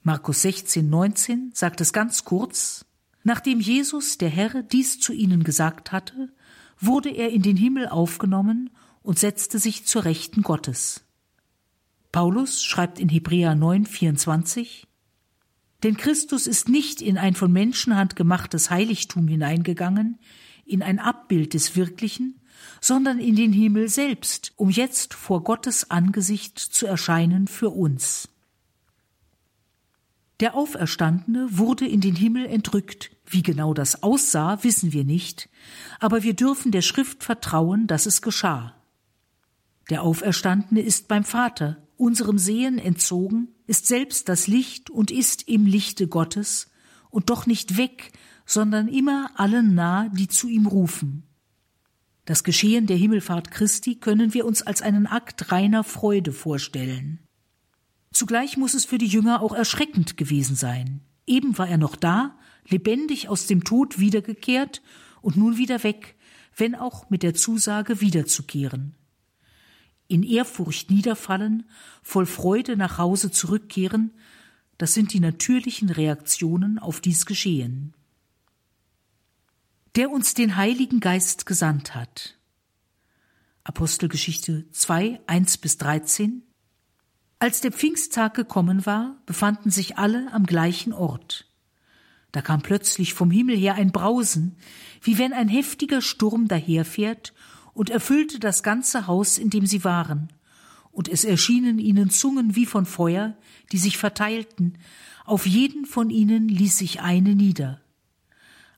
Markus 0.03 0.43
16, 0.43 0.89
19 0.89 1.51
sagt 1.55 1.80
es 1.80 1.93
ganz 1.93 2.24
kurz, 2.24 2.84
Nachdem 3.24 3.61
Jesus, 3.61 4.16
der 4.16 4.30
Herr, 4.30 4.62
dies 4.62 5.01
zu 5.01 5.12
ihnen 5.12 5.45
gesagt 5.45 5.93
hatte, 5.93 6.32
wurde 6.80 7.11
er 7.11 7.30
in 7.30 7.43
den 7.43 7.57
Himmel 7.57 7.89
aufgenommen 7.89 8.70
und 9.03 9.18
setzte 9.18 9.59
sich 9.59 9.84
zur 9.84 10.05
Rechten 10.05 10.43
Gottes. 10.43 11.05
Paulus 12.12 12.64
schreibt 12.64 12.98
in 12.98 13.09
Hebräer 13.09 13.54
9, 13.54 13.84
24, 13.86 14.86
Denn 15.82 15.96
Christus 15.96 16.46
ist 16.46 16.68
nicht 16.68 17.02
in 17.02 17.18
ein 17.18 17.34
von 17.34 17.52
Menschenhand 17.52 18.16
gemachtes 18.16 18.70
Heiligtum 18.70 19.28
hineingegangen, 19.28 20.18
in 20.64 20.82
ein 20.82 20.98
Abbild 20.98 21.54
des 21.54 21.76
Wirklichen, 21.76 22.40
sondern 22.80 23.18
in 23.18 23.36
den 23.36 23.52
Himmel 23.52 23.88
selbst, 23.88 24.52
um 24.56 24.70
jetzt 24.70 25.14
vor 25.14 25.44
Gottes 25.44 25.90
Angesicht 25.90 26.59
zu 26.59 26.86
erscheinen 26.86 27.46
für 27.46 27.70
uns. 27.70 28.28
Der 30.40 30.54
Auferstandene 30.54 31.59
wurde 31.59 31.86
in 31.86 32.00
den 32.00 32.14
Himmel 32.14 32.46
entrückt. 32.46 33.11
Wie 33.26 33.42
genau 33.42 33.74
das 33.74 34.02
aussah, 34.02 34.62
wissen 34.62 34.92
wir 34.92 35.04
nicht, 35.04 35.48
aber 35.98 36.22
wir 36.22 36.34
dürfen 36.34 36.70
der 36.70 36.82
Schrift 36.82 37.24
vertrauen, 37.24 37.86
dass 37.86 38.06
es 38.06 38.22
geschah. 38.22 38.74
Der 39.90 40.02
Auferstandene 40.02 40.80
ist 40.80 41.09
beim 41.09 41.24
Vater, 41.24 41.88
unserem 41.99 42.38
Sehen 42.38 42.78
entzogen, 42.78 43.49
ist 43.66 43.86
selbst 43.86 44.28
das 44.28 44.46
Licht 44.46 44.88
und 44.88 45.11
ist 45.11 45.49
im 45.49 45.66
Lichte 45.66 46.09
Gottes 46.09 46.70
und 47.11 47.28
doch 47.28 47.46
nicht 47.46 47.76
weg, 47.76 48.12
sondern 48.46 48.88
immer 48.88 49.30
allen 49.34 49.74
nah, 49.74 50.09
die 50.09 50.28
zu 50.28 50.49
ihm 50.49 50.66
rufen. 50.66 51.24
Das 52.24 52.44
Geschehen 52.44 52.86
der 52.86 52.96
Himmelfahrt 52.96 53.51
Christi 53.51 53.96
können 53.96 54.34
wir 54.34 54.44
uns 54.44 54.62
als 54.62 54.82
einen 54.82 55.07
Akt 55.07 55.51
reiner 55.51 55.84
Freude 55.84 56.32
vorstellen. 56.32 57.20
Zugleich 58.12 58.57
muss 58.57 58.74
es 58.74 58.84
für 58.84 58.99
die 58.99 59.07
Jünger 59.07 59.42
auch 59.42 59.55
erschreckend 59.55 60.16
gewesen 60.16 60.57
sein. 60.57 61.01
Eben 61.26 61.59
war 61.59 61.68
er 61.68 61.78
noch 61.78 61.96
da, 61.96 62.38
lebendig 62.66 63.28
aus 63.28 63.46
dem 63.46 63.64
Tod 63.64 63.99
wiedergekehrt 63.99 64.82
und 65.20 65.36
nun 65.36 65.57
wieder 65.57 65.82
weg, 65.84 66.16
wenn 66.57 66.74
auch 66.74 67.11
mit 67.11 67.22
der 67.22 67.34
Zusage 67.34 68.01
wiederzukehren. 68.01 68.94
In 70.09 70.22
Ehrfurcht 70.22 70.90
niederfallen, 70.90 71.68
voll 72.02 72.26
Freude 72.26 72.76
nach 72.76 72.98
Hause 72.98 73.30
zurückkehren, 73.30 74.12
das 74.78 74.94
sind 74.94 75.12
die 75.12 75.20
natürlichen 75.20 75.90
Reaktionen 75.90 76.78
auf 76.78 77.00
dies 77.00 77.26
Geschehen. 77.26 77.94
Der 79.94 80.11
uns 80.11 80.34
den 80.34 80.56
Heiligen 80.56 81.00
Geist 81.00 81.46
gesandt 81.46 81.94
hat. 81.94 82.36
Apostelgeschichte 83.64 84.70
2, 84.70 85.20
1 85.26 85.59
bis 85.59 85.76
13 85.78 86.42
als 87.40 87.61
der 87.61 87.70
Pfingsttag 87.70 88.34
gekommen 88.34 88.84
war, 88.84 89.16
befanden 89.24 89.70
sich 89.70 89.96
alle 89.96 90.32
am 90.32 90.44
gleichen 90.44 90.92
Ort. 90.92 91.46
Da 92.32 92.42
kam 92.42 92.62
plötzlich 92.62 93.14
vom 93.14 93.30
Himmel 93.30 93.56
her 93.56 93.76
ein 93.76 93.92
Brausen, 93.92 94.56
wie 95.02 95.18
wenn 95.18 95.32
ein 95.32 95.48
heftiger 95.48 96.02
Sturm 96.02 96.48
daherfährt, 96.48 97.32
und 97.79 97.91
erfüllte 97.91 98.41
das 98.41 98.64
ganze 98.64 99.07
Haus, 99.07 99.39
in 99.39 99.51
dem 99.51 99.64
sie 99.64 99.85
waren. 99.85 100.33
Und 100.91 101.09
es 101.09 101.22
erschienen 101.22 101.79
ihnen 101.79 102.11
Zungen 102.11 102.57
wie 102.57 102.66
von 102.66 102.87
Feuer, 102.87 103.37
die 103.70 103.79
sich 103.79 103.99
verteilten, 103.99 104.79
auf 105.24 105.47
jeden 105.47 105.87
von 105.87 106.11
ihnen 106.11 106.49
ließ 106.49 106.76
sich 106.76 107.03
eine 107.03 107.37
nieder. 107.37 107.81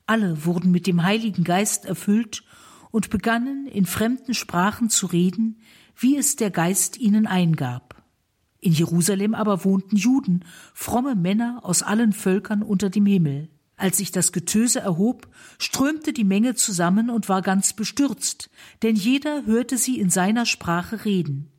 Alle 0.05 0.44
wurden 0.44 0.70
mit 0.70 0.86
dem 0.86 1.03
Heiligen 1.03 1.44
Geist 1.44 1.86
erfüllt 1.86 2.44
und 2.90 3.09
begannen 3.09 3.66
in 3.66 3.86
fremden 3.86 4.34
Sprachen 4.34 4.90
zu 4.90 5.07
reden, 5.07 5.62
wie 5.96 6.18
es 6.18 6.36
der 6.36 6.51
Geist 6.51 6.98
ihnen 6.98 7.26
eingab. 7.26 8.05
In 8.59 8.74
Jerusalem 8.74 9.34
aber 9.34 9.64
wohnten 9.64 9.96
Juden, 9.96 10.44
fromme 10.74 11.14
Männer 11.14 11.61
aus 11.62 11.82
allen 11.82 12.12
Völkern 12.12 12.62
unter 12.62 12.90
dem 12.90 13.07
Himmel. 13.07 13.48
Als 13.80 13.96
sich 13.96 14.12
das 14.12 14.32
Getöse 14.32 14.80
erhob, 14.80 15.26
strömte 15.58 16.12
die 16.12 16.24
Menge 16.24 16.54
zusammen 16.54 17.08
und 17.08 17.30
war 17.30 17.40
ganz 17.40 17.72
bestürzt, 17.72 18.50
denn 18.82 18.94
jeder 18.94 19.46
hörte 19.46 19.78
sie 19.78 19.98
in 19.98 20.10
seiner 20.10 20.44
Sprache 20.44 21.06
reden. 21.06 21.50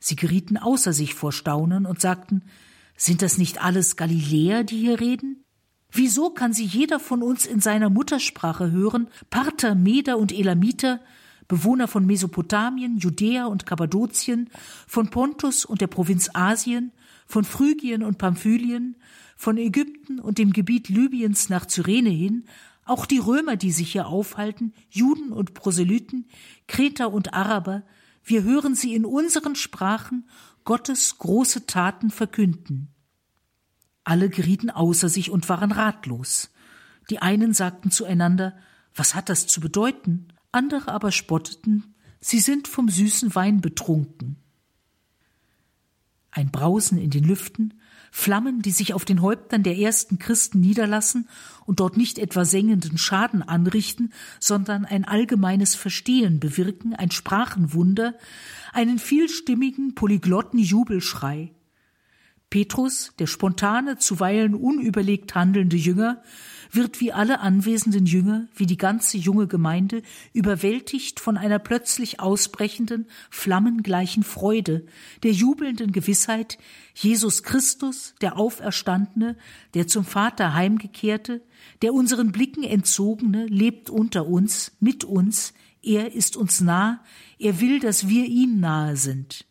Sie 0.00 0.16
gerieten 0.16 0.56
außer 0.56 0.94
sich 0.94 1.12
vor 1.12 1.30
Staunen 1.30 1.84
und 1.84 2.00
sagten, 2.00 2.42
sind 2.96 3.20
das 3.20 3.36
nicht 3.36 3.62
alles 3.62 3.96
Galiläer, 3.96 4.64
die 4.64 4.78
hier 4.78 4.98
reden? 4.98 5.44
Wieso 5.90 6.30
kann 6.30 6.54
sie 6.54 6.64
jeder 6.64 6.98
von 6.98 7.22
uns 7.22 7.44
in 7.44 7.60
seiner 7.60 7.90
Muttersprache 7.90 8.70
hören, 8.70 9.08
Parther, 9.28 9.74
Meder 9.74 10.16
und 10.16 10.32
Elamiter, 10.32 11.00
Bewohner 11.48 11.86
von 11.86 12.06
Mesopotamien, 12.06 12.96
Judäa 12.96 13.44
und 13.44 13.66
Kappadokien, 13.66 14.48
von 14.86 15.10
Pontus 15.10 15.66
und 15.66 15.82
der 15.82 15.86
Provinz 15.86 16.30
Asien, 16.32 16.92
von 17.26 17.44
Phrygien 17.44 18.02
und 18.02 18.16
Pamphylien, 18.16 18.96
von 19.42 19.56
Ägypten 19.56 20.20
und 20.20 20.38
dem 20.38 20.52
Gebiet 20.52 20.88
Libyens 20.88 21.48
nach 21.48 21.66
Cyrene 21.66 22.10
hin, 22.10 22.44
auch 22.84 23.06
die 23.06 23.18
Römer, 23.18 23.56
die 23.56 23.72
sich 23.72 23.90
hier 23.90 24.06
aufhalten, 24.06 24.72
Juden 24.88 25.32
und 25.32 25.52
Proselyten, 25.52 26.28
Kreter 26.68 27.12
und 27.12 27.34
Araber, 27.34 27.82
wir 28.22 28.44
hören 28.44 28.76
sie 28.76 28.94
in 28.94 29.04
unseren 29.04 29.56
Sprachen 29.56 30.28
Gottes 30.62 31.18
große 31.18 31.66
Taten 31.66 32.12
verkünden. 32.12 32.94
Alle 34.04 34.30
gerieten 34.30 34.70
außer 34.70 35.08
sich 35.08 35.28
und 35.28 35.48
waren 35.48 35.72
ratlos. 35.72 36.52
Die 37.10 37.18
einen 37.18 37.52
sagten 37.52 37.90
zueinander, 37.90 38.56
was 38.94 39.16
hat 39.16 39.28
das 39.28 39.48
zu 39.48 39.60
bedeuten? 39.60 40.28
andere 40.52 40.92
aber 40.92 41.10
spotteten, 41.10 41.96
sie 42.20 42.38
sind 42.38 42.68
vom 42.68 42.88
süßen 42.88 43.34
Wein 43.34 43.60
betrunken. 43.60 44.36
Ein 46.30 46.52
Brausen 46.52 46.96
in 46.96 47.10
den 47.10 47.24
Lüften, 47.24 47.74
Flammen, 48.14 48.60
die 48.60 48.72
sich 48.72 48.92
auf 48.92 49.06
den 49.06 49.22
Häuptern 49.22 49.62
der 49.62 49.78
ersten 49.78 50.18
Christen 50.18 50.60
niederlassen 50.60 51.28
und 51.64 51.80
dort 51.80 51.96
nicht 51.96 52.18
etwa 52.18 52.44
sengenden 52.44 52.98
Schaden 52.98 53.42
anrichten, 53.42 54.12
sondern 54.38 54.84
ein 54.84 55.06
allgemeines 55.06 55.74
Verstehen 55.74 56.38
bewirken, 56.38 56.94
ein 56.94 57.10
Sprachenwunder, 57.10 58.14
einen 58.74 58.98
vielstimmigen, 58.98 59.94
polyglotten 59.94 60.58
Jubelschrei. 60.58 61.52
Petrus, 62.50 63.14
der 63.18 63.26
spontane, 63.26 63.96
zuweilen 63.96 64.54
unüberlegt 64.54 65.34
handelnde 65.34 65.78
Jünger, 65.78 66.22
wird 66.74 67.00
wie 67.00 67.12
alle 67.12 67.40
anwesenden 67.40 68.06
Jünger, 68.06 68.48
wie 68.56 68.64
die 68.64 68.78
ganze 68.78 69.18
junge 69.18 69.46
Gemeinde, 69.46 70.02
überwältigt 70.32 71.20
von 71.20 71.36
einer 71.36 71.58
plötzlich 71.58 72.18
ausbrechenden, 72.18 73.06
flammengleichen 73.30 74.22
Freude, 74.22 74.86
der 75.22 75.32
jubelnden 75.32 75.92
Gewissheit, 75.92 76.58
Jesus 76.94 77.42
Christus, 77.42 78.14
der 78.22 78.38
Auferstandene, 78.38 79.36
der 79.74 79.86
zum 79.86 80.04
Vater 80.04 80.54
heimgekehrte, 80.54 81.42
der 81.82 81.92
unseren 81.92 82.32
Blicken 82.32 82.64
entzogene, 82.64 83.46
lebt 83.46 83.90
unter 83.90 84.26
uns, 84.26 84.72
mit 84.80 85.04
uns, 85.04 85.52
er 85.82 86.14
ist 86.14 86.36
uns 86.36 86.62
nah, 86.62 87.04
er 87.38 87.60
will, 87.60 87.80
dass 87.80 88.08
wir 88.08 88.24
ihm 88.24 88.60
nahe 88.60 88.96
sind. 88.96 89.46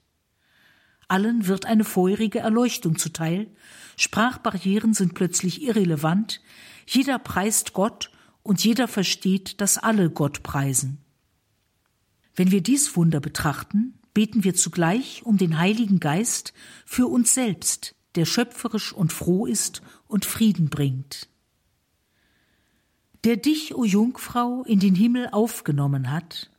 Allen 1.08 1.48
wird 1.48 1.66
eine 1.66 1.84
feurige 1.84 2.40
Erleuchtung 2.40 2.98
zuteil, 2.98 3.52
Sprachbarrieren 3.98 4.94
sind 4.94 5.14
plötzlich 5.14 5.62
irrelevant, 5.62 6.42
jeder 6.86 7.20
preist 7.20 7.74
Gott 7.74 8.12
und 8.44 8.64
jeder 8.64 8.88
versteht, 8.88 9.62
dass 9.62 9.78
alle 9.78 10.10
Gott 10.10 10.44
preisen. 10.44 10.98
Wenn 12.36 12.52
wir 12.52 12.62
dies 12.62 12.96
Wunder 12.96 13.20
betrachten, 13.20 14.00
beten 14.14 14.44
wir 14.44 14.56
zugleich 14.56 15.24
um 15.24 15.38
den 15.38 15.58
Heiligen 15.58 16.00
Geist 16.00 16.54
für 16.86 17.08
uns 17.08 17.34
selbst, 17.34 17.96
der 18.16 18.26
schöpferisch 18.26 18.94
und 18.94 19.14
froh 19.14 19.46
ist 19.46 19.82
und 20.08 20.26
Frieden 20.26 20.70
bringt. 20.70 21.30
Der 23.24 23.38
dich, 23.38 23.76
o 23.76 23.86
Jungfrau, 23.86 24.64
in 24.64 24.80
den 24.80 24.96
Himmel 24.96 25.30
aufgenommen 25.32 26.12
hat, 26.12 26.50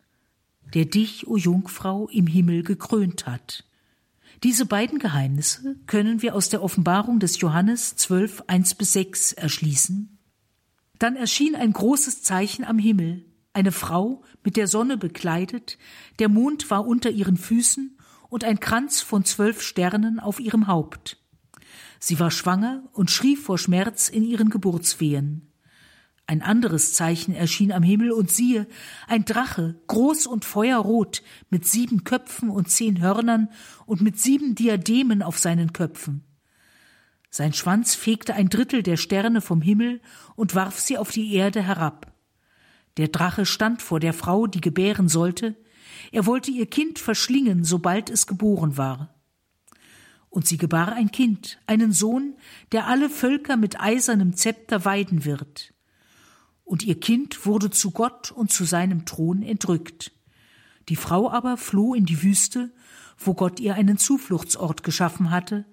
der 0.75 0.85
dich, 0.85 1.27
o 1.27 1.37
Jungfrau, 1.37 2.09
im 2.09 2.27
Himmel 2.27 2.63
gekrönt 2.63 3.27
hat. 3.27 3.65
Diese 4.43 4.67
beiden 4.67 4.99
Geheimnisse 4.99 5.77
können 5.87 6.21
wir 6.21 6.35
aus 6.35 6.49
der 6.49 6.65
Offenbarung 6.65 7.21
des 7.21 7.41
Johannes 7.41 7.95
12, 7.95 8.45
1 8.49 8.75
bis 8.75 8.93
6 8.95 9.33
erschließen. 9.35 10.19
Dann 10.99 11.15
erschien 11.15 11.55
ein 11.55 11.73
großes 11.73 12.23
Zeichen 12.23 12.65
am 12.65 12.79
Himmel, 12.79 13.25
eine 13.53 13.71
Frau 13.71 14.23
mit 14.43 14.57
der 14.57 14.67
Sonne 14.67 14.97
bekleidet, 14.97 15.79
der 16.19 16.29
Mond 16.29 16.71
war 16.71 16.87
unter 16.87 17.11
ihren 17.11 17.37
Füßen 17.37 17.97
und 18.31 18.43
ein 18.43 18.59
Kranz 18.59 19.01
von 19.01 19.25
zwölf 19.25 19.63
Sternen 19.63 20.19
auf 20.19 20.41
ihrem 20.41 20.67
Haupt. 20.67 21.19
Sie 22.01 22.19
war 22.19 22.33
schwanger 22.33 22.83
und 22.93 23.13
schrie 23.13 23.37
vor 23.37 23.59
Schmerz 23.59 24.09
in 24.09 24.25
ihren 24.25 24.51
Geburtswehen. 24.51 25.52
Ein 26.33 26.41
anderes 26.41 26.95
Zeichen 26.95 27.35
erschien 27.35 27.73
am 27.73 27.83
Himmel, 27.83 28.11
und 28.11 28.31
siehe, 28.31 28.67
ein 29.07 29.27
Drache, 29.27 29.79
groß 29.87 30.27
und 30.27 30.47
feuerrot, 30.47 31.23
mit 31.51 31.67
sieben 31.67 32.05
Köpfen 32.05 32.49
und 32.49 32.71
zehn 32.71 33.03
Hörnern 33.03 33.51
und 33.85 34.01
mit 34.01 34.19
sieben 34.19 34.55
Diademen 34.55 35.23
auf 35.23 35.39
seinen 35.39 35.75
Köpfen. 35.75 36.25
Sein 37.29 37.53
Schwanz 37.53 37.95
fegte 37.95 38.33
ein 38.33 38.49
Drittel 38.49 38.83
der 38.83 38.97
Sterne 38.97 39.43
vom 39.43 39.61
Himmel 39.61 40.01
und 40.35 40.55
warf 40.55 40.81
sie 40.81 40.97
auf 40.97 41.11
die 41.11 41.35
Erde 41.35 41.61
herab. 41.61 42.15
Der 42.97 43.09
Drache 43.09 43.45
stand 43.45 43.83
vor 43.83 44.01
der 44.01 44.15
Frau, 44.15 44.47
die 44.47 44.63
gebären 44.63 45.09
sollte, 45.09 45.55
er 46.13 46.25
wollte 46.25 46.51
ihr 46.51 46.65
Kind 46.65 46.99
verschlingen, 46.99 47.63
sobald 47.63 48.09
es 48.09 48.27
geboren 48.27 48.79
war. 48.79 49.15
Und 50.31 50.47
sie 50.47 50.57
gebar 50.57 50.95
ein 50.95 51.11
Kind, 51.11 51.59
einen 51.67 51.93
Sohn, 51.93 52.39
der 52.73 52.87
alle 52.87 53.11
Völker 53.11 53.59
mit 53.59 53.79
eisernem 53.79 54.35
Zepter 54.35 54.87
weiden 54.87 55.27
wird 55.27 55.72
und 56.73 56.83
ihr 56.83 56.99
Kind 56.99 57.45
wurde 57.45 57.69
zu 57.69 57.91
Gott 57.91 58.31
und 58.31 58.51
zu 58.51 58.65
seinem 58.65 59.05
Thron 59.05 59.43
entrückt. 59.43 60.11
Die 60.89 60.97
Frau 60.97 61.31
aber 61.31 61.59
floh 61.59 61.93
in 61.93 62.07
die 62.07 62.23
Wüste, 62.23 62.73
wo 63.19 63.35
Gott 63.35 63.61
ihr 63.61 63.75
einen 63.75 63.99
Zufluchtsort 63.99 64.83
geschaffen 64.83 65.31
hatte, 65.31 65.67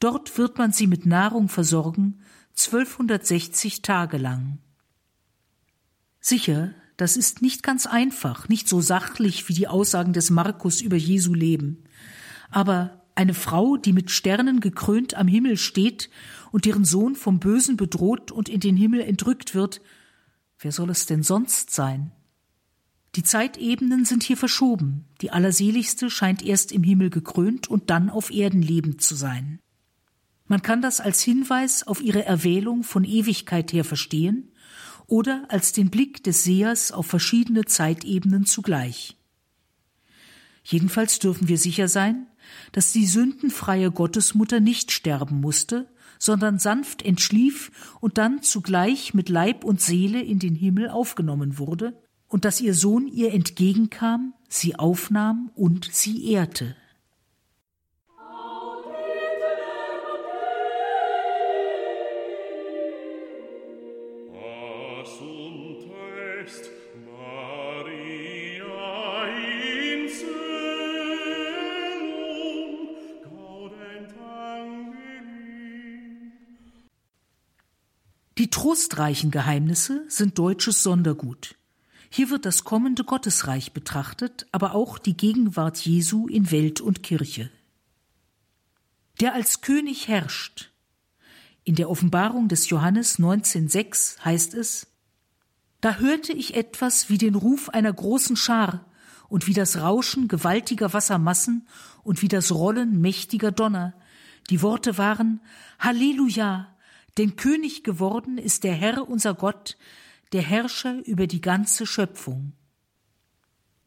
dort 0.00 0.38
wird 0.38 0.56
man 0.56 0.72
sie 0.72 0.86
mit 0.86 1.04
Nahrung 1.04 1.50
versorgen, 1.50 2.20
1260 2.56 3.82
Tage 3.82 4.16
lang. 4.16 4.56
Sicher, 6.18 6.72
das 6.96 7.18
ist 7.18 7.42
nicht 7.42 7.62
ganz 7.62 7.84
einfach, 7.84 8.48
nicht 8.48 8.70
so 8.70 8.80
sachlich 8.80 9.50
wie 9.50 9.54
die 9.54 9.68
Aussagen 9.68 10.14
des 10.14 10.30
Markus 10.30 10.80
über 10.80 10.96
Jesu 10.96 11.34
Leben. 11.34 11.84
Aber 12.50 13.02
eine 13.14 13.34
Frau, 13.34 13.76
die 13.76 13.92
mit 13.92 14.10
Sternen 14.10 14.60
gekrönt 14.60 15.12
am 15.12 15.28
Himmel 15.28 15.58
steht 15.58 16.08
und 16.52 16.64
deren 16.64 16.86
Sohn 16.86 17.16
vom 17.16 17.38
Bösen 17.38 17.76
bedroht 17.76 18.32
und 18.32 18.48
in 18.48 18.60
den 18.60 18.78
Himmel 18.78 19.02
entrückt 19.02 19.54
wird, 19.54 19.82
Wer 20.58 20.72
soll 20.72 20.90
es 20.90 21.06
denn 21.06 21.22
sonst 21.22 21.70
sein? 21.70 22.12
Die 23.14 23.22
Zeitebenen 23.22 24.04
sind 24.04 24.22
hier 24.22 24.36
verschoben. 24.36 25.06
Die 25.20 25.30
Allerseligste 25.30 26.10
scheint 26.10 26.44
erst 26.44 26.72
im 26.72 26.82
Himmel 26.82 27.10
gekrönt 27.10 27.68
und 27.68 27.90
dann 27.90 28.10
auf 28.10 28.30
Erden 28.30 28.62
lebend 28.62 29.02
zu 29.02 29.14
sein. 29.14 29.60
Man 30.46 30.62
kann 30.62 30.82
das 30.82 31.00
als 31.00 31.22
Hinweis 31.22 31.86
auf 31.86 32.00
ihre 32.00 32.24
Erwählung 32.24 32.82
von 32.82 33.04
Ewigkeit 33.04 33.72
her 33.72 33.84
verstehen 33.84 34.50
oder 35.06 35.44
als 35.48 35.72
den 35.72 35.90
Blick 35.90 36.24
des 36.24 36.44
Sehers 36.44 36.92
auf 36.92 37.06
verschiedene 37.06 37.64
Zeitebenen 37.64 38.46
zugleich. 38.46 39.16
Jedenfalls 40.64 41.18
dürfen 41.18 41.48
wir 41.48 41.58
sicher 41.58 41.88
sein, 41.88 42.26
dass 42.72 42.92
die 42.92 43.06
sündenfreie 43.06 43.90
Gottesmutter 43.90 44.60
nicht 44.60 44.92
sterben 44.92 45.40
musste, 45.40 45.88
sondern 46.18 46.58
sanft 46.58 47.02
entschlief 47.02 47.70
und 48.00 48.18
dann 48.18 48.42
zugleich 48.42 49.14
mit 49.14 49.28
Leib 49.28 49.64
und 49.64 49.80
Seele 49.80 50.20
in 50.20 50.38
den 50.38 50.54
Himmel 50.54 50.88
aufgenommen 50.88 51.58
wurde, 51.58 52.00
und 52.28 52.44
dass 52.44 52.60
ihr 52.60 52.74
Sohn 52.74 53.06
ihr 53.06 53.32
entgegenkam, 53.32 54.34
sie 54.48 54.76
aufnahm 54.76 55.50
und 55.54 55.88
sie 55.90 56.30
ehrte. 56.30 56.76
Die 78.48 78.54
trostreichen 78.54 79.30
Geheimnisse 79.30 80.06
sind 80.08 80.38
deutsches 80.38 80.82
Sondergut. 80.82 81.54
Hier 82.08 82.30
wird 82.30 82.46
das 82.46 82.64
kommende 82.64 83.04
Gottesreich 83.04 83.74
betrachtet, 83.74 84.46
aber 84.52 84.74
auch 84.74 84.96
die 84.96 85.14
Gegenwart 85.14 85.76
Jesu 85.76 86.26
in 86.28 86.50
Welt 86.50 86.80
und 86.80 87.02
Kirche. 87.02 87.50
Der 89.20 89.34
als 89.34 89.60
König 89.60 90.08
herrscht. 90.08 90.70
In 91.62 91.74
der 91.74 91.90
Offenbarung 91.90 92.48
des 92.48 92.70
Johannes 92.70 93.18
19,6 93.18 94.24
heißt 94.24 94.54
es, 94.54 94.86
Da 95.82 95.96
hörte 95.96 96.32
ich 96.32 96.56
etwas 96.56 97.10
wie 97.10 97.18
den 97.18 97.34
Ruf 97.34 97.68
einer 97.68 97.92
großen 97.92 98.36
Schar 98.36 98.86
und 99.28 99.46
wie 99.46 99.52
das 99.52 99.76
Rauschen 99.76 100.26
gewaltiger 100.26 100.94
Wassermassen 100.94 101.68
und 102.02 102.22
wie 102.22 102.28
das 102.28 102.50
Rollen 102.50 103.02
mächtiger 103.02 103.52
Donner. 103.52 103.92
Die 104.48 104.62
Worte 104.62 104.96
waren 104.96 105.42
Halleluja, 105.78 106.74
denn 107.18 107.36
König 107.36 107.82
geworden 107.82 108.38
ist 108.38 108.64
der 108.64 108.74
Herr 108.74 109.08
unser 109.08 109.34
Gott, 109.34 109.76
der 110.32 110.42
Herrscher 110.42 111.04
über 111.06 111.26
die 111.26 111.40
ganze 111.40 111.86
Schöpfung. 111.86 112.52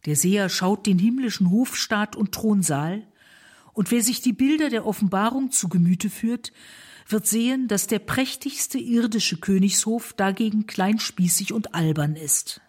Der 0.06 0.16
Seher 0.16 0.50
schaut 0.50 0.86
den 0.86 1.00
himmlischen 1.00 1.50
Hofstaat 1.50 2.16
und 2.16 2.34
Thronsaal, 2.34 3.08
und 3.74 3.90
wer 3.90 4.04
sich 4.04 4.20
die 4.20 4.34
Bilder 4.34 4.70
der 4.70 4.86
Offenbarung 4.86 5.52
zu 5.52 5.70
Gemüte 5.70 6.10
führt, 6.10 6.52
wird 7.08 7.26
sehen, 7.26 7.70
dass 7.70 7.88
der 7.88 8.00
prächtigste 8.00 8.78
irdische 8.78 9.38
Königshof 9.38 10.12
dagegen 10.14 10.68
kleinspießig 10.68 11.54
und 11.54 11.74
albern 11.74 12.18
ist. 12.18 12.60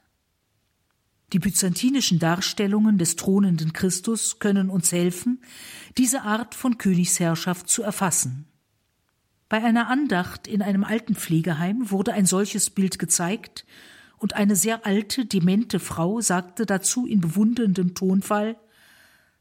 Die 1.33 1.41
byzantinischen 1.41 2.19
Darstellungen 2.19 2.99
des 2.99 3.17
thronenden 3.17 3.73
Christus 3.73 4.39
können 4.39 4.71
uns 4.71 4.93
helfen, 4.93 5.43
diese 5.99 6.23
Art 6.23 6.55
von 6.55 6.79
Königsherrschaft 6.79 7.69
zu 7.69 7.83
erfassen. 7.83 8.52
Bei 9.53 9.63
einer 9.63 9.89
Andacht 9.89 10.47
in 10.47 10.63
einem 10.63 10.83
Altenpflegeheim 10.83 11.91
wurde 11.91 12.15
ein 12.15 12.25
solches 12.25 12.71
Bild 12.71 12.99
gezeigt, 12.99 13.67
und 14.17 14.33
eine 14.33 14.57
sehr 14.57 14.87
alte, 14.87 15.27
demente 15.27 15.79
Frau 15.79 16.23
sagte 16.23 16.65
dazu 16.65 17.05
in 17.07 17.21
bewunderndem 17.21 17.93
Tonfall 17.93 18.57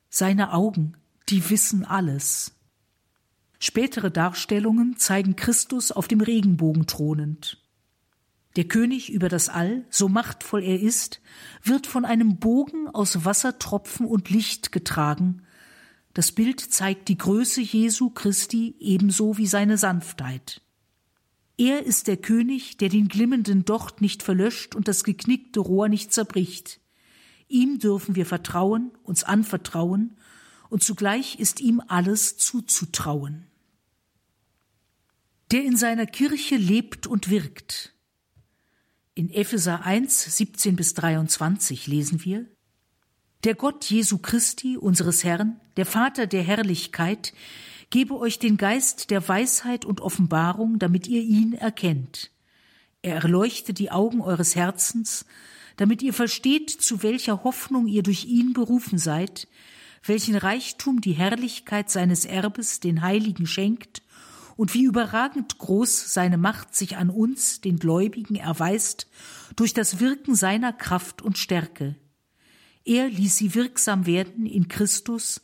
Seine 0.09 0.51
Augen, 0.51 0.97
die 1.30 1.49
wissen 1.49 1.86
alles. 1.86 2.51
Spätere 3.57 4.12
Darstellungen 4.12 4.97
zeigen 4.97 5.38
Christus 5.38 5.93
auf 5.93 6.09
dem 6.09 6.20
Regenbogen 6.20 6.88
thronend. 6.88 7.64
Der 8.57 8.66
König 8.66 9.14
über 9.14 9.30
das 9.30 9.47
All, 9.47 9.86
so 9.89 10.09
machtvoll 10.09 10.62
er 10.62 10.82
ist, 10.82 11.22
wird 11.64 11.88
von 11.88 12.03
einem 12.03 12.36
Bogen 12.36 12.89
aus 12.89 13.24
Wassertropfen 13.24 14.05
und 14.05 14.30
Licht 14.30 14.74
getragen, 14.74 15.43
das 16.14 16.32
Bild 16.32 16.59
zeigt 16.59 17.07
die 17.07 17.18
Größe 17.18 17.62
Jesu 17.62 18.09
Christi 18.09 18.76
ebenso 18.80 19.38
wie 19.38 19.47
seine 19.47 19.78
Sanftheit. 19.78 20.62
Er 21.57 21.86
ist 21.86 22.07
der 22.07 22.18
König, 22.18 22.78
der 22.78 22.89
den 22.89 23.07
glimmenden 23.07 23.66
Docht 23.66 24.01
nicht 24.01 24.24
verlöscht 24.24 24.76
und 24.76 24.88
das 24.88 25.03
geknickte 25.03 25.59
Rohr 25.59 25.89
nicht 25.89 26.12
zerbricht. 26.12 26.80
Ihm 27.47 27.80
dürfen 27.80 28.16
wir 28.16 28.26
vertrauen, 28.26 28.91
uns 29.03 29.24
anvertrauen, 29.24 30.18
und 30.70 30.84
zugleich 30.84 31.38
ist 31.38 31.59
ihm 31.59 31.82
alles 31.86 32.38
zuzutrauen. 32.38 33.45
Der 35.51 35.64
in 35.64 35.76
seiner 35.76 36.05
Kirche 36.05 36.55
lebt 36.55 37.07
und 37.07 37.30
wirkt. 37.30 37.93
In 39.14 39.30
Epheser 39.30 39.84
1, 39.84 40.38
17 40.38 40.78
bis 40.78 40.93
23 40.93 41.88
lesen 41.88 42.24
wir, 42.24 42.47
der 43.44 43.56
Gott 43.56 43.86
Jesu 43.86 44.18
Christi, 44.20 44.78
unseres 44.78 45.24
Herrn, 45.24 45.60
der 45.78 45.86
Vater 45.86 46.28
der 46.28 46.44
Herrlichkeit, 46.44 47.34
gebe 47.89 48.18
euch 48.18 48.39
den 48.39 48.58
Geist 48.58 49.10
der 49.10 49.28
Weisheit 49.28 49.84
und 49.86 50.02
Offenbarung, 50.02 50.80
damit 50.80 51.08
ihr 51.08 51.22
ihn 51.22 51.54
erkennt. 51.54 52.32
Er 53.02 53.16
erleuchte 53.16 53.74
die 53.74 53.92
Augen 53.92 54.22
eures 54.22 54.56
Herzens, 54.56 55.26
damit 55.78 56.02
ihr 56.04 56.14
versteht, 56.14 56.70
zu 56.70 57.02
welcher 57.02 57.44
Hoffnung 57.44 57.88
ihr 57.88 58.04
durch 58.04 58.26
ihn 58.26 58.54
berufen 58.54 59.00
seid, 59.00 59.48
welchen 60.06 60.36
Reichtum 60.36 61.02
die 61.02 61.14
Herrlichkeit 61.14 61.89
seines 61.89 62.26
Erbes 62.26 62.80
den 62.80 63.02
Heiligen 63.02 63.48
schenkt 63.48 64.04
und 64.56 64.74
wie 64.74 64.84
überragend 64.84 65.58
groß 65.58 66.14
seine 66.14 66.38
Macht 66.38 66.76
sich 66.76 66.98
an 66.98 67.10
uns, 67.10 67.62
den 67.62 67.80
Gläubigen, 67.80 68.36
erweist 68.36 69.08
durch 69.56 69.74
das 69.74 70.00
Wirken 70.00 70.36
seiner 70.36 70.74
Kraft 70.74 71.22
und 71.22 71.38
Stärke. 71.38 71.96
Er 72.84 73.10
ließ 73.10 73.38
sie 73.38 73.54
wirksam 73.54 74.06
werden 74.06 74.46
in 74.46 74.68
Christus, 74.68 75.42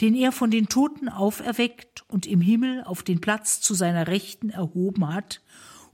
den 0.00 0.14
er 0.14 0.30
von 0.30 0.50
den 0.50 0.68
Toten 0.68 1.08
auferweckt 1.08 2.04
und 2.08 2.26
im 2.26 2.40
Himmel 2.40 2.84
auf 2.84 3.02
den 3.02 3.20
Platz 3.20 3.60
zu 3.60 3.74
seiner 3.74 4.06
Rechten 4.06 4.50
erhoben 4.50 5.12
hat, 5.12 5.42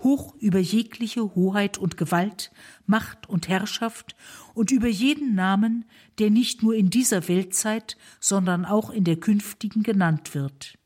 hoch 0.01 0.35
über 0.37 0.59
jegliche 0.59 1.35
Hoheit 1.35 1.79
und 1.79 1.97
Gewalt, 1.97 2.51
Macht 2.87 3.29
und 3.29 3.49
Herrschaft 3.49 4.17
und 4.53 4.71
über 4.71 4.89
jeden 4.89 5.35
Namen, 5.35 5.87
der 6.19 6.31
nicht 6.31 6.63
nur 6.63 6.75
in 6.75 6.91
dieser 6.91 7.29
Weltzeit, 7.29 7.97
sondern 8.21 8.65
auch 8.65 8.91
in 8.91 9.05
der 9.05 9.17
künftigen 9.17 9.83
genannt 9.83 10.35
wird. 10.35 10.77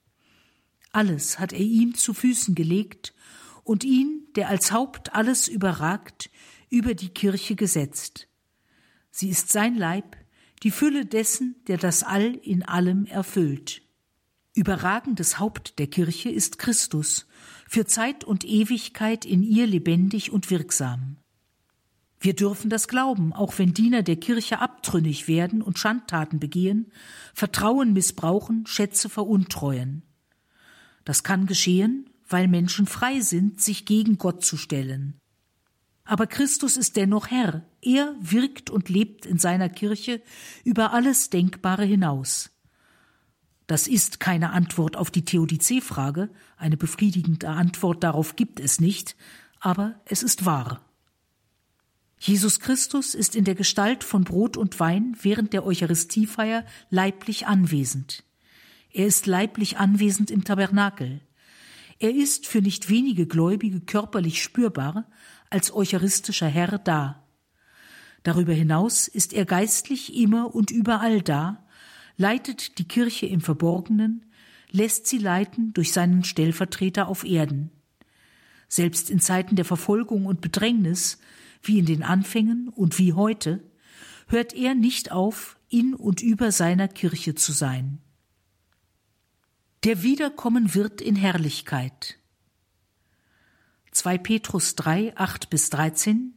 Alles 0.93 1.39
hat 1.39 1.53
er 1.53 1.61
ihm 1.61 1.95
zu 1.95 2.15
Füßen 2.15 2.55
gelegt 2.55 3.15
und 3.65 3.83
ihn, 3.83 4.29
der 4.37 4.49
als 4.49 4.71
Haupt 4.71 5.15
alles 5.15 5.49
überragt, 5.49 6.31
über 6.71 6.95
die 6.95 7.09
Kirche 7.09 7.57
gesetzt 7.57 8.29
Sie 9.19 9.31
ist 9.31 9.51
sein 9.51 9.77
Leib, 9.77 10.15
die 10.63 10.71
Fülle 10.71 11.07
dessen, 11.07 11.57
der 11.69 11.79
das 11.79 12.03
All 12.03 12.35
in 12.35 12.63
allem 12.63 13.07
erfüllt. 13.07 13.81
Überragendes 14.53 15.39
Haupt 15.39 15.79
der 15.79 15.87
Kirche 15.87 16.29
ist 16.29 16.59
Christus, 16.59 17.27
für 17.67 17.87
Zeit 17.87 18.25
und 18.25 18.45
Ewigkeit 18.45 19.25
in 19.25 19.43
ihr 19.43 19.67
lebendig 19.67 20.33
und 20.33 20.51
wirksam. 20.51 21.17
Wir 22.21 22.35
dürfen 22.35 22.69
das 22.69 22.89
glauben, 22.89 23.33
auch 23.33 23.59
wenn 23.59 23.73
Diener 23.73 24.03
der 24.03 24.17
Kirche 24.17 24.59
abtrünnig 24.59 25.29
werden 25.29 25.63
und 25.63 25.79
Schandtaten 25.79 26.39
begehen, 26.39 26.93
Vertrauen 27.33 27.95
missbrauchen, 27.95 28.67
Schätze 28.67 29.09
veruntreuen. 29.09 30.03
Das 31.07 31.25
kann 31.25 31.47
geschehen, 31.47 32.11
weil 32.29 32.49
Menschen 32.49 32.85
frei 32.85 33.21
sind, 33.21 33.63
sich 33.63 33.87
gegen 33.87 34.19
Gott 34.19 34.45
zu 34.45 34.59
stellen. 34.59 35.19
Aber 36.05 36.27
Christus 36.27 36.77
ist 36.77 36.97
dennoch 36.97 37.29
Herr. 37.29 37.65
Er 37.87 38.17
wirkt 38.19 38.69
und 38.69 38.89
lebt 38.89 39.27
in 39.27 39.39
seiner 39.39 39.69
Kirche 39.69 40.21
über 40.65 40.93
alles 40.93 41.31
Denkbare 41.31 41.85
hinaus. 41.85 42.51
Das 43.69 43.87
ist 43.87 44.19
keine 44.19 44.51
Antwort 44.51 44.97
auf 44.97 45.13
die 45.13 45.25
Theodizee-Frage, 45.25 46.31
eine 46.57 46.77
befriedigende 46.77 47.49
Antwort 47.49 48.03
darauf 48.03 48.35
gibt 48.35 48.59
es 48.59 48.81
nicht, 48.81 49.15
aber 49.61 50.01
es 50.05 50.25
ist 50.25 50.45
wahr. 50.45 50.85
Jesus 52.19 52.59
Christus 52.59 53.15
ist 53.15 53.37
in 53.37 53.45
der 53.45 53.55
Gestalt 53.55 54.03
von 54.03 54.25
Brot 54.25 54.57
und 54.57 54.81
Wein 54.81 55.17
während 55.23 55.53
der 55.53 55.65
Eucharistiefeier 55.65 56.65
leiblich 56.91 57.47
anwesend. 57.47 58.25
Er 58.91 59.07
ist 59.07 59.27
leiblich 59.27 59.79
anwesend 59.79 60.33
im 60.33 60.43
Tabernakel. 60.43 61.21
Er 62.01 62.13
ist 62.13 62.49
für 62.49 62.63
nicht 62.63 62.89
wenige 62.89 63.29
Gläubige 63.29 63.81
körperlich 63.81 64.43
spürbar 64.43 65.09
als 65.51 65.73
eucharistischer 65.73 66.49
Herr 66.49 66.79
da. 66.79 67.23
Darüber 68.27 68.53
hinaus 68.53 69.07
ist 69.07 69.33
er 69.33 69.45
geistlich 69.45 70.17
immer 70.17 70.53
und 70.53 70.73
überall 70.73 71.23
da, 71.23 71.65
leitet 72.17 72.79
die 72.79 72.89
Kirche 72.89 73.27
im 73.27 73.41
Verborgenen, 73.41 74.27
lässt 74.73 75.07
sie 75.07 75.19
leiten 75.19 75.73
durch 75.75 75.93
seinen 75.93 76.25
Stellvertreter 76.25 77.07
auf 77.07 77.23
Erden. 77.23 77.71
Selbst 78.67 79.11
in 79.11 79.21
Zeiten 79.21 79.55
der 79.55 79.65
Verfolgung 79.65 80.27
und 80.27 80.41
Bedrängnis, 80.41 81.21
wie 81.63 81.79
in 81.79 81.87
den 81.87 82.03
Anfängen 82.03 82.69
und 82.69 82.99
wie 82.99 83.13
heute, 83.13 83.63
hört 84.27 84.55
er 84.55 84.75
nicht 84.75 85.13
auf, 85.13 85.57
in 85.69 85.95
und 85.95 86.21
über 86.21 86.51
seiner 86.51 86.89
Kirche 86.89 87.37
zu 87.37 87.53
sein 87.53 88.01
der 89.87 90.03
wiederkommen 90.03 90.75
wird 90.75 91.01
in 91.01 91.15
Herrlichkeit. 91.15 92.19
2 93.93 94.19
Petrus 94.19 94.75
3, 94.75 95.17
8 95.17 95.49
bis 95.49 95.71
13 95.71 96.36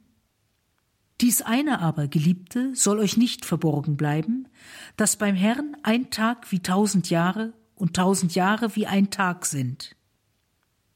Dies 1.22 1.42
eine 1.42 1.80
aber, 1.80 2.08
Geliebte, 2.08 2.74
soll 2.76 3.00
euch 3.00 3.18
nicht 3.18 3.46
verborgen 3.46 3.98
bleiben, 3.98 4.48
dass 4.96 5.18
beim 5.18 5.36
Herrn 5.36 5.76
ein 5.84 6.12
Tag 6.12 6.52
wie 6.52 6.60
tausend 6.60 7.10
Jahre 7.10 7.54
und 7.76 7.96
tausend 7.96 8.36
Jahre 8.36 8.76
wie 8.76 8.88
ein 8.88 9.10
Tag 9.10 9.46
sind. 9.46 9.96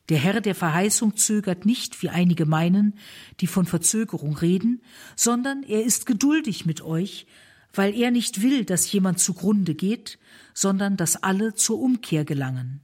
Der 0.10 0.18
Herr 0.18 0.42
der 0.42 0.56
Verheißung 0.56 1.18
zögert 1.18 1.66
nicht, 1.66 2.02
wie 2.02 2.10
einige 2.10 2.46
meinen, 2.46 2.96
die 3.40 3.48
von 3.48 3.66
Verzögerung 3.66 4.38
reden, 4.38 4.82
sondern 5.16 5.64
er 5.64 5.84
ist 5.84 6.06
geduldig 6.06 6.66
mit 6.66 6.82
euch, 6.82 7.26
weil 7.74 7.94
er 7.94 8.12
nicht 8.12 8.42
will, 8.42 8.64
dass 8.66 8.92
jemand 8.92 9.20
zugrunde 9.20 9.76
geht, 9.76 10.20
sondern 10.54 10.96
dass 10.96 11.24
alle 11.24 11.54
zur 11.54 11.80
Umkehr 11.80 12.24
gelangen. 12.24 12.82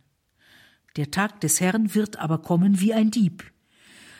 Der 0.95 1.11
Tag 1.11 1.39
des 1.41 1.61
Herrn 1.61 1.93
wird 1.93 2.17
aber 2.17 2.41
kommen 2.41 2.79
wie 2.79 2.93
ein 2.93 3.11
Dieb. 3.11 3.43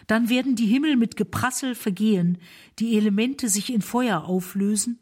Dann 0.10 0.28
werden 0.28 0.56
die 0.56 0.66
Himmel 0.66 0.96
mit 0.98 1.18
Geprassel 1.18 1.76
vergehen, 1.76 2.40
die 2.80 2.98
Elemente 2.98 3.48
sich 3.48 3.72
in 3.72 3.84
Feuer 3.84 4.24
auflösen, 4.26 5.00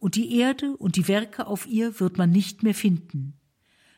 und 0.00 0.16
die 0.16 0.34
Erde 0.38 0.76
und 0.76 0.96
die 0.96 1.06
Werke 1.06 1.46
auf 1.46 1.68
ihr 1.68 2.00
wird 2.00 2.18
man 2.18 2.30
nicht 2.30 2.64
mehr 2.64 2.74
finden. 2.74 3.34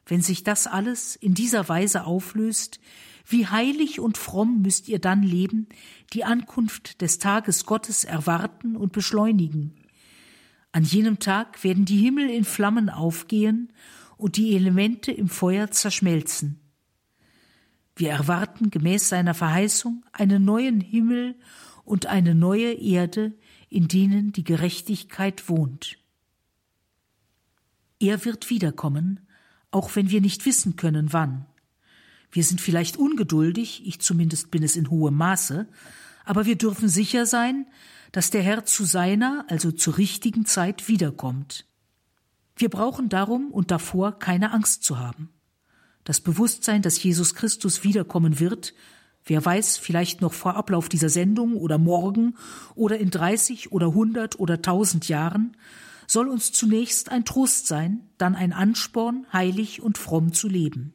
Wenn 0.05 0.20
sich 0.20 0.44
das 0.44 0.66
alles 0.66 1.16
in 1.16 1.32
dieser 1.32 1.70
Weise 1.70 2.05
auflöst, 2.05 2.80
wie 3.24 3.46
heilig 3.46 3.98
und 3.98 4.18
fromm 4.18 4.61
müsst 4.61 4.88
ihr 4.88 4.98
dann 4.98 5.22
leben, 5.22 5.68
die 6.12 6.24
Ankunft 6.24 7.00
des 7.00 7.18
Tages 7.18 7.64
Gottes 7.64 8.05
erwarten 8.05 8.76
und 8.76 8.92
beschleunigen. 8.92 9.76
An 10.70 10.84
jenem 10.84 11.18
Tag 11.18 11.64
werden 11.64 11.86
die 11.86 11.98
Himmel 11.98 12.28
in 12.28 12.44
Flammen 12.44 12.90
aufgehen 12.90 13.72
und 14.18 14.36
die 14.36 14.55
Elemente 14.55 15.12
im 15.12 15.28
Feuer 15.28 15.70
zerschmelzen. 15.70 16.62
Wir 18.03 18.11
erwarten 18.11 18.72
gemäß 18.72 19.11
seiner 19.11 19.32
Verheißung 19.32 20.05
einen 20.11 20.44
neuen 20.44 20.80
Himmel 20.80 21.36
und 21.84 22.07
eine 22.07 22.34
neue 22.34 22.72
Erde, 22.72 23.32
in 23.68 23.86
denen 23.86 24.32
die 24.32 24.42
Gerechtigkeit 24.42 25.48
wohnt. 25.48 25.98
Er 28.00 28.24
wird 28.24 28.50
wiederkommen, 28.50 29.20
auch 29.70 29.94
wenn 29.94 30.11
wir 30.11 30.20
nicht 30.20 30.46
wissen 30.46 30.74
können, 30.74 31.12
wann. 31.12 31.46
Wir 32.32 32.42
sind 32.42 32.61
vielleicht 32.61 32.96
ungeduldig, 32.96 33.86
ich 33.86 34.00
zumindest 34.00 34.50
bin 34.50 34.64
es 34.64 34.74
in 34.74 34.90
hohem 34.90 35.14
Maße, 35.14 35.68
aber 36.24 36.44
wir 36.44 36.57
dürfen 36.57 36.88
sicher 36.88 37.24
sein, 37.24 37.68
dass 38.11 38.30
der 38.30 38.42
Herr 38.42 38.64
zu 38.64 38.84
seiner, 38.84 39.44
also 39.46 39.70
zur 39.70 39.96
richtigen 39.96 40.44
Zeit 40.44 40.88
wiederkommt. 40.88 41.68
Wir 42.57 42.68
brauchen 42.68 43.09
darum 43.09 43.53
und 43.53 43.70
davor 43.70 44.18
keine 44.18 44.50
Angst 44.50 44.82
zu 44.82 44.98
haben. 44.98 45.32
Das 46.05 46.20
Bewusstsein, 46.20 46.82
dass 46.82 47.03
Jesus 47.03 47.34
Christus 47.34 47.84
wiederkommen 47.84 48.40
wird, 48.40 48.74
wer 49.24 49.44
weiß, 49.44 49.78
vielleicht 49.78 50.20
noch 50.20 50.32
vor 50.32 50.57
Ablauf 50.57 50.88
dieser 50.88 51.09
Sendung 51.09 51.57
oder 51.57 51.78
morgen 51.78 52.36
oder 52.74 52.98
in 52.98 53.11
30 53.11 53.72
oder 53.72 53.88
100 53.88 54.38
oder 54.38 54.55
1000 54.55 55.09
Jahren, 55.09 55.57
soll 56.07 56.28
uns 56.28 56.53
zunächst 56.53 57.11
ein 57.11 57.24
Trost 57.24 57.66
sein, 57.66 58.09
dann 58.18 58.34
ein 58.34 58.53
Ansporn, 58.53 59.26
heilig 59.32 59.80
und 59.80 59.96
fromm 59.96 60.32
zu 60.32 60.48
leben. 60.48 60.92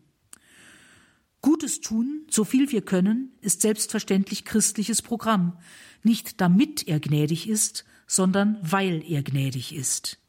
Gutes 1.42 1.80
tun, 1.80 2.26
so 2.30 2.44
viel 2.44 2.72
wir 2.72 2.82
können, 2.82 3.32
ist 3.42 3.62
selbstverständlich 3.62 4.44
christliches 4.44 5.02
Programm, 5.02 5.58
nicht 6.04 6.42
damit 6.42 6.88
er 6.88 7.00
gnädig 7.00 7.48
ist, 7.48 7.86
sondern 8.06 8.58
weil 8.62 9.04
er 9.10 9.24
gnädig 9.24 9.74
ist. 9.74 10.20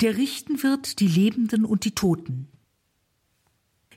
Der 0.00 0.16
richten 0.16 0.62
wird 0.62 1.00
die 1.00 1.06
Lebenden 1.06 1.66
und 1.66 1.84
die 1.84 1.94
Toten. 1.94 2.48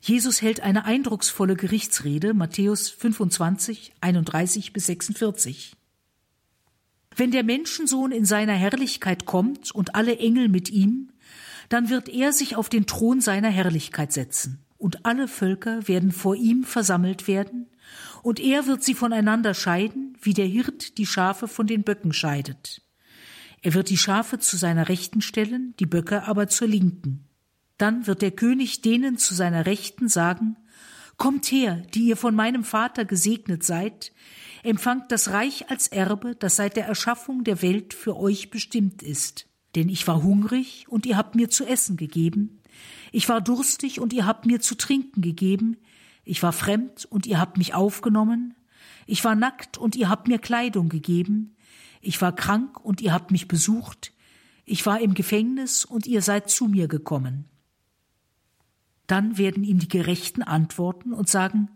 Jesus 0.02 0.42
hält 0.42 0.60
eine 0.60 0.84
eindrucksvolle 0.84 1.56
Gerichtsrede, 1.56 2.34
Matthäus 2.34 2.90
25, 2.90 3.94
31 4.02 4.74
bis 4.74 4.88
46. 4.88 5.78
Wenn 7.16 7.32
der 7.32 7.44
Menschensohn 7.44 8.12
in 8.12 8.26
seiner 8.26 8.54
Herrlichkeit 8.54 9.26
kommt 9.26 9.72
und 9.72 9.96
alle 9.96 10.18
Engel 10.18 10.50
mit 10.50 10.70
ihm, 10.70 11.14
dann 11.70 11.90
wird 11.90 12.10
er 12.10 12.34
sich 12.34 12.58
auf 12.58 12.68
den 12.68 12.86
Thron 12.86 13.22
seiner 13.22 13.50
Herrlichkeit 13.50 14.12
setzen, 14.12 14.60
und 14.78 15.06
alle 15.06 15.30
Völker 15.30 15.88
werden 15.88 16.12
vor 16.12 16.36
ihm 16.36 16.66
versammelt 16.66 17.30
werden, 17.30 17.68
und 18.24 18.42
er 18.42 18.68
wird 18.68 18.84
sie 18.84 18.94
voneinander 18.94 19.54
scheiden, 19.54 20.18
wie 20.22 20.34
der 20.34 20.48
Hirt 20.48 20.98
die 20.98 21.06
Schafe 21.06 21.48
von 21.48 21.66
den 21.66 21.84
Böcken 21.84 22.12
scheidet. 22.12 22.83
Er 23.64 23.74
wird 23.74 23.90
die 23.90 23.98
Schafe 23.98 24.40
zu 24.40 24.58
seiner 24.58 24.90
Rechten 24.90 25.22
stellen, 25.22 25.74
die 25.80 25.86
Böcke 25.86 26.24
aber 26.28 26.50
zur 26.50 26.68
Linken. 26.68 27.28
Dann 27.78 28.06
wird 28.06 28.22
der 28.22 28.32
König 28.32 28.82
denen 28.82 29.18
zu 29.18 29.34
seiner 29.34 29.66
Rechten 29.66 30.08
sagen, 30.08 30.58
Kommt 31.18 31.46
her, 31.52 31.84
die 31.94 32.08
ihr 32.08 32.18
von 32.18 32.36
meinem 32.36 32.64
Vater 32.64 33.06
gesegnet 33.06 33.64
seid, 33.64 34.12
empfangt 34.64 35.12
das 35.12 35.30
Reich 35.30 35.70
als 35.70 35.88
Erbe, 35.88 36.36
das 36.36 36.56
seit 36.56 36.76
der 36.76 36.88
Erschaffung 36.88 37.44
der 37.44 37.62
Welt 37.62 37.94
für 37.94 38.18
euch 38.18 38.50
bestimmt 38.50 39.04
ist. 39.04 39.48
Denn 39.76 39.90
ich 39.90 40.08
war 40.08 40.24
hungrig, 40.24 40.86
und 40.90 41.06
ihr 41.06 41.16
habt 41.16 41.36
mir 41.36 41.50
zu 41.50 41.66
essen 41.66 41.98
gegeben, 41.98 42.62
ich 43.12 43.30
war 43.30 43.42
durstig, 43.42 44.00
und 44.00 44.12
ihr 44.12 44.26
habt 44.26 44.46
mir 44.46 44.60
zu 44.60 44.76
trinken 44.76 45.22
gegeben, 45.22 45.78
ich 46.26 46.42
war 46.42 46.52
fremd 46.52 47.06
und 47.06 47.26
ihr 47.28 47.40
habt 47.40 47.58
mich 47.58 47.74
aufgenommen. 47.74 48.56
Ich 49.06 49.24
war 49.24 49.36
nackt 49.36 49.78
und 49.78 49.96
ihr 49.96 50.10
habt 50.10 50.28
mir 50.28 50.40
Kleidung 50.40 50.90
gegeben. 50.90 51.53
Ich 52.06 52.22
war 52.22 52.36
krank 52.36 52.84
und 52.84 53.00
ihr 53.00 53.14
habt 53.14 53.32
mich 53.32 53.48
besucht. 53.48 54.12
Ich 54.66 54.86
war 54.86 55.00
im 55.00 55.14
Gefängnis 55.14 55.86
und 55.86 56.06
ihr 56.06 56.22
seid 56.22 56.50
zu 56.50 56.68
mir 56.68 56.90
gekommen. 56.90 57.46
Dann 59.08 59.38
werden 59.38 59.64
ihm 59.64 59.80
die 59.80 59.88
Gerechten 59.88 60.44
antworten 60.44 61.14
und 61.14 61.30
sagen, 61.30 61.70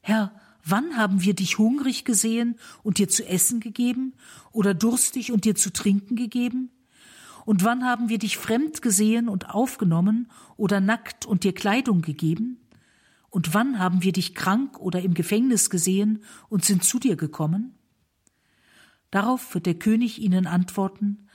Herr, 0.00 0.38
wann 0.62 0.98
haben 0.98 1.22
wir 1.22 1.34
dich 1.34 1.56
hungrig 1.56 2.04
gesehen 2.04 2.56
und 2.82 2.98
dir 2.98 3.08
zu 3.08 3.26
essen 3.26 3.60
gegeben 3.60 4.12
oder 4.50 4.74
durstig 4.74 5.32
und 5.32 5.46
dir 5.46 5.54
zu 5.54 5.72
trinken 5.72 6.16
gegeben? 6.16 6.70
Und 7.46 7.64
wann 7.64 7.84
haben 7.84 8.10
wir 8.10 8.18
dich 8.18 8.36
fremd 8.36 8.82
gesehen 8.82 9.28
und 9.28 9.48
aufgenommen 9.50 10.30
oder 10.56 10.80
nackt 10.80 11.24
und 11.24 11.44
dir 11.44 11.54
Kleidung 11.54 12.02
gegeben? 12.02 12.60
Und 13.30 13.54
wann 13.54 13.78
haben 13.78 14.02
wir 14.02 14.12
dich 14.12 14.34
krank 14.34 14.78
oder 14.78 15.00
im 15.00 15.14
Gefängnis 15.14 15.70
gesehen 15.70 16.22
und 16.50 16.62
sind 16.62 16.84
zu 16.84 16.98
dir 16.98 17.16
gekommen? 17.16 17.74
Darauf 19.12 19.54
wird 19.54 19.66
der 19.66 19.74
König 19.74 20.18
ihnen 20.18 20.48
antworten, 20.48 21.28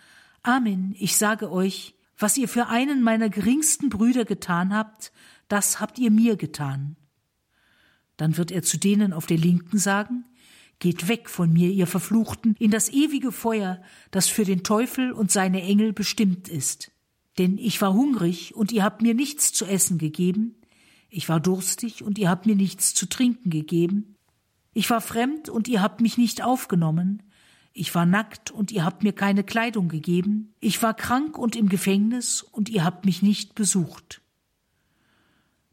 Amen, 0.44 0.94
ich 0.98 1.16
sage 1.16 1.50
euch, 1.52 1.96
was 2.18 2.36
ihr 2.36 2.50
für 2.50 2.68
einen 2.68 3.02
meiner 3.02 3.30
geringsten 3.30 3.90
Brüder 3.90 4.26
getan 4.26 4.74
habt, 4.74 5.14
das 5.48 5.80
habt 5.80 6.00
ihr 6.00 6.12
mir 6.12 6.36
getan. 6.36 6.98
Dann 8.18 8.36
wird 8.36 8.52
er 8.52 8.64
zu 8.64 8.78
denen 8.78 9.14
auf 9.14 9.28
der 9.28 9.38
Linken 9.38 9.78
sagen, 9.78 10.26
Geht 10.80 11.08
weg 11.08 11.28
von 11.28 11.52
mir, 11.52 11.72
ihr 11.72 11.88
Verfluchten, 11.88 12.56
in 12.60 12.70
das 12.70 12.90
ewige 12.90 13.32
Feuer, 13.32 13.82
das 14.12 14.28
für 14.28 14.46
den 14.46 14.62
Teufel 14.62 15.12
und 15.12 15.32
seine 15.32 15.64
Engel 15.64 15.92
bestimmt 15.92 16.50
ist. 16.50 16.92
Denn 17.40 17.58
ich 17.58 17.82
war 17.82 17.94
hungrig, 17.94 18.56
und 18.56 18.72
ihr 18.72 18.84
habt 18.84 19.02
mir 19.02 19.16
nichts 19.16 19.54
zu 19.54 19.66
essen 19.66 19.98
gegeben, 19.98 20.56
ich 21.10 21.30
war 21.30 21.40
durstig, 21.40 22.04
und 22.04 22.20
ihr 22.20 22.30
habt 22.30 22.46
mir 22.46 22.56
nichts 22.56 22.94
zu 22.94 23.08
trinken 23.08 23.50
gegeben, 23.50 24.18
ich 24.74 24.88
war 24.92 25.02
fremd, 25.02 25.50
und 25.50 25.68
ihr 25.68 25.82
habt 25.82 26.00
mich 26.00 26.20
nicht 26.20 26.44
aufgenommen, 26.44 27.24
ich 27.78 27.94
war 27.94 28.06
nackt, 28.06 28.52
und 28.52 28.72
ihr 28.72 28.84
habt 28.84 29.04
mir 29.04 29.14
keine 29.14 29.44
Kleidung 29.44 29.88
gegeben, 29.88 30.54
ich 30.60 30.82
war 30.82 30.94
krank 30.94 31.38
und 31.38 31.56
im 31.56 31.70
Gefängnis, 31.70 32.42
und 32.42 32.70
ihr 32.70 32.84
habt 32.84 33.06
mich 33.06 33.22
nicht 33.22 33.56
besucht. 33.56 34.22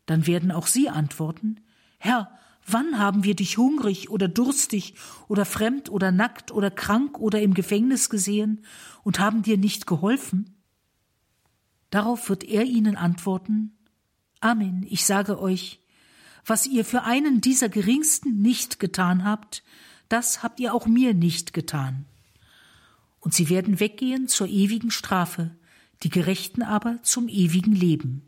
Dann 0.07 0.27
werden 0.27 0.53
auch 0.53 0.67
sie 0.67 0.89
antworten, 0.89 1.61
Herr, 1.99 2.31
wann 2.67 2.99
haben 2.99 3.25
wir 3.25 3.35
dich 3.35 3.57
hungrig 3.57 4.11
oder 4.11 4.29
durstig 4.29 4.95
oder 5.29 5.45
fremd 5.45 5.89
oder 5.89 6.13
nackt 6.13 6.53
oder 6.53 6.71
krank 6.71 7.19
oder 7.19 7.41
im 7.41 7.55
Gefängnis 7.55 8.11
gesehen 8.11 8.65
und 9.03 9.19
haben 9.19 9.43
dir 9.43 9.57
nicht 9.57 9.87
geholfen? 9.87 10.55
Darauf 11.91 12.29
wird 12.29 12.45
er 12.45 12.65
ihnen 12.65 12.97
antworten, 12.97 13.79
Amen, 14.41 14.85
ich 14.89 15.07
sage 15.07 15.41
euch, 15.41 15.81
was 16.45 16.67
ihr 16.67 16.85
für 16.85 17.05
einen 17.05 17.41
dieser 17.41 17.71
geringsten 17.71 18.43
nicht 18.43 18.79
getan 18.79 19.25
habt, 19.25 19.63
das 20.15 20.45
habt 20.45 20.61
ihr 20.61 20.73
auch 20.73 20.87
mir 20.87 21.13
nicht 21.13 21.53
getan. 21.53 22.05
Und 23.19 23.35
sie 23.35 23.49
werden 23.49 23.81
weggehen 23.81 24.29
zur 24.29 24.47
ewigen 24.47 24.93
Strafe, 24.93 25.51
die 26.05 26.09
Gerechten 26.09 26.63
aber 26.63 27.03
zum 27.03 27.27
ewigen 27.27 27.75
Leben. 27.75 28.23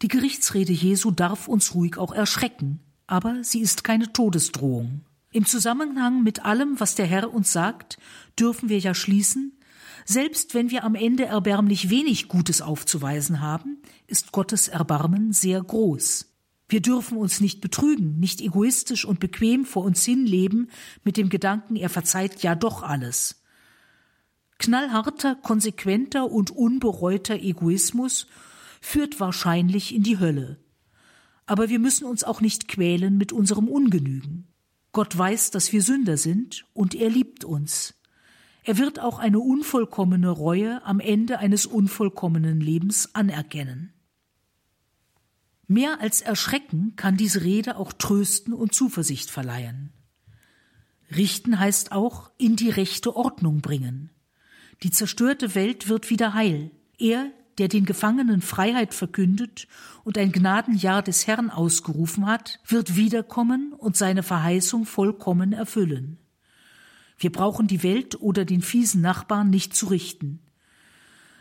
Die 0.00 0.06
Gerichtsrede 0.06 0.72
Jesu 0.72 1.10
darf 1.10 1.48
uns 1.48 1.74
ruhig 1.74 1.98
auch 1.98 2.12
erschrecken, 2.12 2.78
aber 3.08 3.42
sie 3.42 3.58
ist 3.58 3.82
keine 3.82 4.12
Todesdrohung. 4.12 5.00
Im 5.32 5.46
Zusammenhang 5.46 6.22
mit 6.22 6.44
allem, 6.44 6.78
was 6.78 6.94
der 6.94 7.06
Herr 7.06 7.34
uns 7.34 7.52
sagt, 7.52 7.98
dürfen 8.38 8.68
wir 8.68 8.78
ja 8.78 8.94
schließen, 8.94 9.58
selbst 10.04 10.54
wenn 10.54 10.70
wir 10.70 10.84
am 10.84 10.94
Ende 10.94 11.24
erbärmlich 11.24 11.90
wenig 11.90 12.28
Gutes 12.28 12.62
aufzuweisen 12.62 13.40
haben, 13.40 13.78
ist 14.06 14.30
Gottes 14.30 14.68
Erbarmen 14.68 15.32
sehr 15.32 15.60
groß. 15.60 16.28
Wir 16.68 16.82
dürfen 16.82 17.16
uns 17.16 17.40
nicht 17.40 17.60
betrügen, 17.60 18.18
nicht 18.18 18.40
egoistisch 18.40 19.04
und 19.04 19.20
bequem 19.20 19.64
vor 19.64 19.84
uns 19.84 20.04
hinleben 20.04 20.70
mit 21.02 21.16
dem 21.16 21.30
Gedanken, 21.30 21.76
er 21.76 21.88
verzeiht 21.88 22.42
ja 22.42 22.54
doch 22.54 22.82
alles. 22.82 23.42
Knallharter, 24.58 25.36
konsequenter 25.36 26.30
und 26.30 26.50
unbereuter 26.50 27.36
Egoismus 27.36 28.26
führt 28.80 29.18
wahrscheinlich 29.18 29.94
in 29.94 30.02
die 30.02 30.18
Hölle. 30.18 30.58
Aber 31.46 31.70
wir 31.70 31.78
müssen 31.78 32.04
uns 32.04 32.24
auch 32.24 32.40
nicht 32.40 32.68
quälen 32.68 33.16
mit 33.16 33.32
unserem 33.32 33.68
Ungenügen. 33.68 34.48
Gott 34.92 35.16
weiß, 35.16 35.50
dass 35.50 35.72
wir 35.72 35.82
Sünder 35.82 36.16
sind, 36.16 36.66
und 36.74 36.94
er 36.94 37.08
liebt 37.08 37.44
uns. 37.44 37.94
Er 38.64 38.76
wird 38.76 39.00
auch 39.00 39.18
eine 39.18 39.38
unvollkommene 39.38 40.28
Reue 40.28 40.84
am 40.84 41.00
Ende 41.00 41.38
eines 41.38 41.64
unvollkommenen 41.64 42.60
Lebens 42.60 43.14
anerkennen. 43.14 43.94
Mehr 45.70 46.00
als 46.00 46.22
erschrecken 46.22 46.94
kann 46.96 47.18
diese 47.18 47.44
Rede 47.44 47.76
auch 47.76 47.92
trösten 47.92 48.54
und 48.54 48.74
Zuversicht 48.74 49.30
verleihen. 49.30 49.92
Richten 51.14 51.58
heißt 51.58 51.92
auch 51.92 52.30
in 52.38 52.56
die 52.56 52.70
rechte 52.70 53.14
Ordnung 53.14 53.60
bringen. 53.60 54.10
Die 54.82 54.90
zerstörte 54.90 55.54
Welt 55.54 55.88
wird 55.88 56.08
wieder 56.08 56.32
heil. 56.32 56.70
Er, 56.98 57.30
der 57.58 57.68
den 57.68 57.84
Gefangenen 57.84 58.40
Freiheit 58.40 58.94
verkündet 58.94 59.68
und 60.04 60.16
ein 60.16 60.32
Gnadenjahr 60.32 61.02
des 61.02 61.26
Herrn 61.26 61.50
ausgerufen 61.50 62.26
hat, 62.26 62.60
wird 62.66 62.96
wiederkommen 62.96 63.74
und 63.74 63.94
seine 63.94 64.22
Verheißung 64.22 64.86
vollkommen 64.86 65.52
erfüllen. 65.52 66.16
Wir 67.18 67.30
brauchen 67.30 67.66
die 67.66 67.82
Welt 67.82 68.18
oder 68.20 68.46
den 68.46 68.62
fiesen 68.62 69.02
Nachbarn 69.02 69.50
nicht 69.50 69.74
zu 69.74 69.86
richten. 69.86 70.40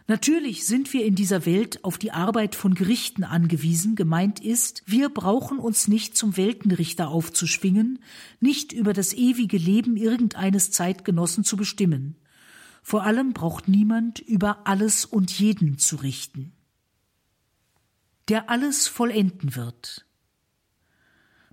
Natürlich 0.10 0.66
sind 0.66 0.94
wir 0.94 1.04
in 1.04 1.16
dieser 1.16 1.46
Welt 1.46 1.84
auf 1.84 1.98
die 1.98 2.14
Arbeit 2.14 2.56
von 2.56 2.76
Gerichten 2.76 3.26
angewiesen. 3.26 3.96
Gemeint 3.96 4.40
ist, 4.40 4.82
wir 4.86 5.10
brauchen 5.10 5.60
uns 5.60 5.90
nicht 5.90 6.16
zum 6.16 6.38
Weltenrichter 6.38 7.10
aufzuschwingen, 7.10 8.00
nicht 8.40 8.72
über 8.72 8.94
das 8.94 9.12
ewige 9.14 9.58
Leben 9.58 9.98
irgendeines 9.98 10.72
Zeitgenossen 10.72 11.44
zu 11.44 11.58
bestimmen. 11.58 12.16
Vor 12.82 13.04
allem 13.04 13.34
braucht 13.34 13.68
niemand 13.68 14.20
über 14.20 14.66
alles 14.66 15.04
und 15.04 15.38
jeden 15.38 15.78
zu 15.78 15.98
richten. 15.98 16.54
Der 18.30 18.50
alles 18.50 18.88
vollenden 18.88 19.58
wird. 19.58 20.06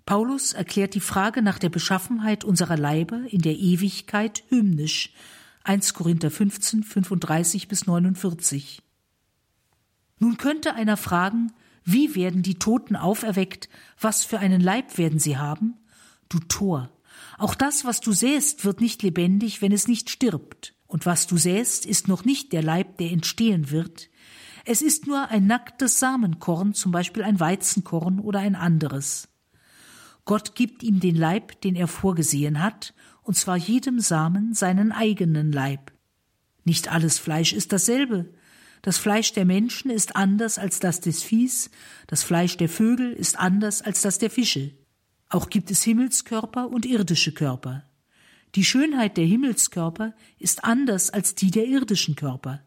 Paulus 0.06 0.52
erklärt 0.52 0.94
die 0.94 1.00
Frage 1.00 1.42
nach 1.42 1.58
der 1.58 1.70
Beschaffenheit 1.70 2.44
unserer 2.44 2.76
Leibe 2.76 3.26
in 3.30 3.40
der 3.40 3.56
Ewigkeit 3.56 4.44
hymnisch. 4.48 5.12
1 5.64 5.94
Korinther 5.94 6.30
15, 6.30 6.82
35 6.82 7.68
bis 7.68 7.86
49. 7.86 8.82
Nun 10.18 10.36
könnte 10.36 10.74
einer 10.74 10.98
fragen, 10.98 11.52
wie 11.84 12.14
werden 12.14 12.42
die 12.42 12.58
Toten 12.58 12.96
auferweckt? 12.96 13.70
Was 13.98 14.24
für 14.24 14.38
einen 14.38 14.60
Leib 14.60 14.98
werden 14.98 15.18
sie 15.18 15.38
haben? 15.38 15.74
Du 16.28 16.38
Tor. 16.38 16.90
Auch 17.38 17.54
das, 17.54 17.86
was 17.86 18.00
du 18.00 18.12
sähst, 18.12 18.66
wird 18.66 18.82
nicht 18.82 19.02
lebendig, 19.02 19.62
wenn 19.62 19.72
es 19.72 19.88
nicht 19.88 20.10
stirbt. 20.10 20.74
Und 20.86 21.06
was 21.06 21.26
du 21.26 21.38
säst, 21.38 21.86
ist 21.86 22.08
noch 22.08 22.26
nicht 22.26 22.52
der 22.52 22.62
Leib, 22.62 22.98
der 22.98 23.10
entstehen 23.10 23.70
wird. 23.70 24.10
Es 24.66 24.82
ist 24.82 25.06
nur 25.06 25.28
ein 25.28 25.46
nacktes 25.46 25.98
Samenkorn, 25.98 26.74
zum 26.74 26.92
Beispiel 26.92 27.22
ein 27.22 27.40
Weizenkorn 27.40 28.20
oder 28.20 28.40
ein 28.40 28.54
anderes. 28.54 29.28
Gott 30.26 30.54
gibt 30.54 30.82
ihm 30.82 31.00
den 31.00 31.16
Leib, 31.16 31.60
den 31.62 31.74
er 31.74 31.88
vorgesehen 31.88 32.62
hat, 32.62 32.94
und 33.24 33.36
zwar 33.36 33.56
jedem 33.56 33.98
Samen 33.98 34.54
seinen 34.54 34.92
eigenen 34.92 35.50
Leib. 35.50 35.92
Nicht 36.64 36.92
alles 36.92 37.18
Fleisch 37.18 37.52
ist 37.52 37.72
dasselbe. 37.72 38.32
Das 38.82 38.98
Fleisch 38.98 39.32
der 39.32 39.46
Menschen 39.46 39.90
ist 39.90 40.14
anders 40.14 40.58
als 40.58 40.78
das 40.78 41.00
des 41.00 41.22
Viehs, 41.22 41.70
das 42.06 42.22
Fleisch 42.22 42.56
der 42.58 42.68
Vögel 42.68 43.12
ist 43.12 43.38
anders 43.38 43.82
als 43.82 44.02
das 44.02 44.18
der 44.18 44.30
Fische. 44.30 44.72
Auch 45.30 45.48
gibt 45.48 45.70
es 45.70 45.82
Himmelskörper 45.82 46.68
und 46.68 46.84
irdische 46.84 47.32
Körper. 47.32 47.84
Die 48.54 48.64
Schönheit 48.64 49.16
der 49.16 49.24
Himmelskörper 49.24 50.14
ist 50.38 50.64
anders 50.64 51.10
als 51.10 51.34
die 51.34 51.50
der 51.50 51.66
irdischen 51.66 52.14
Körper. 52.14 52.62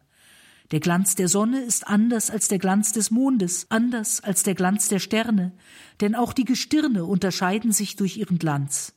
Der 0.71 0.81
Glanz 0.81 1.15
der 1.15 1.29
Sonne 1.29 1.61
ist 1.61 1.87
anders 1.87 2.29
als 2.29 2.49
der 2.49 2.59
Glanz 2.59 2.91
des 2.91 3.09
Mondes, 3.09 3.67
anders 3.69 4.21
als 4.21 4.43
der 4.43 4.53
Glanz 4.53 4.89
der 4.89 4.99
Sterne, 4.99 5.53
denn 6.01 6.13
auch 6.13 6.33
die 6.33 6.43
Gestirne 6.43 7.05
unterscheiden 7.05 7.71
sich 7.71 7.95
durch 7.95 8.17
ihren 8.17 8.37
Glanz. 8.37 8.96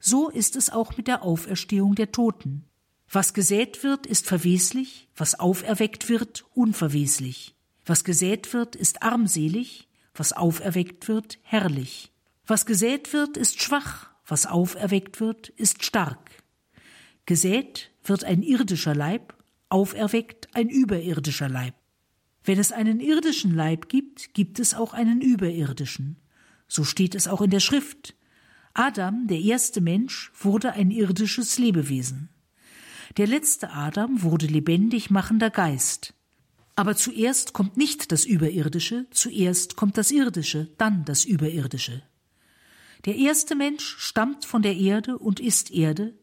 So 0.00 0.28
ist 0.28 0.56
es 0.56 0.70
auch 0.70 0.96
mit 0.96 1.08
der 1.08 1.22
Auferstehung 1.22 1.94
der 1.94 2.12
Toten. 2.12 2.64
Was 3.10 3.32
gesät 3.32 3.82
wird, 3.82 4.06
ist 4.06 4.26
verweslich, 4.26 5.08
was 5.16 5.38
auferweckt 5.38 6.08
wird, 6.08 6.44
unverweslich. 6.54 7.54
Was 7.86 8.04
gesät 8.04 8.52
wird, 8.52 8.76
ist 8.76 9.02
armselig, 9.02 9.88
was 10.14 10.34
auferweckt 10.34 11.08
wird, 11.08 11.38
herrlich. 11.42 12.12
Was 12.46 12.66
gesät 12.66 13.12
wird, 13.12 13.36
ist 13.36 13.62
schwach, 13.62 14.10
was 14.26 14.46
auferweckt 14.46 15.20
wird, 15.20 15.48
ist 15.48 15.84
stark. 15.84 16.42
Gesät 17.24 17.90
wird 18.04 18.24
ein 18.24 18.42
irdischer 18.42 18.94
Leib, 18.94 19.34
auferweckt 19.70 20.48
ein 20.54 20.68
überirdischer 20.68 21.48
Leib. 21.48 21.74
Wenn 22.44 22.58
es 22.58 22.72
einen 22.72 23.00
irdischen 23.00 23.54
Leib 23.54 23.88
gibt, 23.88 24.32
gibt 24.34 24.58
es 24.58 24.74
auch 24.74 24.94
einen 24.94 25.20
überirdischen. 25.20 26.16
So 26.66 26.84
steht 26.84 27.14
es 27.14 27.28
auch 27.28 27.40
in 27.40 27.50
der 27.50 27.60
Schrift. 27.60 28.14
Adam, 28.78 29.26
der 29.26 29.40
erste 29.40 29.80
Mensch, 29.80 30.30
wurde 30.38 30.72
ein 30.72 30.92
irdisches 30.92 31.58
Lebewesen. 31.58 32.28
Der 33.16 33.26
letzte 33.26 33.72
Adam 33.72 34.22
wurde 34.22 34.46
lebendig 34.46 35.10
machender 35.10 35.50
Geist. 35.50 36.14
Aber 36.76 36.94
zuerst 36.94 37.52
kommt 37.54 37.76
nicht 37.76 38.12
das 38.12 38.24
Überirdische, 38.24 39.06
zuerst 39.10 39.74
kommt 39.74 39.98
das 39.98 40.12
Irdische, 40.12 40.68
dann 40.78 41.04
das 41.04 41.24
Überirdische. 41.24 42.04
Der 43.04 43.16
erste 43.16 43.56
Mensch 43.56 43.96
stammt 43.98 44.44
von 44.44 44.62
der 44.62 44.76
Erde 44.76 45.18
und 45.18 45.40
ist 45.40 45.72
Erde, 45.72 46.14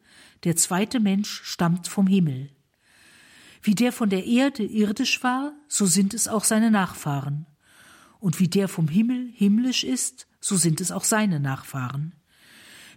der 0.45 0.55
zweite 0.55 1.01
Mensch 1.01 1.41
stammt 1.43 1.89
vom 1.89 2.07
Himmel. 2.07 2.51
Wie 3.63 3.75
der 3.75 3.91
von 3.91 4.09
der 4.09 4.25
Erde 4.25 4.63
irdisch 4.63 5.21
war, 5.25 5.51
so 5.67 5.85
sind 5.85 6.13
es 6.13 6.29
auch 6.29 6.45
seine 6.45 6.71
Nachfahren. 6.71 7.47
Und 8.21 8.39
wie 8.39 8.47
der 8.47 8.69
vom 8.69 8.87
Himmel 8.87 9.29
himmlisch 9.33 9.83
ist, 9.83 10.25
so 10.39 10.55
sind 10.55 10.79
es 10.79 10.93
auch 10.93 11.03
seine 11.03 11.41
Nachfahren. 11.41 12.15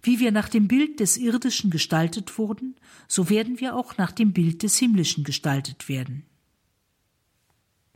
Wie 0.02 0.20
wir 0.20 0.32
nach 0.32 0.48
dem 0.48 0.68
Bild 0.68 1.00
des 1.00 1.16
Irdischen 1.16 1.70
gestaltet 1.70 2.38
wurden, 2.38 2.76
so 3.06 3.30
werden 3.30 3.60
wir 3.60 3.76
auch 3.76 3.96
nach 3.96 4.12
dem 4.12 4.32
Bild 4.32 4.62
des 4.62 4.78
Himmlischen 4.78 5.24
gestaltet 5.24 5.88
werden. 5.88 6.24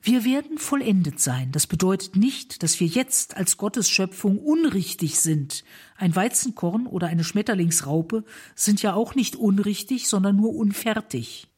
Wir 0.05 0.25
werden 0.25 0.59
vollendet 0.59 1.21
sein. 1.21 1.53
Das 1.53 1.69
bedeutet 1.69 2.17
nicht, 2.17 2.65
dass 2.65 2.81
wir 2.81 2.89
jetzt 2.89 3.37
als 3.37 3.57
Gottes 3.57 3.89
Schöpfung 3.89 4.39
unrichtig 4.39 5.21
sind. 5.21 5.63
Ein 5.97 6.17
Weizenkorn 6.17 6.89
oder 6.89 7.07
eine 7.07 7.23
Schmetterlingsraupe 7.23 8.25
sind 8.57 8.83
ja 8.83 8.95
auch 8.95 9.15
nicht 9.15 9.37
unrichtig, 9.37 10.09
sondern 10.09 10.35
nur 10.35 10.57
unfertig. 10.57 11.52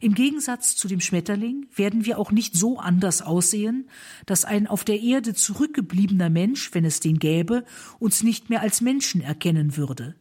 Im 0.00 0.14
Gegensatz 0.14 0.76
zu 0.76 0.86
dem 0.86 1.00
Schmetterling 1.00 1.66
werden 1.74 2.04
wir 2.04 2.18
auch 2.18 2.30
nicht 2.30 2.54
so 2.54 2.78
anders 2.78 3.20
aussehen, 3.20 3.90
dass 4.26 4.44
ein 4.44 4.68
auf 4.68 4.84
der 4.84 5.00
Erde 5.00 5.34
zurückgebliebener 5.34 6.30
Mensch, 6.30 6.72
wenn 6.72 6.84
es 6.84 7.00
den 7.00 7.18
gäbe, 7.18 7.64
uns 7.98 8.22
nicht 8.22 8.48
mehr 8.48 8.60
als 8.60 8.80
Menschen 8.80 9.20
erkennen 9.20 9.76
würde. 9.76 10.14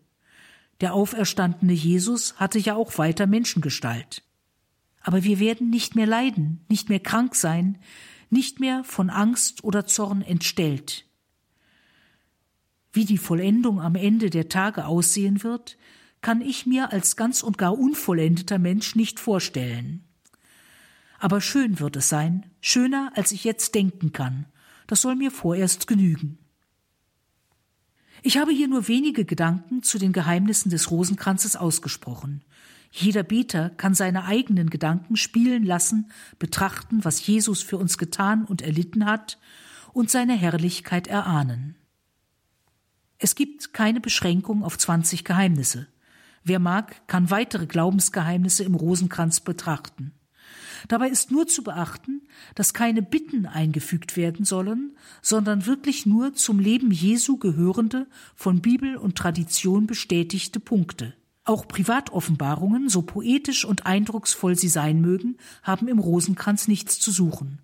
Der 0.82 0.96
auferstandene 0.96 1.74
Jesus 1.74 2.40
hatte 2.40 2.58
ja 2.58 2.76
auch 2.76 2.98
weiter 2.98 3.28
Menschengestalt. 3.28 4.24
Aber 5.02 5.24
wir 5.24 5.40
werden 5.40 5.70
nicht 5.70 5.96
mehr 5.96 6.08
leiden, 6.08 6.66
nicht 6.70 6.90
mehr 6.90 7.00
krank 7.00 7.36
sein, 7.36 7.78
nicht 8.32 8.60
mehr 8.60 8.84
von 8.84 9.12
Angst 9.12 9.64
oder 9.64 9.86
Zorn 9.86 10.24
entstellt. 10.24 11.06
Wie 12.92 13.06
die 13.06 13.20
Vollendung 13.20 13.80
am 13.80 13.94
Ende 13.96 14.32
der 14.32 14.50
Tage 14.50 14.86
aussehen 14.86 15.44
wird, 15.44 15.78
kann 16.28 16.42
ich 16.42 16.66
mir 16.66 16.92
als 16.92 17.16
ganz 17.16 17.42
und 17.42 17.58
gar 17.58 17.80
unvollendeter 17.80 18.60
Mensch 18.60 18.98
nicht 18.98 19.18
vorstellen. 19.18 20.04
Aber 21.20 21.40
schön 21.40 21.80
wird 21.80 21.96
es 21.96 22.10
sein, 22.10 22.46
schöner 22.60 23.14
als 23.16 23.32
ich 23.32 23.46
jetzt 23.46 23.76
denken 23.76 24.12
kann, 24.12 24.46
das 24.88 25.02
soll 25.02 25.16
mir 25.16 25.32
vorerst 25.32 25.88
genügen. 25.88 26.38
Ich 28.24 28.38
habe 28.38 28.52
hier 28.52 28.68
nur 28.68 28.90
wenige 28.90 29.24
Gedanken 29.24 29.84
zu 29.84 30.00
den 30.00 30.12
Geheimnissen 30.12 30.70
des 30.70 30.92
Rosenkranzes 30.92 31.56
ausgesprochen. 31.56 32.44
Jeder 32.92 33.24
Beter 33.24 33.70
kann 33.70 33.94
seine 33.94 34.26
eigenen 34.26 34.70
Gedanken 34.70 35.16
spielen 35.16 35.64
lassen, 35.64 36.12
betrachten, 36.40 37.06
was 37.06 37.26
Jesus 37.26 37.62
für 37.62 37.78
uns 37.78 37.98
getan 37.98 38.44
und 38.44 38.62
erlitten 38.62 39.06
hat, 39.06 39.40
und 39.94 40.12
seine 40.12 40.34
Herrlichkeit 40.34 41.08
erahnen. 41.08 41.78
Es 43.18 43.34
gibt 43.36 43.72
keine 43.72 44.02
Beschränkung 44.02 44.66
auf 44.66 44.78
zwanzig 44.78 45.24
Geheimnisse. 45.24 45.88
Wer 46.48 46.60
mag, 46.60 47.06
kann 47.08 47.30
weitere 47.30 47.66
Glaubensgeheimnisse 47.66 48.64
im 48.64 48.74
Rosenkranz 48.74 49.42
betrachten. 49.42 50.14
Dabei 50.88 51.10
ist 51.10 51.30
nur 51.30 51.46
zu 51.46 51.62
beachten, 51.62 52.22
dass 52.56 52.74
keine 52.74 53.02
Bitten 53.02 53.46
eingefügt 53.46 54.16
werden 54.16 54.46
sollen, 54.46 54.96
sondern 55.22 55.66
wirklich 55.66 56.06
nur 56.06 56.36
zum 56.36 56.60
Leben 56.60 56.92
Jesu 56.92 57.36
gehörende, 57.36 58.08
von 58.34 58.62
Bibel 58.62 58.96
und 58.96 59.18
Tradition 59.18 59.88
bestätigte 59.88 60.62
Punkte. 60.62 61.14
Auch 61.44 61.68
Privatoffenbarungen, 61.68 62.88
so 62.88 63.02
poetisch 63.02 63.66
und 63.66 63.86
eindrucksvoll 63.86 64.56
sie 64.56 64.70
sein 64.70 65.02
mögen, 65.02 65.36
haben 65.64 65.90
im 65.90 66.00
Rosenkranz 66.00 66.70
nichts 66.70 66.98
zu 66.98 67.12
suchen. 67.12 67.60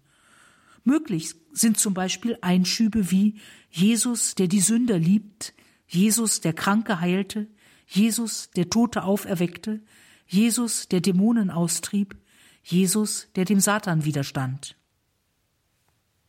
Möglich 0.83 1.35
sind 1.53 1.79
zum 1.79 1.93
Beispiel 1.93 2.37
Einschübe 2.41 3.11
wie 3.11 3.35
Jesus, 3.69 4.35
der 4.35 4.49
die 4.49 4.59
Sünder 4.59 4.99
liebt, 4.99 5.53
Jesus, 5.87 6.41
der 6.41 6.51
Kranke 6.51 6.99
heilte, 6.99 7.47
Jesus, 7.87 8.49
der 8.55 8.69
Tote 8.69 9.03
auferweckte, 9.03 9.81
Jesus, 10.25 10.87
der 10.87 11.01
Dämonen 11.01 11.49
austrieb, 11.49 12.15
Jesus, 12.63 13.27
der 13.35 13.45
dem 13.45 13.59
Satan 13.59 14.05
widerstand. 14.05 14.75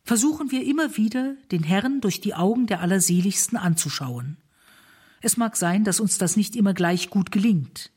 Versuchen 0.03 0.51
wir 0.51 0.63
immer 0.63 0.97
wieder, 0.97 1.35
den 1.51 1.63
Herrn 1.63 2.01
durch 2.01 2.21
die 2.21 2.35
Augen 2.35 2.67
der 2.67 2.81
Allerseligsten 2.81 3.57
anzuschauen. 3.57 4.37
Es 5.21 5.37
mag 5.37 5.55
sein, 5.55 5.83
dass 5.83 5.99
uns 5.99 6.19
das 6.19 6.35
nicht 6.35 6.55
immer 6.55 6.73
gleich 6.73 7.09
gut 7.09 7.31
gelingt, 7.31 7.91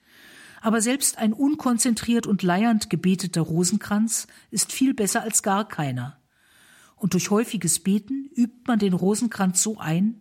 aber 0.60 0.80
selbst 0.80 1.18
ein 1.18 1.32
unkonzentriert 1.32 2.26
und 2.26 2.42
leiernd 2.42 2.90
gebeteter 2.90 3.42
Rosenkranz 3.42 4.26
ist 4.50 4.72
viel 4.72 4.94
besser 4.94 5.22
als 5.22 5.42
gar 5.42 5.68
keiner. 5.68 6.17
Und 6.98 7.14
durch 7.14 7.30
häufiges 7.30 7.78
Beten 7.78 8.30
übt 8.34 8.64
man 8.66 8.78
den 8.78 8.92
Rosenkranz 8.92 9.62
so 9.62 9.78
ein, 9.78 10.20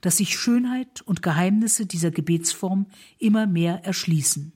dass 0.00 0.18
sich 0.18 0.38
Schönheit 0.38 1.00
und 1.02 1.22
Geheimnisse 1.22 1.86
dieser 1.86 2.10
Gebetsform 2.10 2.86
immer 3.18 3.46
mehr 3.46 3.84
erschließen. 3.84 4.52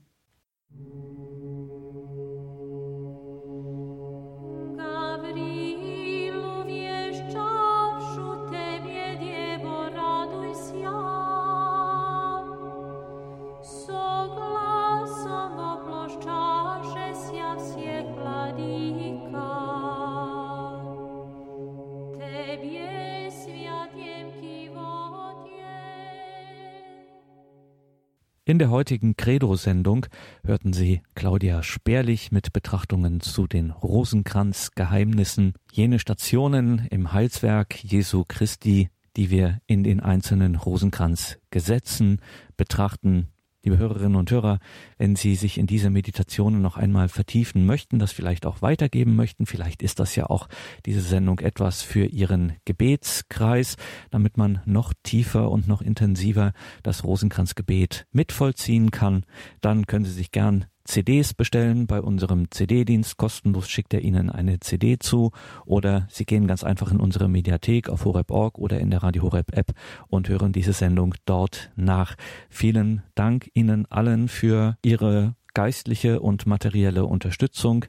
In 28.52 28.58
der 28.58 28.68
heutigen 28.68 29.16
Credo-Sendung 29.16 30.04
hörten 30.44 30.74
Sie 30.74 31.00
Claudia 31.14 31.62
Sperlich 31.62 32.32
mit 32.32 32.52
Betrachtungen 32.52 33.20
zu 33.22 33.46
den 33.46 33.70
Rosenkranz-Geheimnissen, 33.70 35.54
jene 35.72 35.98
Stationen 35.98 36.86
im 36.90 37.14
Heilswerk 37.14 37.82
Jesu 37.82 38.24
Christi, 38.28 38.90
die 39.16 39.30
wir 39.30 39.62
in 39.66 39.84
den 39.84 40.00
einzelnen 40.00 40.56
Rosenkranz-Gesetzen 40.56 42.20
betrachten, 42.58 43.28
Liebe 43.64 43.78
Hörerinnen 43.78 44.16
und 44.16 44.28
Hörer, 44.28 44.58
wenn 44.98 45.14
Sie 45.14 45.36
sich 45.36 45.56
in 45.56 45.68
diese 45.68 45.88
Meditationen 45.88 46.62
noch 46.62 46.76
einmal 46.76 47.08
vertiefen 47.08 47.64
möchten, 47.64 48.00
das 48.00 48.10
vielleicht 48.10 48.44
auch 48.44 48.60
weitergeben 48.60 49.14
möchten, 49.14 49.46
vielleicht 49.46 49.84
ist 49.84 50.00
das 50.00 50.16
ja 50.16 50.26
auch 50.26 50.48
diese 50.84 51.00
Sendung 51.00 51.38
etwas 51.38 51.80
für 51.80 52.06
Ihren 52.06 52.54
Gebetskreis, 52.64 53.76
damit 54.10 54.36
man 54.36 54.62
noch 54.64 54.92
tiefer 55.04 55.48
und 55.48 55.68
noch 55.68 55.80
intensiver 55.80 56.54
das 56.82 57.04
Rosenkranzgebet 57.04 58.08
mitvollziehen 58.10 58.90
kann, 58.90 59.24
dann 59.60 59.86
können 59.86 60.06
Sie 60.06 60.10
sich 60.10 60.32
gern 60.32 60.66
CDs 60.84 61.34
bestellen 61.34 61.86
bei 61.86 62.00
unserem 62.00 62.50
CD-Dienst. 62.50 63.16
Kostenlos 63.16 63.68
schickt 63.68 63.94
er 63.94 64.02
Ihnen 64.02 64.30
eine 64.30 64.60
CD 64.60 64.98
zu 64.98 65.30
oder 65.64 66.06
Sie 66.10 66.24
gehen 66.24 66.46
ganz 66.46 66.64
einfach 66.64 66.90
in 66.90 67.00
unsere 67.00 67.28
Mediathek 67.28 67.88
auf 67.88 68.04
horeb.org 68.04 68.58
oder 68.58 68.80
in 68.80 68.90
der 68.90 69.02
Radio 69.02 69.22
Horeb 69.22 69.56
App 69.56 69.72
und 70.08 70.28
hören 70.28 70.52
diese 70.52 70.72
Sendung 70.72 71.14
dort 71.24 71.70
nach. 71.76 72.14
Vielen 72.48 73.02
Dank 73.14 73.50
Ihnen 73.54 73.86
allen 73.90 74.28
für 74.28 74.76
Ihre 74.82 75.34
geistliche 75.54 76.20
und 76.20 76.46
materielle 76.46 77.04
Unterstützung 77.04 77.84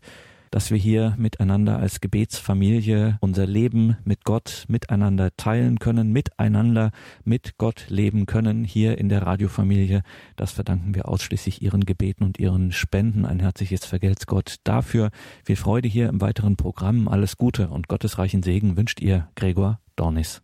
dass 0.53 0.69
wir 0.69 0.77
hier 0.77 1.15
miteinander 1.17 1.79
als 1.79 1.99
Gebetsfamilie 1.99 3.17
unser 3.21 3.47
Leben 3.47 3.97
mit 4.05 4.23
Gott 4.23 4.65
miteinander 4.67 5.35
teilen 5.35 5.79
können, 5.79 6.11
miteinander 6.11 6.91
mit 7.23 7.57
Gott 7.57 7.87
leben 7.89 8.27
können, 8.27 8.63
hier 8.63 8.99
in 8.99 9.09
der 9.09 9.23
Radiofamilie. 9.23 10.03
Das 10.35 10.51
verdanken 10.51 10.93
wir 10.93 11.07
ausschließlich 11.07 11.63
Ihren 11.63 11.87
Gebeten 11.87 12.23
und 12.23 12.37
Ihren 12.37 12.71
Spenden. 12.71 13.25
Ein 13.25 13.39
herzliches 13.39 13.83
Vergelt's 13.83 14.27
Gott 14.27 14.57
dafür. 14.63 15.09
Viel 15.43 15.55
Freude 15.55 15.87
hier 15.87 16.07
im 16.07 16.21
weiteren 16.21 16.55
Programm. 16.55 17.07
Alles 17.07 17.37
Gute 17.37 17.69
und 17.69 17.87
gottesreichen 17.87 18.43
Segen 18.43 18.77
wünscht 18.77 19.01
ihr 19.01 19.29
Gregor 19.33 19.79
Dornis. 19.95 20.39